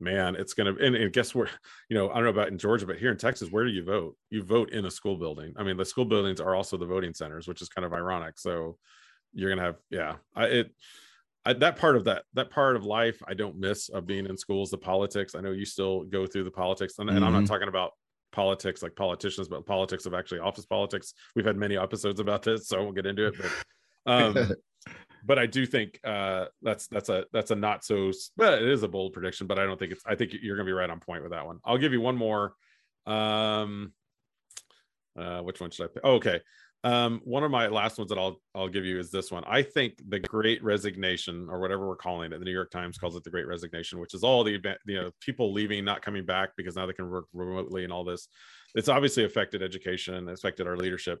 man 0.00 0.34
it's 0.34 0.52
gonna 0.52 0.74
and, 0.74 0.94
and 0.94 1.12
guess 1.12 1.34
where 1.34 1.48
you 1.88 1.96
know 1.96 2.10
i 2.10 2.14
don't 2.14 2.24
know 2.24 2.30
about 2.30 2.48
in 2.48 2.58
georgia 2.58 2.84
but 2.84 2.98
here 2.98 3.12
in 3.12 3.16
texas 3.16 3.50
where 3.50 3.64
do 3.64 3.70
you 3.70 3.84
vote? 3.84 4.16
You 4.28 4.42
vote 4.42 4.72
in 4.72 4.84
a 4.84 4.90
school 4.90 5.16
building. 5.16 5.54
I 5.56 5.62
mean 5.62 5.78
the 5.78 5.84
school 5.86 6.04
buildings 6.04 6.40
are 6.40 6.54
also 6.54 6.76
the 6.76 6.84
voting 6.84 7.14
centers 7.14 7.48
which 7.48 7.62
is 7.62 7.70
kind 7.70 7.86
of 7.86 7.94
ironic. 7.94 8.38
So 8.38 8.76
you're 9.32 9.48
gonna 9.48 9.62
have 9.62 9.76
yeah 9.88 10.16
I, 10.36 10.44
it 10.46 10.74
I, 11.46 11.52
that 11.54 11.76
part 11.76 11.96
of 11.96 12.04
that 12.04 12.24
that 12.34 12.50
part 12.50 12.76
of 12.76 12.84
life 12.84 13.22
I 13.26 13.34
don't 13.34 13.58
miss 13.58 13.88
of 13.90 14.06
being 14.06 14.26
in 14.26 14.36
schools. 14.36 14.70
The 14.70 14.78
politics. 14.78 15.34
I 15.34 15.40
know 15.40 15.52
you 15.52 15.64
still 15.64 16.04
go 16.04 16.26
through 16.26 16.44
the 16.44 16.50
politics, 16.50 16.98
and, 16.98 17.08
mm-hmm. 17.08 17.16
and 17.16 17.24
I'm 17.24 17.32
not 17.32 17.40
mm-hmm. 17.40 17.46
talking 17.46 17.68
about 17.68 17.92
politics 18.32 18.82
like 18.82 18.96
politicians, 18.96 19.48
but 19.48 19.64
politics 19.64 20.06
of 20.06 20.14
actually 20.14 20.40
office 20.40 20.66
politics. 20.66 21.14
We've 21.36 21.44
had 21.44 21.56
many 21.56 21.76
episodes 21.76 22.20
about 22.20 22.42
this, 22.42 22.68
so 22.68 22.78
I 22.78 22.80
won't 22.80 22.96
get 22.96 23.06
into 23.06 23.26
it. 23.26 23.34
But 23.38 24.12
um, 24.12 24.52
but 25.24 25.38
I 25.38 25.46
do 25.46 25.66
think 25.66 26.00
uh, 26.04 26.46
that's 26.62 26.86
that's 26.88 27.08
a 27.08 27.24
that's 27.32 27.50
a 27.50 27.56
not 27.56 27.84
so. 27.84 28.10
But 28.36 28.62
it 28.62 28.68
is 28.68 28.82
a 28.82 28.88
bold 28.88 29.12
prediction, 29.12 29.46
but 29.46 29.58
I 29.58 29.64
don't 29.64 29.78
think 29.78 29.92
it's. 29.92 30.02
I 30.06 30.14
think 30.14 30.32
you're 30.40 30.56
going 30.56 30.66
to 30.66 30.70
be 30.70 30.74
right 30.74 30.90
on 30.90 31.00
point 31.00 31.22
with 31.22 31.32
that 31.32 31.46
one. 31.46 31.60
I'll 31.64 31.78
give 31.78 31.92
you 31.92 32.00
one 32.00 32.16
more. 32.16 32.54
Um, 33.06 33.92
uh, 35.16 35.40
which 35.40 35.60
one 35.60 35.70
should 35.70 35.84
I 35.84 35.88
pick? 35.88 36.02
Oh, 36.04 36.14
okay. 36.14 36.40
Um, 36.84 37.22
one 37.24 37.42
of 37.42 37.50
my 37.50 37.66
last 37.68 37.96
ones 37.96 38.10
that 38.10 38.18
I'll 38.18 38.42
I'll 38.54 38.68
give 38.68 38.84
you 38.84 38.98
is 38.98 39.10
this 39.10 39.32
one. 39.32 39.42
I 39.46 39.62
think 39.62 39.94
the 40.10 40.20
Great 40.20 40.62
Resignation, 40.62 41.48
or 41.50 41.58
whatever 41.58 41.88
we're 41.88 41.96
calling 41.96 42.30
it, 42.30 42.38
the 42.38 42.44
New 42.44 42.52
York 42.52 42.70
Times 42.70 42.98
calls 42.98 43.16
it 43.16 43.24
the 43.24 43.30
Great 43.30 43.48
Resignation, 43.48 43.98
which 43.98 44.12
is 44.12 44.22
all 44.22 44.44
the 44.44 44.60
you 44.86 44.94
know 45.00 45.10
people 45.20 45.52
leaving, 45.52 45.82
not 45.82 46.02
coming 46.02 46.26
back 46.26 46.50
because 46.58 46.76
now 46.76 46.84
they 46.84 46.92
can 46.92 47.08
work 47.08 47.24
remotely 47.32 47.84
and 47.84 47.92
all 47.92 48.04
this. 48.04 48.28
It's 48.74 48.90
obviously 48.90 49.24
affected 49.24 49.62
education 49.62 50.14
and 50.14 50.28
affected 50.28 50.66
our 50.66 50.76
leadership. 50.76 51.20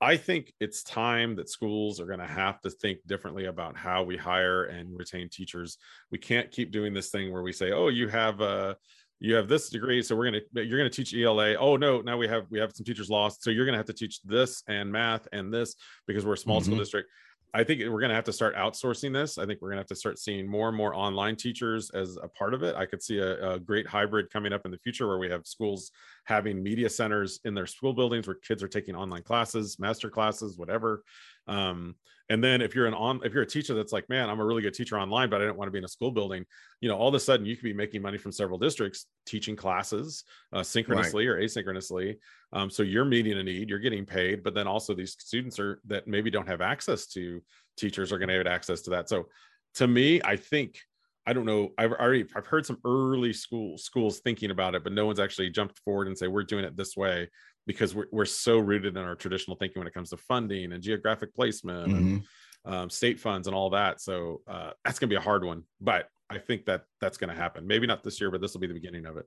I 0.00 0.16
think 0.16 0.52
it's 0.60 0.82
time 0.82 1.36
that 1.36 1.50
schools 1.50 2.00
are 2.00 2.06
going 2.06 2.18
to 2.18 2.26
have 2.26 2.60
to 2.62 2.70
think 2.70 2.98
differently 3.06 3.44
about 3.44 3.76
how 3.76 4.02
we 4.02 4.16
hire 4.16 4.64
and 4.64 4.98
retain 4.98 5.28
teachers. 5.28 5.76
We 6.10 6.18
can't 6.18 6.50
keep 6.50 6.72
doing 6.72 6.94
this 6.94 7.10
thing 7.10 7.30
where 7.30 7.42
we 7.42 7.52
say, 7.52 7.72
"Oh, 7.72 7.88
you 7.88 8.08
have 8.08 8.40
a." 8.40 8.76
you 9.22 9.36
have 9.36 9.48
this 9.48 9.70
degree 9.70 10.02
so 10.02 10.16
we're 10.16 10.28
going 10.28 10.42
to 10.54 10.64
you're 10.64 10.78
going 10.78 10.90
to 10.90 10.94
teach 10.94 11.14
ela 11.14 11.54
oh 11.54 11.76
no 11.76 12.00
now 12.00 12.16
we 12.16 12.26
have 12.26 12.44
we 12.50 12.58
have 12.58 12.72
some 12.74 12.84
teachers 12.84 13.08
lost 13.08 13.42
so 13.42 13.50
you're 13.50 13.64
going 13.64 13.72
to 13.72 13.78
have 13.78 13.86
to 13.86 13.92
teach 13.92 14.20
this 14.22 14.64
and 14.68 14.90
math 14.90 15.28
and 15.32 15.54
this 15.54 15.76
because 16.06 16.26
we're 16.26 16.32
a 16.32 16.38
small 16.38 16.58
mm-hmm. 16.58 16.66
school 16.66 16.78
district. 16.78 17.08
I 17.54 17.64
think 17.64 17.80
we're 17.80 18.00
going 18.00 18.08
to 18.08 18.14
have 18.14 18.24
to 18.24 18.32
start 18.32 18.56
outsourcing 18.56 19.12
this. 19.12 19.36
I 19.36 19.44
think 19.44 19.60
we're 19.60 19.68
going 19.68 19.76
to 19.76 19.82
have 19.82 19.88
to 19.88 19.94
start 19.94 20.18
seeing 20.18 20.48
more 20.48 20.68
and 20.68 20.76
more 20.76 20.94
online 20.94 21.36
teachers 21.36 21.90
as 21.90 22.16
a 22.22 22.26
part 22.26 22.54
of 22.54 22.62
it. 22.62 22.74
I 22.76 22.86
could 22.86 23.02
see 23.02 23.18
a, 23.18 23.52
a 23.52 23.60
great 23.60 23.86
hybrid 23.86 24.30
coming 24.30 24.54
up 24.54 24.64
in 24.64 24.70
the 24.70 24.78
future 24.78 25.06
where 25.06 25.18
we 25.18 25.28
have 25.28 25.46
schools 25.46 25.90
having 26.24 26.62
media 26.62 26.88
centers 26.88 27.40
in 27.44 27.52
their 27.54 27.66
school 27.66 27.92
buildings 27.92 28.26
where 28.26 28.36
kids 28.36 28.62
are 28.62 28.68
taking 28.68 28.96
online 28.96 29.22
classes 29.22 29.78
master 29.78 30.08
classes 30.08 30.56
whatever 30.56 31.04
um, 31.46 31.94
and 32.28 32.42
then 32.42 32.62
if 32.62 32.74
you're 32.74 32.86
an 32.86 32.94
on 32.94 33.20
if 33.24 33.34
you're 33.34 33.42
a 33.42 33.46
teacher 33.46 33.74
that's 33.74 33.92
like 33.92 34.08
man 34.08 34.30
i'm 34.30 34.40
a 34.40 34.44
really 34.44 34.62
good 34.62 34.74
teacher 34.74 34.98
online 34.98 35.28
but 35.28 35.42
i 35.42 35.44
don't 35.44 35.58
want 35.58 35.66
to 35.66 35.72
be 35.72 35.78
in 35.78 35.84
a 35.84 35.88
school 35.88 36.10
building 36.10 36.44
you 36.80 36.88
know 36.88 36.96
all 36.96 37.08
of 37.08 37.14
a 37.14 37.20
sudden 37.20 37.44
you 37.44 37.56
could 37.56 37.64
be 37.64 37.72
making 37.72 38.00
money 38.00 38.16
from 38.16 38.32
several 38.32 38.58
districts 38.58 39.06
teaching 39.26 39.54
classes 39.54 40.24
uh, 40.52 40.62
synchronously 40.62 41.26
right. 41.28 41.38
or 41.38 41.42
asynchronously 41.42 42.16
um, 42.52 42.70
so 42.70 42.82
you're 42.82 43.04
meeting 43.04 43.38
a 43.38 43.42
need 43.42 43.68
you're 43.68 43.78
getting 43.78 44.06
paid 44.06 44.42
but 44.42 44.54
then 44.54 44.66
also 44.66 44.94
these 44.94 45.12
students 45.18 45.58
are 45.58 45.80
that 45.86 46.06
maybe 46.06 46.30
don't 46.30 46.48
have 46.48 46.60
access 46.60 47.06
to 47.06 47.42
teachers 47.76 48.12
are 48.12 48.18
going 48.18 48.28
to 48.28 48.36
have 48.36 48.46
access 48.46 48.82
to 48.82 48.90
that 48.90 49.08
so 49.08 49.26
to 49.74 49.86
me 49.86 50.20
i 50.24 50.36
think 50.36 50.78
I 51.24 51.32
don't 51.32 51.44
know. 51.44 51.70
I've 51.78 51.92
already 51.92 52.26
I've 52.34 52.48
heard 52.48 52.66
some 52.66 52.78
early 52.84 53.32
school 53.32 53.78
schools 53.78 54.18
thinking 54.18 54.50
about 54.50 54.74
it, 54.74 54.82
but 54.82 54.92
no 54.92 55.06
one's 55.06 55.20
actually 55.20 55.50
jumped 55.50 55.78
forward 55.84 56.08
and 56.08 56.18
say 56.18 56.26
we're 56.26 56.42
doing 56.42 56.64
it 56.64 56.76
this 56.76 56.96
way 56.96 57.28
because 57.66 57.94
we're, 57.94 58.06
we're 58.10 58.24
so 58.24 58.58
rooted 58.58 58.96
in 58.96 59.02
our 59.02 59.14
traditional 59.14 59.56
thinking 59.56 59.80
when 59.80 59.86
it 59.86 59.94
comes 59.94 60.10
to 60.10 60.16
funding 60.16 60.72
and 60.72 60.82
geographic 60.82 61.34
placement 61.34 61.88
mm-hmm. 61.88 61.96
and 61.96 62.24
um, 62.64 62.90
state 62.90 63.20
funds 63.20 63.46
and 63.46 63.56
all 63.56 63.70
that. 63.70 64.00
So 64.00 64.40
uh, 64.48 64.70
that's 64.84 64.98
going 64.98 65.08
to 65.08 65.14
be 65.14 65.18
a 65.18 65.20
hard 65.20 65.44
one, 65.44 65.64
but 65.80 66.08
I 66.30 66.38
think 66.38 66.64
that 66.66 66.84
that's 67.00 67.18
going 67.18 67.30
to 67.30 67.40
happen. 67.40 67.66
Maybe 67.66 67.86
not 67.86 68.02
this 68.02 68.20
year, 68.20 68.30
but 68.30 68.40
this 68.40 68.54
will 68.54 68.60
be 68.60 68.66
the 68.66 68.74
beginning 68.74 69.06
of 69.06 69.16
it. 69.16 69.26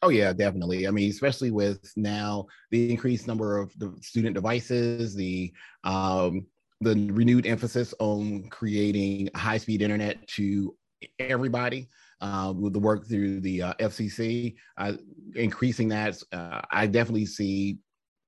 Oh 0.00 0.08
yeah, 0.08 0.32
definitely. 0.32 0.88
I 0.88 0.90
mean, 0.90 1.10
especially 1.10 1.50
with 1.50 1.92
now 1.96 2.46
the 2.70 2.90
increased 2.90 3.26
number 3.26 3.58
of 3.58 3.76
the 3.78 3.94
student 4.00 4.34
devices, 4.34 5.14
the 5.14 5.52
um, 5.84 6.46
the 6.80 6.94
renewed 7.12 7.46
emphasis 7.46 7.94
on 8.00 8.48
creating 8.48 9.28
high 9.36 9.58
speed 9.58 9.82
internet 9.82 10.26
to 10.28 10.74
everybody 11.18 11.88
uh, 12.22 12.54
with 12.56 12.72
the 12.72 12.78
work 12.78 13.06
through 13.06 13.40
the 13.40 13.60
uh, 13.60 13.74
FCC, 13.80 14.54
uh, 14.78 14.94
increasing 15.34 15.88
that. 15.88 16.16
Uh, 16.32 16.62
I 16.70 16.86
definitely 16.86 17.26
see 17.26 17.78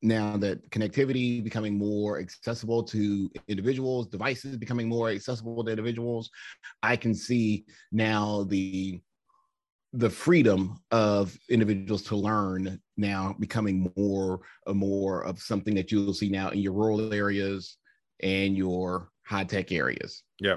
now 0.03 0.37
that 0.37 0.69
connectivity 0.71 1.43
becoming 1.43 1.79
more 1.79 2.19
accessible 2.19 2.83
to 2.83 3.31
individuals, 3.49 4.09
devices 4.09 4.57
becoming 4.57 4.89
more 4.89 5.09
accessible 5.09 5.65
to 5.65 5.71
individuals, 5.71 6.29
I 6.83 6.97
can 6.97 7.15
see 7.15 7.65
now 7.93 8.45
the 8.45 9.01
the 9.97 10.11
freedom 10.11 10.77
of 10.91 11.39
individuals 11.49 12.03
to 12.03 12.17
learn 12.17 12.81
now 12.97 13.37
becoming 13.39 13.93
more 13.97 14.41
and 14.67 14.77
more 14.77 15.25
of 15.25 15.39
something 15.39 15.73
that 15.77 15.93
you'll 15.93 16.13
see 16.13 16.29
now 16.29 16.49
in 16.51 16.59
your 16.59 16.73
rural 16.73 17.15
areas 17.15 17.77
and 18.21 18.57
your 18.57 19.11
high 19.25 19.45
tech 19.45 19.71
areas. 19.71 20.25
Yeah. 20.41 20.57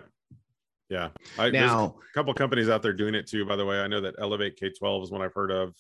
Yeah. 0.90 1.10
I, 1.38 1.50
now, 1.50 1.96
a 2.10 2.14
couple 2.14 2.34
companies 2.34 2.70
out 2.70 2.82
there 2.82 2.94
doing 2.94 3.16
it 3.16 3.28
too, 3.28 3.46
by 3.46 3.56
the 3.56 3.66
way. 3.66 3.80
I 3.80 3.88
know 3.88 4.02
that 4.02 4.16
Elevate 4.20 4.56
K 4.58 4.70
12 4.70 5.04
is 5.04 5.12
one 5.12 5.22
I've 5.22 5.34
heard 5.34 5.52
of 5.52 5.76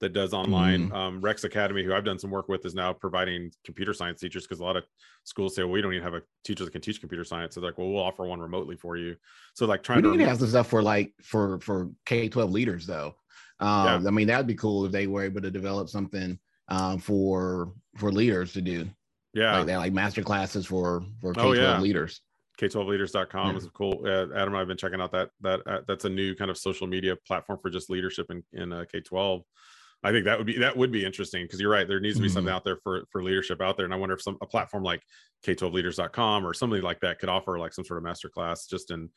that 0.00 0.12
does 0.12 0.32
online. 0.34 0.86
Mm-hmm. 0.86 0.94
Um, 0.94 1.20
Rex 1.20 1.44
Academy, 1.44 1.82
who 1.82 1.94
I've 1.94 2.04
done 2.04 2.18
some 2.18 2.30
work 2.30 2.48
with, 2.48 2.64
is 2.66 2.74
now 2.74 2.92
providing 2.92 3.50
computer 3.64 3.94
science 3.94 4.20
teachers 4.20 4.44
because 4.44 4.60
a 4.60 4.64
lot 4.64 4.76
of 4.76 4.84
schools 5.24 5.54
say, 5.54 5.62
well, 5.62 5.72
we 5.72 5.82
don't 5.82 5.92
even 5.92 6.04
have 6.04 6.14
a 6.14 6.22
teacher 6.44 6.64
that 6.64 6.72
can 6.72 6.80
teach 6.80 7.00
computer 7.00 7.24
science. 7.24 7.54
So 7.54 7.60
they're 7.60 7.70
like, 7.70 7.78
well, 7.78 7.90
we'll 7.90 8.02
offer 8.02 8.24
one 8.24 8.40
remotely 8.40 8.76
for 8.76 8.96
you. 8.96 9.16
So 9.54 9.66
like 9.66 9.82
trying 9.82 9.98
we 9.98 10.02
to 10.02 10.10
need 10.10 10.24
to 10.24 10.28
have 10.28 10.38
some 10.38 10.48
stuff 10.48 10.68
for 10.68 10.82
like 10.82 11.12
for 11.22 11.58
for 11.60 11.90
K 12.06 12.28
twelve 12.28 12.50
leaders 12.50 12.86
though. 12.86 13.14
Um, 13.60 14.02
yeah. 14.02 14.08
I 14.08 14.10
mean, 14.10 14.26
that'd 14.26 14.46
be 14.46 14.54
cool 14.54 14.84
if 14.84 14.92
they 14.92 15.06
were 15.06 15.24
able 15.24 15.40
to 15.40 15.50
develop 15.50 15.88
something 15.88 16.38
um, 16.68 16.98
for 16.98 17.72
for 17.96 18.12
leaders 18.12 18.52
to 18.54 18.60
do. 18.60 18.88
Yeah, 19.32 19.58
like 19.58 19.66
that, 19.66 19.78
like 19.78 19.92
master 19.92 20.22
classes 20.22 20.66
for 20.66 21.02
for 21.20 21.34
K 21.34 21.40
twelve 21.40 21.56
oh, 21.56 21.60
yeah. 21.60 21.80
leaders. 21.80 22.20
K12leaders.com 22.60 23.50
yeah. 23.50 23.56
is 23.56 23.68
cool. 23.74 24.02
Uh, 24.04 24.26
Adam 24.34 24.48
and 24.48 24.56
I've 24.56 24.68
been 24.68 24.76
checking 24.76 25.00
out 25.00 25.12
that 25.12 25.30
that 25.40 25.60
uh, 25.66 25.80
that's 25.86 26.04
a 26.04 26.10
new 26.10 26.34
kind 26.34 26.50
of 26.50 26.58
social 26.58 26.86
media 26.86 27.16
platform 27.26 27.58
for 27.60 27.70
just 27.70 27.90
leadership 27.90 28.30
in 28.30 28.42
in 28.52 28.72
uh, 28.72 28.84
K12. 28.92 29.42
I 30.04 30.12
think 30.12 30.26
that 30.26 30.36
would 30.36 30.46
be 30.46 30.58
that 30.58 30.76
would 30.76 30.92
be 30.92 31.04
interesting 31.04 31.44
because 31.44 31.60
you're 31.60 31.70
right. 31.70 31.88
There 31.88 31.98
needs 31.98 32.16
to 32.16 32.20
be 32.20 32.28
mm-hmm. 32.28 32.34
something 32.34 32.52
out 32.52 32.62
there 32.62 32.76
for 32.82 33.04
for 33.10 33.24
leadership 33.24 33.62
out 33.62 33.76
there, 33.76 33.86
and 33.86 33.94
I 33.94 33.96
wonder 33.96 34.14
if 34.14 34.22
some 34.22 34.36
a 34.42 34.46
platform 34.46 34.84
like 34.84 35.02
K12leaders.com 35.46 36.46
or 36.46 36.52
something 36.52 36.82
like 36.82 37.00
that 37.00 37.18
could 37.18 37.30
offer 37.30 37.58
like 37.58 37.72
some 37.72 37.84
sort 37.84 37.98
of 37.98 38.04
master 38.04 38.28
class 38.28 38.66
just 38.66 38.90
in 38.90 39.08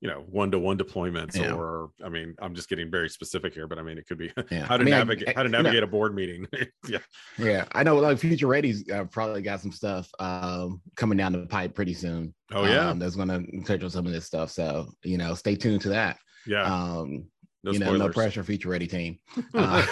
you 0.00 0.08
know 0.08 0.24
one 0.28 0.50
to 0.50 0.58
one 0.58 0.76
deployments 0.76 1.36
yeah. 1.36 1.52
or 1.52 1.90
I 2.04 2.08
mean 2.08 2.34
I'm 2.38 2.54
just 2.54 2.68
getting 2.68 2.90
very 2.90 3.08
specific 3.08 3.54
here, 3.54 3.66
but 3.66 3.78
I 3.78 3.82
mean 3.82 3.98
it 3.98 4.06
could 4.06 4.18
be 4.18 4.32
yeah. 4.50 4.64
how 4.64 4.76
to 4.76 4.82
I 4.82 4.84
mean, 4.84 4.90
navigate 4.90 5.28
I, 5.28 5.32
how 5.34 5.42
to 5.42 5.48
navigate 5.48 5.82
a 5.82 5.86
board 5.86 6.14
meeting. 6.14 6.46
yeah, 6.88 6.98
yeah. 7.38 7.64
I 7.72 7.82
know 7.82 7.96
like 7.96 8.18
Future 8.18 8.46
Ready's 8.46 8.88
uh, 8.90 9.04
probably 9.04 9.42
got 9.42 9.60
some 9.60 9.72
stuff 9.72 10.10
um, 10.18 10.80
coming 10.96 11.18
down 11.18 11.32
the 11.32 11.46
pipe 11.46 11.74
pretty 11.74 11.94
soon. 11.94 12.34
Oh 12.52 12.64
yeah, 12.66 12.90
um, 12.90 12.98
that's 12.98 13.16
going 13.16 13.28
to 13.28 13.62
touch 13.64 13.82
on 13.82 13.90
some 13.90 14.06
of 14.06 14.12
this 14.12 14.26
stuff. 14.26 14.50
So 14.50 14.88
you 15.02 15.18
know, 15.18 15.34
stay 15.34 15.56
tuned 15.56 15.82
to 15.82 15.88
that. 15.90 16.18
Yeah. 16.46 16.62
Um, 16.62 17.26
no 17.66 17.72
you 17.72 17.78
know, 17.80 17.96
no 17.96 18.08
pressure, 18.08 18.42
Future 18.44 18.68
Ready 18.68 18.86
team. 18.86 19.18
Uh, 19.54 19.84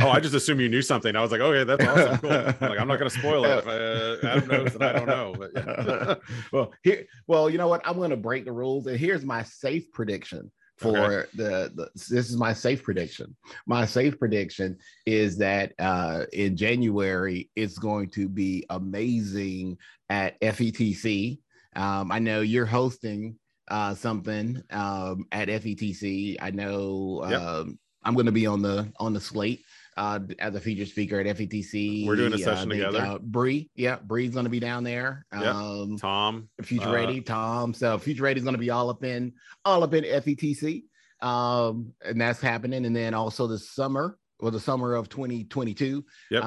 oh, 0.00 0.08
I 0.08 0.20
just 0.20 0.34
assume 0.34 0.60
you 0.60 0.68
knew 0.68 0.82
something. 0.82 1.14
I 1.14 1.20
was 1.20 1.30
like, 1.30 1.40
okay, 1.40 1.64
that's 1.64 1.84
awesome. 1.84 2.18
Cool. 2.18 2.30
like, 2.30 2.80
I'm 2.80 2.88
not 2.88 2.98
going 2.98 3.10
to 3.10 3.18
spoil 3.18 3.44
it. 3.44 3.58
If 3.58 3.66
I, 3.66 3.76
uh, 3.76 4.36
Adam 4.36 4.48
knows 4.48 4.74
and 4.74 4.84
I 4.84 4.92
don't 4.92 5.06
know. 5.06 5.34
But 5.38 5.50
yeah. 5.54 6.14
well, 6.52 6.72
here, 6.82 7.06
well, 7.26 7.50
you 7.50 7.58
know 7.58 7.68
what? 7.68 7.86
I'm 7.86 7.96
going 7.96 8.10
to 8.10 8.16
break 8.16 8.44
the 8.44 8.52
rules, 8.52 8.86
and 8.86 8.98
here's 8.98 9.24
my 9.24 9.42
safe 9.42 9.92
prediction 9.92 10.50
for 10.80 10.98
okay. 10.98 11.28
the, 11.34 11.72
the, 11.74 11.90
This 11.94 12.30
is 12.30 12.36
my 12.36 12.54
safe 12.54 12.82
prediction. 12.82 13.36
My 13.66 13.84
safe 13.84 14.18
prediction 14.18 14.78
is 15.04 15.36
that 15.38 15.74
uh, 15.78 16.24
in 16.32 16.56
January 16.56 17.50
it's 17.54 17.78
going 17.78 18.08
to 18.10 18.28
be 18.28 18.64
amazing 18.70 19.76
at 20.08 20.40
FETC. 20.40 21.38
Um, 21.76 22.10
I 22.10 22.18
know 22.18 22.40
you're 22.40 22.66
hosting 22.66 23.36
uh, 23.70 23.94
something 23.94 24.62
um, 24.70 25.26
at 25.32 25.48
FETC. 25.48 26.36
I 26.40 26.50
know 26.50 27.24
yep. 27.28 27.40
um, 27.40 27.78
I'm 28.02 28.14
going 28.14 28.26
to 28.26 28.32
be 28.32 28.46
on 28.46 28.62
the 28.62 28.92
on 28.98 29.12
the 29.12 29.20
slate 29.20 29.64
uh, 29.96 30.18
as 30.38 30.54
a 30.54 30.60
feature 30.60 30.86
speaker 30.86 31.20
at 31.20 31.26
FETC. 31.26 32.06
We're 32.06 32.16
doing 32.16 32.32
a 32.32 32.36
uh, 32.36 32.38
session 32.38 32.70
uh, 32.70 32.74
together. 32.74 33.00
Uh, 33.00 33.18
Bree, 33.18 33.70
yeah, 33.74 33.96
Bree's 34.02 34.32
going 34.32 34.44
to 34.44 34.50
be 34.50 34.60
down 34.60 34.84
there. 34.84 35.26
Yep. 35.32 35.54
Um, 35.54 35.96
Tom, 35.98 36.48
Future 36.62 36.88
uh, 36.88 36.92
Ready, 36.92 37.20
Tom. 37.20 37.74
So 37.74 37.98
Future 37.98 38.24
Ready 38.24 38.38
is 38.38 38.44
going 38.44 38.54
to 38.54 38.60
be 38.60 38.70
all 38.70 38.90
up 38.90 39.04
in 39.04 39.32
all 39.64 39.84
up 39.84 39.94
in 39.94 40.04
FETC, 40.04 40.84
um, 41.20 41.92
and 42.04 42.20
that's 42.20 42.40
happening. 42.40 42.84
And 42.84 42.96
then 42.96 43.14
also 43.14 43.46
the 43.46 43.58
summer, 43.58 44.18
well, 44.40 44.50
the 44.50 44.60
summer 44.60 44.94
of 44.94 45.08
2022. 45.08 46.04
Yep. 46.30 46.44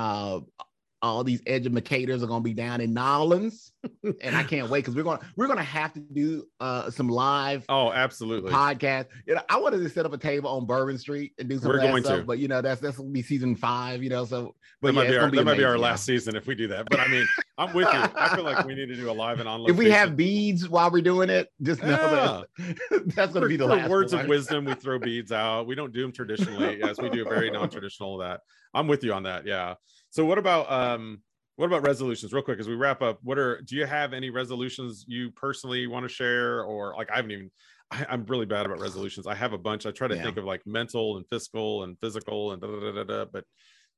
All 1.04 1.24
these 1.24 1.42
educators 1.46 2.24
are 2.24 2.28
going 2.28 2.42
to 2.42 2.44
be 2.44 2.54
down 2.54 2.80
in 2.80 2.94
Nolens, 2.94 3.74
and 4.22 4.36
I 4.36 4.44
can't 4.44 4.70
wait 4.70 4.80
because 4.80 4.96
we're 4.96 5.04
going 5.04 5.20
to 5.20 5.26
we're 5.36 5.48
going 5.48 5.58
to 5.58 5.64
have 5.64 5.92
to 5.94 6.00
do 6.00 6.46
uh, 6.62 6.90
some 6.90 7.10
live. 7.10 7.66
Oh, 7.68 7.92
absolutely. 7.92 8.54
Podcast. 8.54 9.08
You 9.28 9.36
know, 9.36 9.42
I 9.50 9.58
wanted 9.58 9.80
to 9.80 9.90
set 9.90 10.06
up 10.06 10.14
a 10.14 10.18
table 10.18 10.50
on 10.50 10.66
Bourbon 10.66 10.98
Street 10.98 11.34
and 11.38 11.50
do 11.50 11.60
some. 11.60 11.68
We're 11.68 11.80
going 11.80 12.04
stuff, 12.04 12.20
to, 12.20 12.24
but 12.24 12.40
you 12.40 12.48
know, 12.48 12.62
that's 12.62 12.80
that's 12.80 12.98
will 12.98 13.10
be 13.10 13.22
season 13.22 13.54
five. 13.58 14.02
You 14.02 14.12
know, 14.12 14.24
so 14.24 14.56
but 14.82 14.96
that 14.96 15.04
yeah, 15.04 15.04
might 15.04 15.10
be 15.10 15.16
our, 15.16 15.22
that 15.22 15.28
amazing, 15.28 15.46
might 15.46 15.58
be 15.58 15.64
our 15.66 15.78
last 15.78 16.06
season 16.06 16.38
if 16.38 16.48
we 16.48 16.56
do 16.56 16.70
that. 16.70 16.90
But 16.90 17.02
I 17.02 17.08
mean, 17.10 17.28
I'm 17.58 17.74
with 17.74 17.88
you. 17.94 18.00
I 18.16 18.34
feel 18.34 18.46
like 18.46 18.66
we 18.66 18.74
need 18.74 18.88
to 18.88 18.96
do 18.96 19.10
a 19.10 19.14
live 19.14 19.42
and 19.42 19.50
on. 19.50 19.66
If 19.70 19.78
we 19.78 19.90
have 19.92 20.16
beads 20.16 20.70
while 20.70 20.90
we're 20.90 21.02
doing 21.02 21.30
it, 21.30 21.50
just 21.62 21.84
know 21.84 21.90
yeah. 21.90 22.68
that 22.90 23.08
that's 23.16 23.34
going 23.34 23.44
to 23.44 23.50
be 23.50 23.58
the 23.58 23.66
last. 23.66 23.90
Words 23.90 24.14
one. 24.14 24.24
of 24.24 24.30
wisdom. 24.30 24.66
We 24.66 24.74
throw 24.74 25.00
beads 25.00 25.34
out. 25.34 25.68
We 25.68 25.76
don't 25.76 25.92
do 25.92 26.02
them 26.02 26.14
traditionally. 26.14 26.80
Yes, 26.80 26.98
we 27.02 27.10
do 27.10 27.26
a 27.26 27.30
very 27.30 27.52
non-traditional 27.52 28.22
of 28.22 28.28
that. 28.28 28.42
I'm 28.74 28.88
with 28.88 29.04
you 29.04 29.14
on 29.14 29.24
that. 29.24 29.46
Yeah. 29.46 29.76
So 30.14 30.24
what 30.26 30.38
about 30.38 30.72
um 30.72 31.24
what 31.56 31.66
about 31.66 31.86
resolutions 31.86 32.34
real 32.34 32.44
quick 32.44 32.60
as 32.60 32.68
we 32.68 32.76
wrap 32.76 33.02
up? 33.02 33.18
What 33.24 33.40
are 33.40 33.62
do 33.62 33.76
you 33.76 33.88
have 33.88 34.14
any 34.14 34.30
resolutions 34.30 35.06
you 35.08 35.32
personally 35.32 35.88
want 35.88 36.08
to 36.08 36.10
share 36.10 36.64
or 36.64 36.94
like 36.96 37.10
i 37.12 37.16
haven't 37.16 37.32
even 37.32 37.52
I, 37.90 38.06
am 38.10 38.26
really 38.26 38.46
bad 38.46 38.66
about 38.66 38.80
resolutions. 38.80 39.28
I 39.28 39.36
have 39.36 39.54
a 39.54 39.58
bunch. 39.58 39.86
I 39.86 39.92
try 39.92 40.08
to 40.08 40.16
yeah. 40.16 40.24
think 40.24 40.38
of 40.38 40.46
like 40.46 40.62
mental 40.66 41.18
and 41.18 41.28
fiscal 41.30 41.84
and 41.84 41.98
physical 42.00 42.52
and 42.52 42.62
da, 42.62 42.68
da, 42.68 42.92
da, 42.92 43.04
da, 43.04 43.26
but 43.26 43.44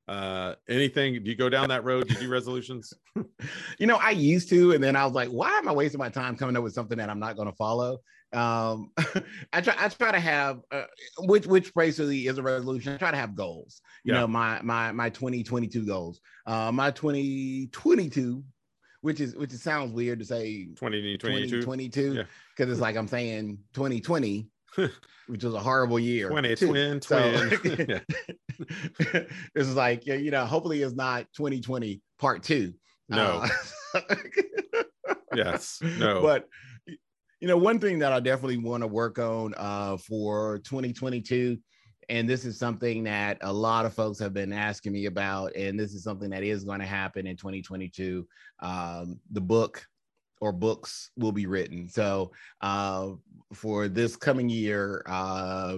uh 0.07 0.55
anything 0.69 1.21
do 1.23 1.29
you 1.29 1.35
go 1.35 1.49
down 1.49 1.67
that 1.69 1.83
road 1.83 2.07
do 2.07 2.13
you 2.13 2.19
do 2.21 2.29
resolutions? 2.29 2.93
You 3.79 3.87
know 3.87 3.97
i 3.97 4.11
used 4.11 4.49
to 4.49 4.71
and 4.71 4.83
then 4.83 4.95
i 4.95 5.03
was 5.03 5.13
like 5.13 5.29
why 5.29 5.51
am 5.57 5.67
i 5.67 5.71
wasting 5.73 5.99
my 5.99 6.09
time 6.09 6.37
coming 6.37 6.55
up 6.55 6.63
with 6.63 6.73
something 6.73 6.97
that 6.99 7.09
i'm 7.09 7.19
not 7.19 7.35
going 7.35 7.49
to 7.49 7.55
follow 7.55 7.97
um 8.35 8.91
i 9.53 9.61
try 9.61 9.75
i 9.77 9.87
try 9.87 10.11
to 10.11 10.19
have 10.19 10.59
uh, 10.71 10.83
which 11.19 11.47
which 11.47 11.73
basically 11.73 12.27
is 12.27 12.37
a 12.37 12.43
resolution. 12.43 12.93
I 12.93 12.97
try 12.97 13.11
to 13.11 13.17
have 13.17 13.35
goals 13.35 13.81
you 14.03 14.13
yeah. 14.13 14.21
know 14.21 14.27
my 14.27 14.61
my 14.61 14.91
my 14.91 15.09
2022 15.09 15.85
goals. 15.85 16.19
Uh 16.45 16.71
my 16.71 16.91
2022 16.91 18.43
which 19.01 19.21
is 19.21 19.35
which 19.35 19.53
it 19.53 19.59
sounds 19.59 19.93
weird 19.93 20.19
to 20.19 20.25
say 20.25 20.65
2022 20.75 21.61
2022 21.61 22.09
because 22.09 22.25
yeah. 22.59 22.65
it's 22.65 22.81
like 22.81 22.95
i'm 22.95 23.07
saying 23.07 23.59
2020 23.73 24.47
which 25.27 25.43
was 25.43 25.53
a 25.53 25.59
horrible 25.59 25.99
year. 25.99 26.29
20 26.29 26.55
twin 26.55 26.99
twin 26.99 28.01
it's 29.55 29.73
like 29.73 30.05
you 30.05 30.31
know 30.31 30.45
hopefully 30.45 30.81
it's 30.81 30.95
not 30.95 31.25
2020 31.35 32.01
part 32.19 32.43
two. 32.43 32.73
No. 33.09 33.45
Uh, 33.93 34.01
yes. 35.33 35.79
No. 35.81 36.21
But 36.21 36.47
you 37.39 37.47
know, 37.47 37.57
one 37.57 37.79
thing 37.79 37.99
that 37.99 38.13
I 38.13 38.19
definitely 38.19 38.57
want 38.57 38.81
to 38.81 38.87
work 38.87 39.19
on 39.19 39.53
uh, 39.57 39.97
for 39.97 40.59
2022, 40.59 41.57
and 42.09 42.29
this 42.29 42.45
is 42.45 42.57
something 42.57 43.03
that 43.03 43.37
a 43.41 43.51
lot 43.51 43.85
of 43.85 43.93
folks 43.93 44.19
have 44.19 44.33
been 44.33 44.53
asking 44.53 44.93
me 44.93 45.05
about, 45.05 45.55
and 45.55 45.79
this 45.79 45.93
is 45.93 46.03
something 46.03 46.29
that 46.29 46.43
is 46.43 46.63
going 46.63 46.79
to 46.79 46.85
happen 46.85 47.27
in 47.27 47.35
2022. 47.35 48.27
Um, 48.61 49.19
the 49.31 49.41
book 49.41 49.85
or 50.41 50.51
books 50.51 51.11
will 51.17 51.31
be 51.31 51.45
written. 51.45 51.89
So 51.89 52.31
uh, 52.61 53.11
for 53.53 53.87
this 53.87 54.15
coming 54.15 54.49
year, 54.49 55.03
uh, 55.07 55.77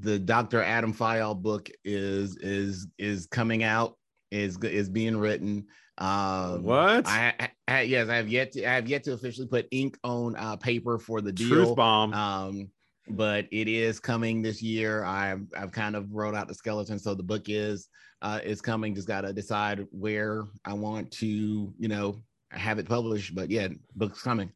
the 0.00 0.18
Dr. 0.18 0.62
Adam 0.62 0.92
Phyall 0.92 1.40
book 1.40 1.70
is 1.84 2.36
is 2.36 2.86
is 2.98 3.26
coming 3.26 3.62
out, 3.62 3.96
is 4.30 4.58
is 4.62 4.88
being 4.88 5.16
written. 5.16 5.66
Um, 6.00 6.62
what? 6.62 7.06
I, 7.06 7.50
I, 7.68 7.82
yes, 7.82 8.08
I 8.08 8.16
have 8.16 8.28
yet 8.28 8.52
to 8.52 8.64
I 8.64 8.74
have 8.74 8.88
yet 8.88 9.04
to 9.04 9.12
officially 9.12 9.46
put 9.46 9.68
ink 9.70 9.98
on 10.02 10.34
uh, 10.36 10.56
paper 10.56 10.98
for 10.98 11.20
the 11.20 11.32
deal. 11.32 11.48
Truth 11.48 11.76
bomb. 11.76 12.14
Um, 12.14 12.70
but 13.08 13.46
it 13.50 13.68
is 13.68 14.00
coming 14.00 14.40
this 14.40 14.62
year. 14.62 15.04
I've 15.04 15.46
I've 15.56 15.72
kind 15.72 15.96
of 15.96 16.12
wrote 16.12 16.34
out 16.34 16.48
the 16.48 16.54
skeleton, 16.54 16.98
so 16.98 17.14
the 17.14 17.22
book 17.22 17.44
is 17.48 17.88
uh, 18.22 18.40
is 18.42 18.60
coming. 18.60 18.94
Just 18.94 19.08
got 19.08 19.22
to 19.22 19.32
decide 19.32 19.86
where 19.90 20.44
I 20.64 20.72
want 20.72 21.10
to, 21.12 21.26
you 21.26 21.88
know, 21.88 22.16
have 22.50 22.78
it 22.78 22.88
published. 22.88 23.34
But 23.34 23.50
yeah, 23.50 23.68
book's 23.94 24.22
coming. 24.22 24.50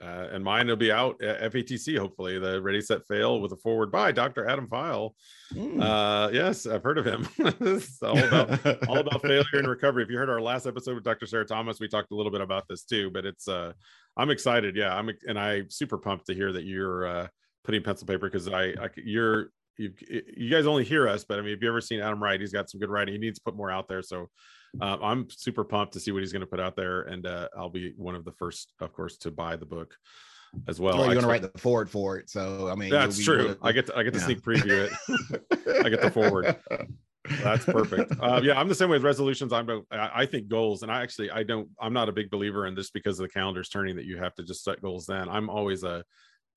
Uh, 0.00 0.28
and 0.30 0.44
mine 0.44 0.68
will 0.68 0.76
be 0.76 0.92
out 0.92 1.20
at 1.22 1.52
FETC, 1.52 1.98
hopefully. 1.98 2.38
The 2.38 2.62
Ready 2.62 2.80
Set 2.80 3.04
Fail 3.06 3.40
with 3.40 3.52
a 3.52 3.56
forward 3.56 3.90
by 3.90 4.12
Dr. 4.12 4.46
Adam 4.46 4.68
Phyall. 4.68 5.10
Mm. 5.52 5.82
Uh, 5.82 6.30
yes, 6.32 6.66
I've 6.66 6.84
heard 6.84 6.98
of 6.98 7.04
him. 7.04 7.28
it's 7.38 8.00
all 8.02 8.16
about 8.16 8.88
all 8.88 8.98
about 8.98 9.22
failure 9.22 9.44
and 9.54 9.66
recovery. 9.66 10.04
If 10.04 10.10
you 10.10 10.16
heard 10.16 10.30
our 10.30 10.40
last 10.40 10.66
episode 10.66 10.94
with 10.94 11.04
Dr. 11.04 11.26
Sarah 11.26 11.44
Thomas, 11.44 11.80
we 11.80 11.88
talked 11.88 12.12
a 12.12 12.14
little 12.14 12.30
bit 12.30 12.40
about 12.40 12.64
this 12.68 12.84
too. 12.84 13.10
But 13.10 13.26
it's 13.26 13.48
uh, 13.48 13.72
I'm 14.16 14.30
excited. 14.30 14.76
Yeah, 14.76 14.94
I'm 14.94 15.10
and 15.26 15.38
I'm 15.38 15.68
super 15.68 15.98
pumped 15.98 16.26
to 16.26 16.34
hear 16.34 16.52
that 16.52 16.64
you're 16.64 17.06
uh, 17.06 17.26
putting 17.64 17.82
pencil 17.82 18.06
paper 18.06 18.30
because 18.30 18.48
I, 18.48 18.66
I 18.66 18.88
you're 18.96 19.50
you, 19.78 19.92
you 20.36 20.50
guys 20.50 20.66
only 20.66 20.84
hear 20.84 21.08
us, 21.08 21.24
but 21.24 21.38
I 21.38 21.42
mean, 21.42 21.54
if 21.54 21.62
you 21.62 21.68
ever 21.68 21.80
seen 21.80 22.00
Adam 22.00 22.22
write, 22.22 22.40
he's 22.40 22.52
got 22.52 22.68
some 22.68 22.80
good 22.80 22.90
writing. 22.90 23.14
He 23.14 23.20
needs 23.20 23.38
to 23.38 23.44
put 23.44 23.56
more 23.56 23.70
out 23.70 23.88
there. 23.88 24.02
So 24.02 24.28
uh, 24.80 24.96
I'm 25.02 25.28
super 25.30 25.64
pumped 25.64 25.94
to 25.94 26.00
see 26.00 26.12
what 26.12 26.20
he's 26.20 26.32
going 26.32 26.40
to 26.40 26.46
put 26.46 26.60
out 26.60 26.76
there, 26.76 27.02
and 27.02 27.26
uh, 27.26 27.48
I'll 27.56 27.70
be 27.70 27.94
one 27.96 28.14
of 28.14 28.24
the 28.24 28.32
first, 28.32 28.72
of 28.80 28.92
course, 28.92 29.16
to 29.18 29.30
buy 29.30 29.56
the 29.56 29.66
book 29.66 29.94
as 30.66 30.80
well. 30.80 30.96
well 30.96 31.06
you're 31.06 31.14
going 31.14 31.24
to 31.24 31.28
write 31.28 31.42
the 31.42 31.58
forward 31.58 31.90
for 31.90 32.18
it, 32.18 32.30
so 32.30 32.68
I 32.68 32.74
mean, 32.74 32.90
that's 32.90 33.22
true. 33.22 33.56
I 33.62 33.72
get 33.72 33.86
to, 33.86 33.96
I 33.96 34.02
get 34.02 34.14
to 34.14 34.20
yeah. 34.20 34.26
sneak 34.26 34.42
preview 34.42 34.88
it. 34.88 35.84
I 35.84 35.88
get 35.88 36.00
the 36.00 36.10
forward. 36.10 36.56
That's 37.42 37.64
perfect. 37.64 38.12
Uh, 38.20 38.40
yeah, 38.42 38.58
I'm 38.58 38.68
the 38.68 38.74
same 38.74 38.88
way 38.88 38.96
with 38.96 39.04
resolutions. 39.04 39.52
I'm 39.52 39.84
I 39.90 40.26
think 40.26 40.48
goals, 40.48 40.82
and 40.82 40.90
I 40.90 41.02
actually 41.02 41.30
I 41.30 41.42
don't. 41.42 41.68
I'm 41.80 41.92
not 41.92 42.08
a 42.08 42.12
big 42.12 42.30
believer 42.30 42.66
in 42.66 42.74
this 42.74 42.90
because 42.90 43.18
of 43.18 43.26
the 43.26 43.32
calendar's 43.32 43.68
turning 43.68 43.96
that 43.96 44.06
you 44.06 44.16
have 44.18 44.34
to 44.36 44.42
just 44.42 44.64
set 44.64 44.82
goals. 44.82 45.06
Then 45.06 45.28
I'm 45.28 45.48
always 45.48 45.84
a 45.84 46.04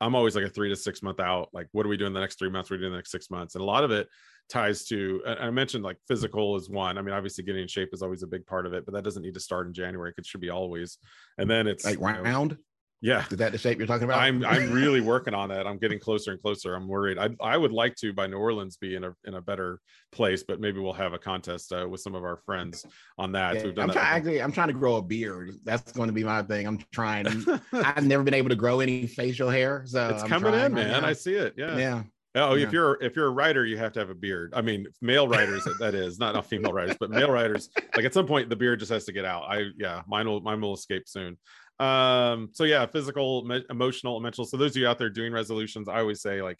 I'm 0.02 0.16
always 0.16 0.36
like 0.36 0.46
a 0.46 0.50
three 0.50 0.70
to 0.70 0.76
six 0.76 1.04
month 1.04 1.20
out. 1.20 1.50
Like, 1.54 1.68
what 1.72 1.86
are 1.86 1.90
we 1.90 1.98
doing 1.98 2.14
the 2.14 2.20
next 2.20 2.40
three 2.40 2.50
months? 2.50 2.70
We're 2.70 2.78
we 2.78 2.82
doing 2.82 2.94
the 2.94 2.98
next 2.98 3.12
six 3.12 3.30
months? 3.30 3.56
And 3.56 3.62
a 3.62 3.66
lot 3.66 3.84
of 3.84 3.92
it 3.92 4.08
ties 4.52 4.86
to 4.86 5.22
I 5.26 5.50
mentioned 5.50 5.84
like 5.84 5.98
physical 6.08 6.56
is 6.56 6.70
one. 6.70 6.98
I 6.98 7.02
mean, 7.02 7.14
obviously 7.14 7.44
getting 7.44 7.62
in 7.62 7.68
shape 7.68 7.90
is 7.94 8.02
always 8.02 8.22
a 8.22 8.28
big 8.28 8.46
part 8.46 8.66
of 8.66 8.74
it, 8.74 8.86
but 8.86 8.94
that 8.94 9.04
doesn't 9.04 9.24
need 9.24 9.34
to 9.34 9.40
start 9.40 9.68
in 9.68 9.74
January. 9.74 10.14
It 10.18 10.26
should 10.26 10.42
be 10.42 10.50
always. 10.50 10.98
And 11.38 11.50
then 11.50 11.68
it's 11.68 11.86
like 11.86 12.00
round. 12.00 12.52
Know, 12.52 12.58
yeah. 13.02 13.26
Is 13.32 13.38
that 13.38 13.52
the 13.52 13.58
shape 13.58 13.80
you're 13.80 13.88
talking 13.88 14.04
about? 14.04 14.20
I'm 14.20 14.46
I'm 14.46 14.72
really 14.72 15.02
working 15.14 15.34
on 15.34 15.50
that. 15.50 15.66
I'm 15.66 15.80
getting 15.80 16.00
closer 16.00 16.32
and 16.32 16.42
closer. 16.42 16.76
I'm 16.76 16.88
worried. 16.88 17.18
I 17.18 17.30
I 17.42 17.58
would 17.58 17.72
like 17.72 17.96
to 17.98 18.14
by 18.14 18.28
New 18.28 18.38
Orleans 18.38 18.78
be 18.78 18.96
in 18.96 19.04
a 19.04 19.16
in 19.26 19.34
a 19.34 19.42
better 19.42 19.80
place, 20.12 20.44
but 20.44 20.60
maybe 20.60 20.80
we'll 20.80 20.94
have 20.94 21.14
a 21.14 21.18
contest 21.18 21.74
uh, 21.74 21.88
with 21.90 22.02
some 22.02 22.14
of 22.14 22.24
our 22.24 22.38
friends 22.46 22.86
on 23.18 23.32
that. 23.32 23.56
Yeah, 23.56 23.82
I'm 23.82 23.90
trying 23.90 23.98
actually 23.98 24.42
I'm 24.42 24.52
trying 24.52 24.68
to 24.68 24.74
grow 24.74 24.98
a 24.98 25.02
beard. 25.02 25.56
That's 25.64 25.92
going 25.94 26.10
to 26.10 26.14
be 26.14 26.24
my 26.24 26.44
thing. 26.44 26.68
I'm 26.68 26.78
trying. 26.92 27.26
I've 27.74 28.06
never 28.06 28.22
been 28.22 28.36
able 28.36 28.50
to 28.50 28.56
grow 28.56 28.82
any 28.82 29.08
facial 29.08 29.50
hair. 29.50 29.84
So 29.88 30.10
it's 30.10 30.22
I'm 30.22 30.30
coming 30.30 30.54
in, 30.54 30.74
man. 30.74 31.04
I 31.04 31.14
see 31.14 31.34
it. 31.34 31.56
Yeah. 31.58 31.78
Yeah. 31.78 32.04
Oh, 32.34 32.56
yeah. 32.56 32.66
if 32.66 32.72
you're 32.72 32.98
if 33.02 33.16
you're 33.16 33.28
a 33.28 33.32
writer, 33.32 33.66
you 33.66 33.78
have 33.78 33.92
to 33.94 34.00
have 34.00 34.10
a 34.10 34.16
beard. 34.16 34.54
I 34.56 34.62
mean, 34.62 34.88
male 35.02 35.28
writers 35.28 35.68
that 35.80 35.94
is 35.94 36.18
not 36.18 36.34
not 36.34 36.46
female 36.46 36.72
writers, 36.72 36.96
but 37.00 37.10
male 37.10 37.32
writers. 37.32 37.70
Like 37.96 38.06
at 38.06 38.14
some 38.14 38.26
point, 38.26 38.50
the 38.50 38.56
beard 38.56 38.80
just 38.80 38.92
has 38.92 39.04
to 39.06 39.12
get 39.12 39.26
out. 39.26 39.44
I 39.50 39.66
yeah, 39.78 40.04
mine 40.08 40.26
will 40.26 40.40
mine 40.40 40.62
will 40.62 40.74
escape 40.74 41.10
soon. 41.10 41.38
Um, 41.78 42.50
so 42.54 42.64
yeah, 42.64 42.86
physical, 42.86 43.44
me- 43.44 43.66
emotional, 43.70 44.20
mental. 44.22 44.46
So 44.46 44.56
those 44.56 44.72
of 44.72 44.78
you 44.78 44.88
out 44.88 44.98
there 44.98 45.10
doing 45.10 45.34
resolutions, 45.34 45.90
I 45.90 46.00
always 46.00 46.22
say 46.22 46.42
like, 46.42 46.60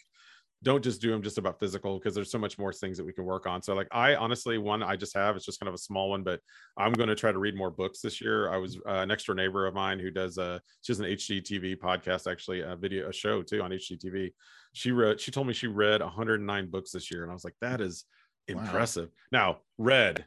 don't 0.62 0.84
just 0.84 1.00
do 1.00 1.10
them 1.10 1.22
just 1.22 1.38
about 1.38 1.58
physical 1.58 1.98
because 1.98 2.14
there's 2.14 2.30
so 2.30 2.38
much 2.38 2.58
more 2.58 2.72
things 2.72 2.96
that 2.96 3.04
we 3.04 3.12
can 3.12 3.24
work 3.24 3.46
on. 3.46 3.62
So 3.62 3.74
like 3.74 3.88
I 3.90 4.14
honestly 4.14 4.58
one 4.58 4.82
I 4.82 4.96
just 4.96 5.14
have 5.16 5.36
it's 5.36 5.44
just 5.44 5.58
kind 5.58 5.68
of 5.68 5.74
a 5.74 5.78
small 5.78 6.10
one, 6.10 6.22
but 6.22 6.40
I'm 6.76 6.92
going 6.92 7.08
to 7.08 7.16
try 7.16 7.32
to 7.32 7.38
read 7.38 7.56
more 7.56 7.70
books 7.70 8.00
this 8.00 8.20
year. 8.20 8.52
I 8.52 8.58
was 8.58 8.78
uh, 8.86 9.04
next 9.04 9.24
door 9.24 9.34
neighbor 9.34 9.66
of 9.66 9.74
mine 9.74 9.98
who 9.98 10.10
does 10.10 10.38
a 10.38 10.60
she's 10.82 11.00
an 11.00 11.06
HGTV 11.06 11.78
podcast 11.78 12.30
actually 12.30 12.60
a 12.60 12.76
video 12.76 13.08
a 13.08 13.12
show 13.12 13.42
too 13.42 13.62
on 13.62 13.70
HGTV. 13.70 14.32
She 14.72 14.90
wrote 14.90 15.20
she 15.20 15.30
told 15.30 15.46
me 15.46 15.52
she 15.52 15.66
read 15.66 16.00
109 16.00 16.70
books 16.70 16.92
this 16.92 17.10
year 17.10 17.22
and 17.22 17.30
I 17.30 17.34
was 17.34 17.44
like 17.44 17.56
that 17.60 17.80
is 17.80 18.04
impressive. 18.48 19.10
Wow. 19.32 19.38
Now 19.38 19.58
read 19.78 20.24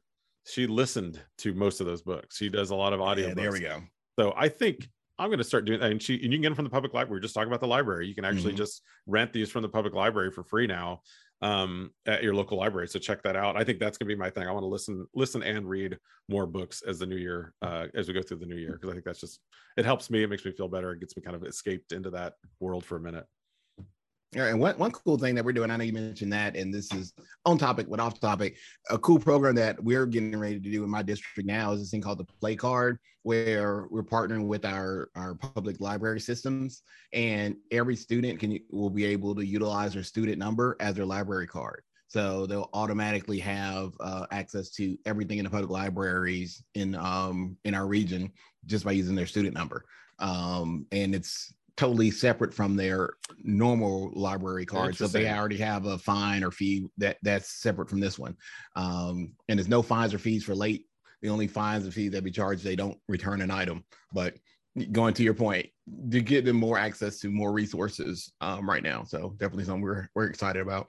she 0.48 0.68
listened 0.68 1.22
to 1.40 1.54
most 1.54 1.82
of 1.82 1.88
those 1.88 2.02
books. 2.02 2.38
She 2.38 2.50
does 2.50 2.70
a 2.70 2.76
lot 2.76 2.94
of 2.94 3.02
audio. 3.02 3.30
Yeah, 3.30 3.34
there 3.34 3.52
we 3.52 3.60
go. 3.60 3.82
So 4.20 4.34
I 4.38 4.48
think 4.48 4.88
I'm 5.18 5.30
going 5.30 5.40
to 5.40 5.44
start 5.44 5.66
doing 5.66 5.80
that. 5.80 5.92
And, 5.92 6.02
she, 6.02 6.16
and 6.16 6.26
you 6.26 6.32
can 6.32 6.42
get 6.42 6.50
them 6.50 6.56
from 6.56 6.66
the 6.66 6.72
public 6.72 6.94
library. 6.94 7.18
We're 7.18 7.24
just 7.24 7.34
talking 7.34 7.48
about 7.48 7.62
the 7.62 7.68
library. 7.68 8.08
You 8.08 8.16
can 8.16 8.26
actually 8.26 8.52
mm-hmm. 8.52 8.58
just 8.58 8.82
rent 9.08 9.34
these 9.34 9.50
from 9.50 9.62
the 9.62 9.70
public 9.70 9.94
library 9.94 10.32
for 10.32 10.44
free 10.44 10.68
now 10.68 11.02
um, 11.42 11.92
at 12.06 12.22
your 12.22 12.36
local 12.36 12.58
library. 12.58 12.88
So 12.88 13.00
check 13.00 13.24
that 13.24 13.36
out. 13.36 13.56
I 13.56 13.64
think 13.64 13.80
that's 13.80 13.98
going 13.98 14.10
to 14.10 14.16
be 14.16 14.20
my 14.20 14.30
thing. 14.30 14.48
I 14.48 14.52
want 14.52 14.64
to 14.64 14.68
listen, 14.68 15.08
listen 15.16 15.42
and 15.42 15.68
read 15.68 15.98
more 16.30 16.46
books 16.46 16.84
as 16.86 17.00
the 17.00 17.06
new 17.06 17.16
year, 17.16 17.54
uh, 17.62 17.88
as 17.96 18.08
we 18.08 18.14
go 18.14 18.22
through 18.22 18.40
the 18.40 18.46
new 18.46 18.58
year, 18.58 18.74
because 18.74 18.90
I 18.90 18.94
think 18.94 19.06
that's 19.06 19.22
just, 19.22 19.40
it 19.78 19.86
helps 19.86 20.10
me. 20.10 20.22
It 20.22 20.30
makes 20.30 20.46
me 20.46 20.52
feel 20.52 20.68
better. 20.68 20.92
It 20.92 21.00
gets 21.00 21.16
me 21.16 21.24
kind 21.24 21.36
of 21.36 21.44
escaped 21.44 21.92
into 21.92 22.10
that 22.12 22.34
world 22.60 22.84
for 22.84 22.98
a 22.98 23.02
minute. 23.02 23.26
Yeah, 24.36 24.48
and 24.48 24.60
one, 24.60 24.78
one 24.78 24.92
cool 24.92 25.18
thing 25.18 25.34
that 25.36 25.46
we're 25.46 25.54
doing, 25.54 25.72
I 25.72 25.78
know 25.78 25.86
you 25.86 25.94
mentioned 25.94 26.34
that, 26.34 26.58
and 26.58 26.74
this 26.74 26.94
is 26.94 27.14
on 27.46 27.58
topic 27.58 27.88
but 27.90 28.02
off 28.02 28.20
topic. 28.20 28.58
A 28.90 28.98
cool 28.98 29.18
program 29.18 29.56
that 29.56 29.82
we're 29.82 30.06
getting 30.06 30.38
ready 30.38 30.60
to 30.60 30.72
do 30.72 30.84
in 30.84 30.90
my 30.90 31.02
district 31.04 31.48
now 31.48 31.72
is 31.72 31.80
this 31.80 31.90
thing 31.90 32.02
called 32.02 32.18
the 32.18 32.26
Play 32.26 32.58
Card, 32.58 33.00
where 33.24 33.88
we're 33.90 34.04
partnering 34.04 34.48
with 34.48 34.66
our, 34.66 35.10
our 35.16 35.36
public 35.36 35.80
library 35.80 36.20
systems, 36.20 36.84
and 37.14 37.56
every 37.72 37.96
student 37.96 38.38
can 38.38 38.60
will 38.70 38.90
be 38.90 39.06
able 39.06 39.36
to 39.36 39.46
utilize 39.46 39.94
their 39.94 40.04
student 40.04 40.38
number 40.38 40.76
as 40.82 40.96
their 40.96 41.06
library 41.06 41.48
card. 41.48 41.82
So 42.08 42.46
they'll 42.46 42.70
automatically 42.74 43.40
have 43.40 43.94
uh, 44.02 44.26
access 44.32 44.70
to 44.72 44.98
everything 45.06 45.38
in 45.38 45.46
the 45.46 45.50
public 45.50 45.72
libraries 45.72 46.62
in 46.74 46.94
um, 46.96 47.56
in 47.64 47.74
our 47.74 47.88
region 47.88 48.34
just 48.66 48.84
by 48.84 48.92
using 48.92 49.16
their 49.16 49.28
student 49.28 49.56
number. 49.56 49.86
Um, 50.20 50.88
and 50.92 51.16
it's 51.16 51.54
totally 51.78 52.10
separate 52.10 52.54
from 52.54 52.76
their 52.76 53.12
normal 53.44 54.12
library 54.14 54.66
cards. 54.66 54.98
So 54.98 55.08
they 55.08 55.30
already 55.30 55.58
have 55.58 55.86
a 55.86 55.98
fine 55.98 56.44
or 56.44 56.52
fee 56.52 56.88
that 56.98 57.18
that's 57.22 57.62
separate 57.62 57.90
from 57.90 58.00
this 58.00 58.18
one. 58.18 58.36
Um, 58.76 59.34
and 59.50 59.60
there's 59.60 59.68
no 59.68 59.82
fines 59.82 60.14
or 60.14 60.20
fees 60.20 60.44
for 60.44 60.56
late. 60.56 60.86
The 61.22 61.30
only 61.30 61.48
fines 61.48 61.84
and 61.84 61.94
fees 61.94 62.12
that 62.12 62.24
be 62.24 62.32
charged, 62.32 62.64
they 62.64 62.76
don't 62.76 62.98
return 63.08 63.42
an 63.42 63.52
item. 63.52 63.84
But 64.14 64.36
going 64.92 65.14
to 65.16 65.24
your 65.24 65.34
point, 65.34 65.68
to 66.12 66.22
get 66.22 66.46
them 66.46 66.58
more 66.58 66.78
access 66.78 67.20
to 67.20 67.30
more 67.30 67.52
resources 67.52 68.32
um, 68.42 68.70
right 68.70 68.84
now. 68.84 69.04
So 69.04 69.36
definitely 69.38 69.66
something 69.66 69.82
we're 69.82 70.10
we're 70.16 70.28
excited 70.28 70.62
about. 70.62 70.88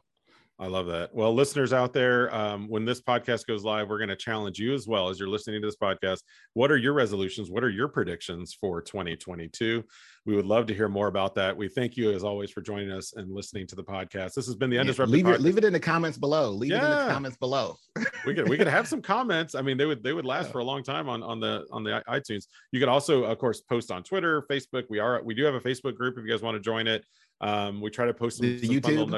I 0.59 0.68
love 0.68 0.86
that. 0.86 1.14
Well, 1.14 1.34
listeners 1.34 1.74
out 1.74 1.92
there, 1.92 2.34
um, 2.34 2.66
when 2.66 2.86
this 2.86 3.02
podcast 3.02 3.46
goes 3.46 3.62
live, 3.62 3.90
we're 3.90 3.98
going 3.98 4.09
to 4.09 4.16
challenge 4.16 4.59
you 4.59 4.72
as 4.72 4.88
well 4.88 5.11
as 5.11 5.20
you're 5.20 5.28
listening 5.28 5.61
to 5.61 5.68
this 5.68 5.76
podcast. 5.76 6.20
What 6.54 6.70
are 6.70 6.78
your 6.78 6.94
resolutions? 6.94 7.50
What 7.50 7.62
are 7.62 7.68
your 7.68 7.88
predictions 7.88 8.57
for 8.59 8.80
2022? 8.80 9.84
We 10.24 10.34
would 10.34 10.46
love 10.46 10.66
to 10.66 10.74
hear 10.74 10.88
more 10.88 11.09
about 11.09 11.34
that. 11.34 11.54
We 11.54 11.68
thank 11.68 11.98
you 11.98 12.11
as 12.11 12.24
always 12.24 12.50
for 12.50 12.62
joining 12.62 12.90
us 12.90 13.12
and 13.12 13.30
listening 13.30 13.66
to 13.66 13.76
the 13.76 13.84
podcast. 13.84 14.32
This 14.32 14.46
has 14.46 14.54
been 14.54 14.70
the 14.70 14.78
Undisrupted. 14.78 15.09
leave, 15.09 15.26
it, 15.26 15.42
leave 15.42 15.59
it 15.59 15.64
in 15.64 15.74
the 15.74 15.80
comments 15.80 16.16
below. 16.16 16.48
Leave 16.50 16.70
yeah. 16.70 16.78
it 16.78 17.00
in 17.02 17.07
the 17.09 17.12
comments 17.12 17.36
below. 17.36 17.76
we 18.24 18.34
could 18.34 18.48
we 18.48 18.57
could 18.57 18.66
have 18.66 18.88
some 18.88 19.02
comments. 19.02 19.54
I 19.54 19.61
mean, 19.61 19.76
they 19.76 19.84
would 19.84 20.02
they 20.02 20.14
would 20.14 20.24
last 20.24 20.46
yeah. 20.46 20.52
for 20.52 20.59
a 20.61 20.64
long 20.64 20.82
time 20.82 21.11
on 21.11 21.22
on 21.22 21.38
the 21.38 21.66
on 21.70 21.84
the 21.84 22.02
iTunes. 22.09 22.46
You 22.72 22.80
could 22.80 22.88
also, 22.88 23.24
of 23.24 23.36
course, 23.38 23.61
post 23.61 23.90
on 23.90 24.02
Twitter, 24.02 24.42
Facebook. 24.50 24.84
We 24.88 25.00
are 25.00 25.22
we 25.22 25.34
do 25.34 25.44
have 25.44 25.54
a 25.54 25.61
Facebook 25.61 25.96
group 25.96 26.16
if 26.16 26.24
you 26.24 26.30
guys 26.30 26.42
want 26.42 26.54
to 26.57 26.61
join 26.61 26.86
it. 26.86 27.04
Um, 27.42 27.82
we 27.82 27.90
try 27.90 28.07
to 28.07 28.14
post 28.14 28.38
some, 28.38 28.59
some 28.59 28.70
YouTube 28.70 29.11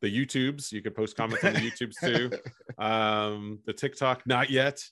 the 0.00 0.08
YouTubes. 0.08 0.72
You 0.72 0.82
can 0.82 0.92
post 0.92 1.16
comments 1.16 1.44
on 1.44 1.54
the 1.54 1.60
YouTubes 1.60 1.94
too. 2.00 2.30
Um, 2.76 3.60
the 3.66 3.72
TikTok, 3.72 4.26
not 4.26 4.50
yet. 4.50 4.82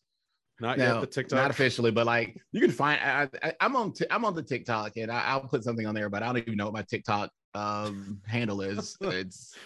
Not 0.60 0.78
no, 0.78 0.94
yet 0.94 1.00
the 1.00 1.06
TikTok. 1.08 1.36
Not 1.36 1.50
officially, 1.50 1.90
but 1.90 2.06
like 2.06 2.40
you 2.52 2.60
can 2.60 2.70
find. 2.70 3.00
I, 3.02 3.54
am 3.60 3.74
on. 3.74 3.92
T- 3.92 4.06
I'm 4.08 4.24
on 4.24 4.36
the 4.36 4.42
TikTok, 4.42 4.96
and 4.96 5.10
I, 5.10 5.36
will 5.36 5.48
put 5.48 5.64
something 5.64 5.84
on 5.84 5.94
there, 5.94 6.08
but 6.08 6.22
I 6.22 6.26
don't 6.26 6.38
even 6.38 6.56
know 6.56 6.66
what 6.66 6.74
my 6.74 6.82
TikTok 6.82 7.30
um, 7.54 8.20
handle 8.24 8.60
is. 8.60 8.96
it's 9.00 9.56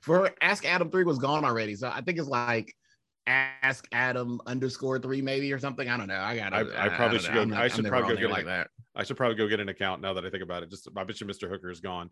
for 0.00 0.30
Ask 0.40 0.64
Adam 0.64 0.90
three 0.90 1.04
was 1.04 1.18
gone 1.18 1.44
already, 1.44 1.74
so 1.74 1.90
I 1.92 2.00
think 2.00 2.18
it's 2.18 2.28
like 2.28 2.74
Ask 3.26 3.86
Adam 3.92 4.40
underscore 4.46 4.98
three 4.98 5.20
maybe 5.20 5.52
or 5.52 5.58
something. 5.58 5.88
I 5.88 5.98
don't 5.98 6.08
know. 6.08 6.20
I 6.20 6.36
got. 6.36 6.54
I, 6.54 6.86
I, 6.86 6.88
probably 6.88 7.18
should 7.18 7.34
go. 7.34 7.44
Not, 7.44 7.60
I 7.60 7.68
should 7.68 7.84
probably 7.84 8.14
go 8.14 8.20
get 8.22 8.30
like 8.30 8.46
that. 8.46 8.68
I 8.94 9.04
should 9.04 9.18
probably 9.18 9.36
go 9.36 9.46
get 9.48 9.60
an 9.60 9.68
account 9.68 10.00
now 10.00 10.14
that 10.14 10.24
I 10.24 10.30
think 10.30 10.42
about 10.42 10.62
it. 10.62 10.70
Just 10.70 10.88
I 10.96 11.04
bet 11.04 11.20
you 11.20 11.26
Mr. 11.26 11.48
Hooker 11.48 11.70
is 11.70 11.80
gone. 11.80 12.10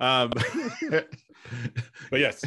Um, 0.00 0.30
but 0.90 2.20
yes, 2.20 2.42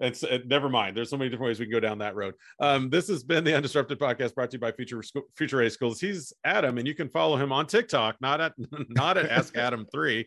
it's 0.00 0.22
it, 0.22 0.48
never 0.48 0.68
mind. 0.70 0.96
There's 0.96 1.10
so 1.10 1.18
many 1.18 1.28
different 1.28 1.48
ways 1.50 1.60
we 1.60 1.66
can 1.66 1.72
go 1.72 1.80
down 1.80 1.98
that 1.98 2.16
road. 2.16 2.34
Um, 2.58 2.88
this 2.88 3.08
has 3.08 3.22
been 3.22 3.44
the 3.44 3.50
Undisrupted 3.52 3.96
podcast 3.98 4.34
brought 4.34 4.50
to 4.50 4.56
you 4.56 4.60
by 4.60 4.72
Future 4.72 5.02
Future 5.36 5.58
Ready 5.58 5.68
Schools. 5.68 6.00
He's 6.00 6.32
Adam, 6.44 6.78
and 6.78 6.88
you 6.88 6.94
can 6.94 7.10
follow 7.10 7.36
him 7.36 7.52
on 7.52 7.66
TikTok, 7.66 8.16
not 8.20 8.40
at 8.40 8.54
not 8.88 9.18
at 9.18 9.28
Ask 9.28 9.58
Adam 9.58 9.86
Three. 9.92 10.26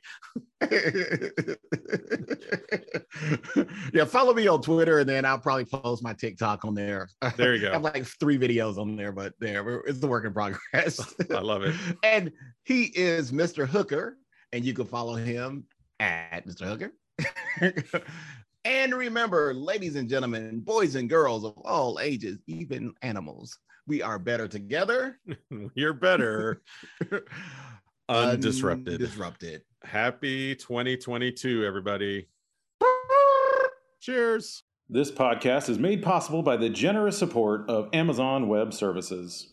yeah, 3.94 4.06
follow 4.06 4.34
me 4.36 4.48
on 4.48 4.62
Twitter, 4.62 5.00
and 5.00 5.10
then 5.10 5.26
I'll 5.26 5.40
probably 5.40 5.66
post 5.66 6.04
my 6.04 6.14
TikTok 6.14 6.66
on 6.66 6.76
there. 6.76 7.10
There 7.36 7.56
you 7.56 7.62
go. 7.62 7.70
I 7.72 7.74
have 7.74 7.82
like 7.82 8.06
three 8.06 8.38
videos 8.38 8.78
on 8.78 8.96
there, 8.96 9.12
but 9.12 9.34
there 9.40 9.78
it's 9.88 10.00
the 10.00 10.08
work 10.08 10.26
in 10.26 10.34
progress. 10.34 11.16
I 11.32 11.40
love 11.40 11.64
it. 11.64 11.74
and 12.04 12.32
he 12.64 12.92
is 12.96 13.32
Mr. 13.32 13.68
Hooker, 13.68 14.18
and 14.52 14.64
you 14.64 14.74
can 14.74 14.86
follow 14.86 15.16
him 15.16 15.66
at 16.04 16.46
Mr. 16.48 16.68
Hooker. 16.68 16.94
and 18.66 18.94
remember, 18.94 19.54
ladies 19.54 19.96
and 19.96 20.10
gentlemen, 20.10 20.60
boys 20.60 20.96
and 20.96 21.10
girls 21.10 21.46
of 21.46 21.58
all 21.60 22.00
ages, 22.02 22.40
even 22.48 22.94
animals, 23.02 23.58
we 23.88 24.02
are 24.02 24.20
better 24.20 24.48
together. 24.48 25.20
You're 25.76 25.94
better. 25.94 26.62
Undisrupted. 28.10 29.00
Disrupted. 29.00 29.62
Happy 29.84 30.56
2022, 30.56 31.64
everybody. 31.66 32.28
Cheers. 34.02 34.64
This 34.90 35.10
podcast 35.10 35.70
is 35.70 35.80
made 35.80 36.04
possible 36.04 36.44
by 36.44 36.58
the 36.58 36.70
generous 36.70 37.18
support 37.18 37.70
of 37.70 37.88
Amazon 37.94 38.50
Web 38.50 38.74
Services. 38.74 39.53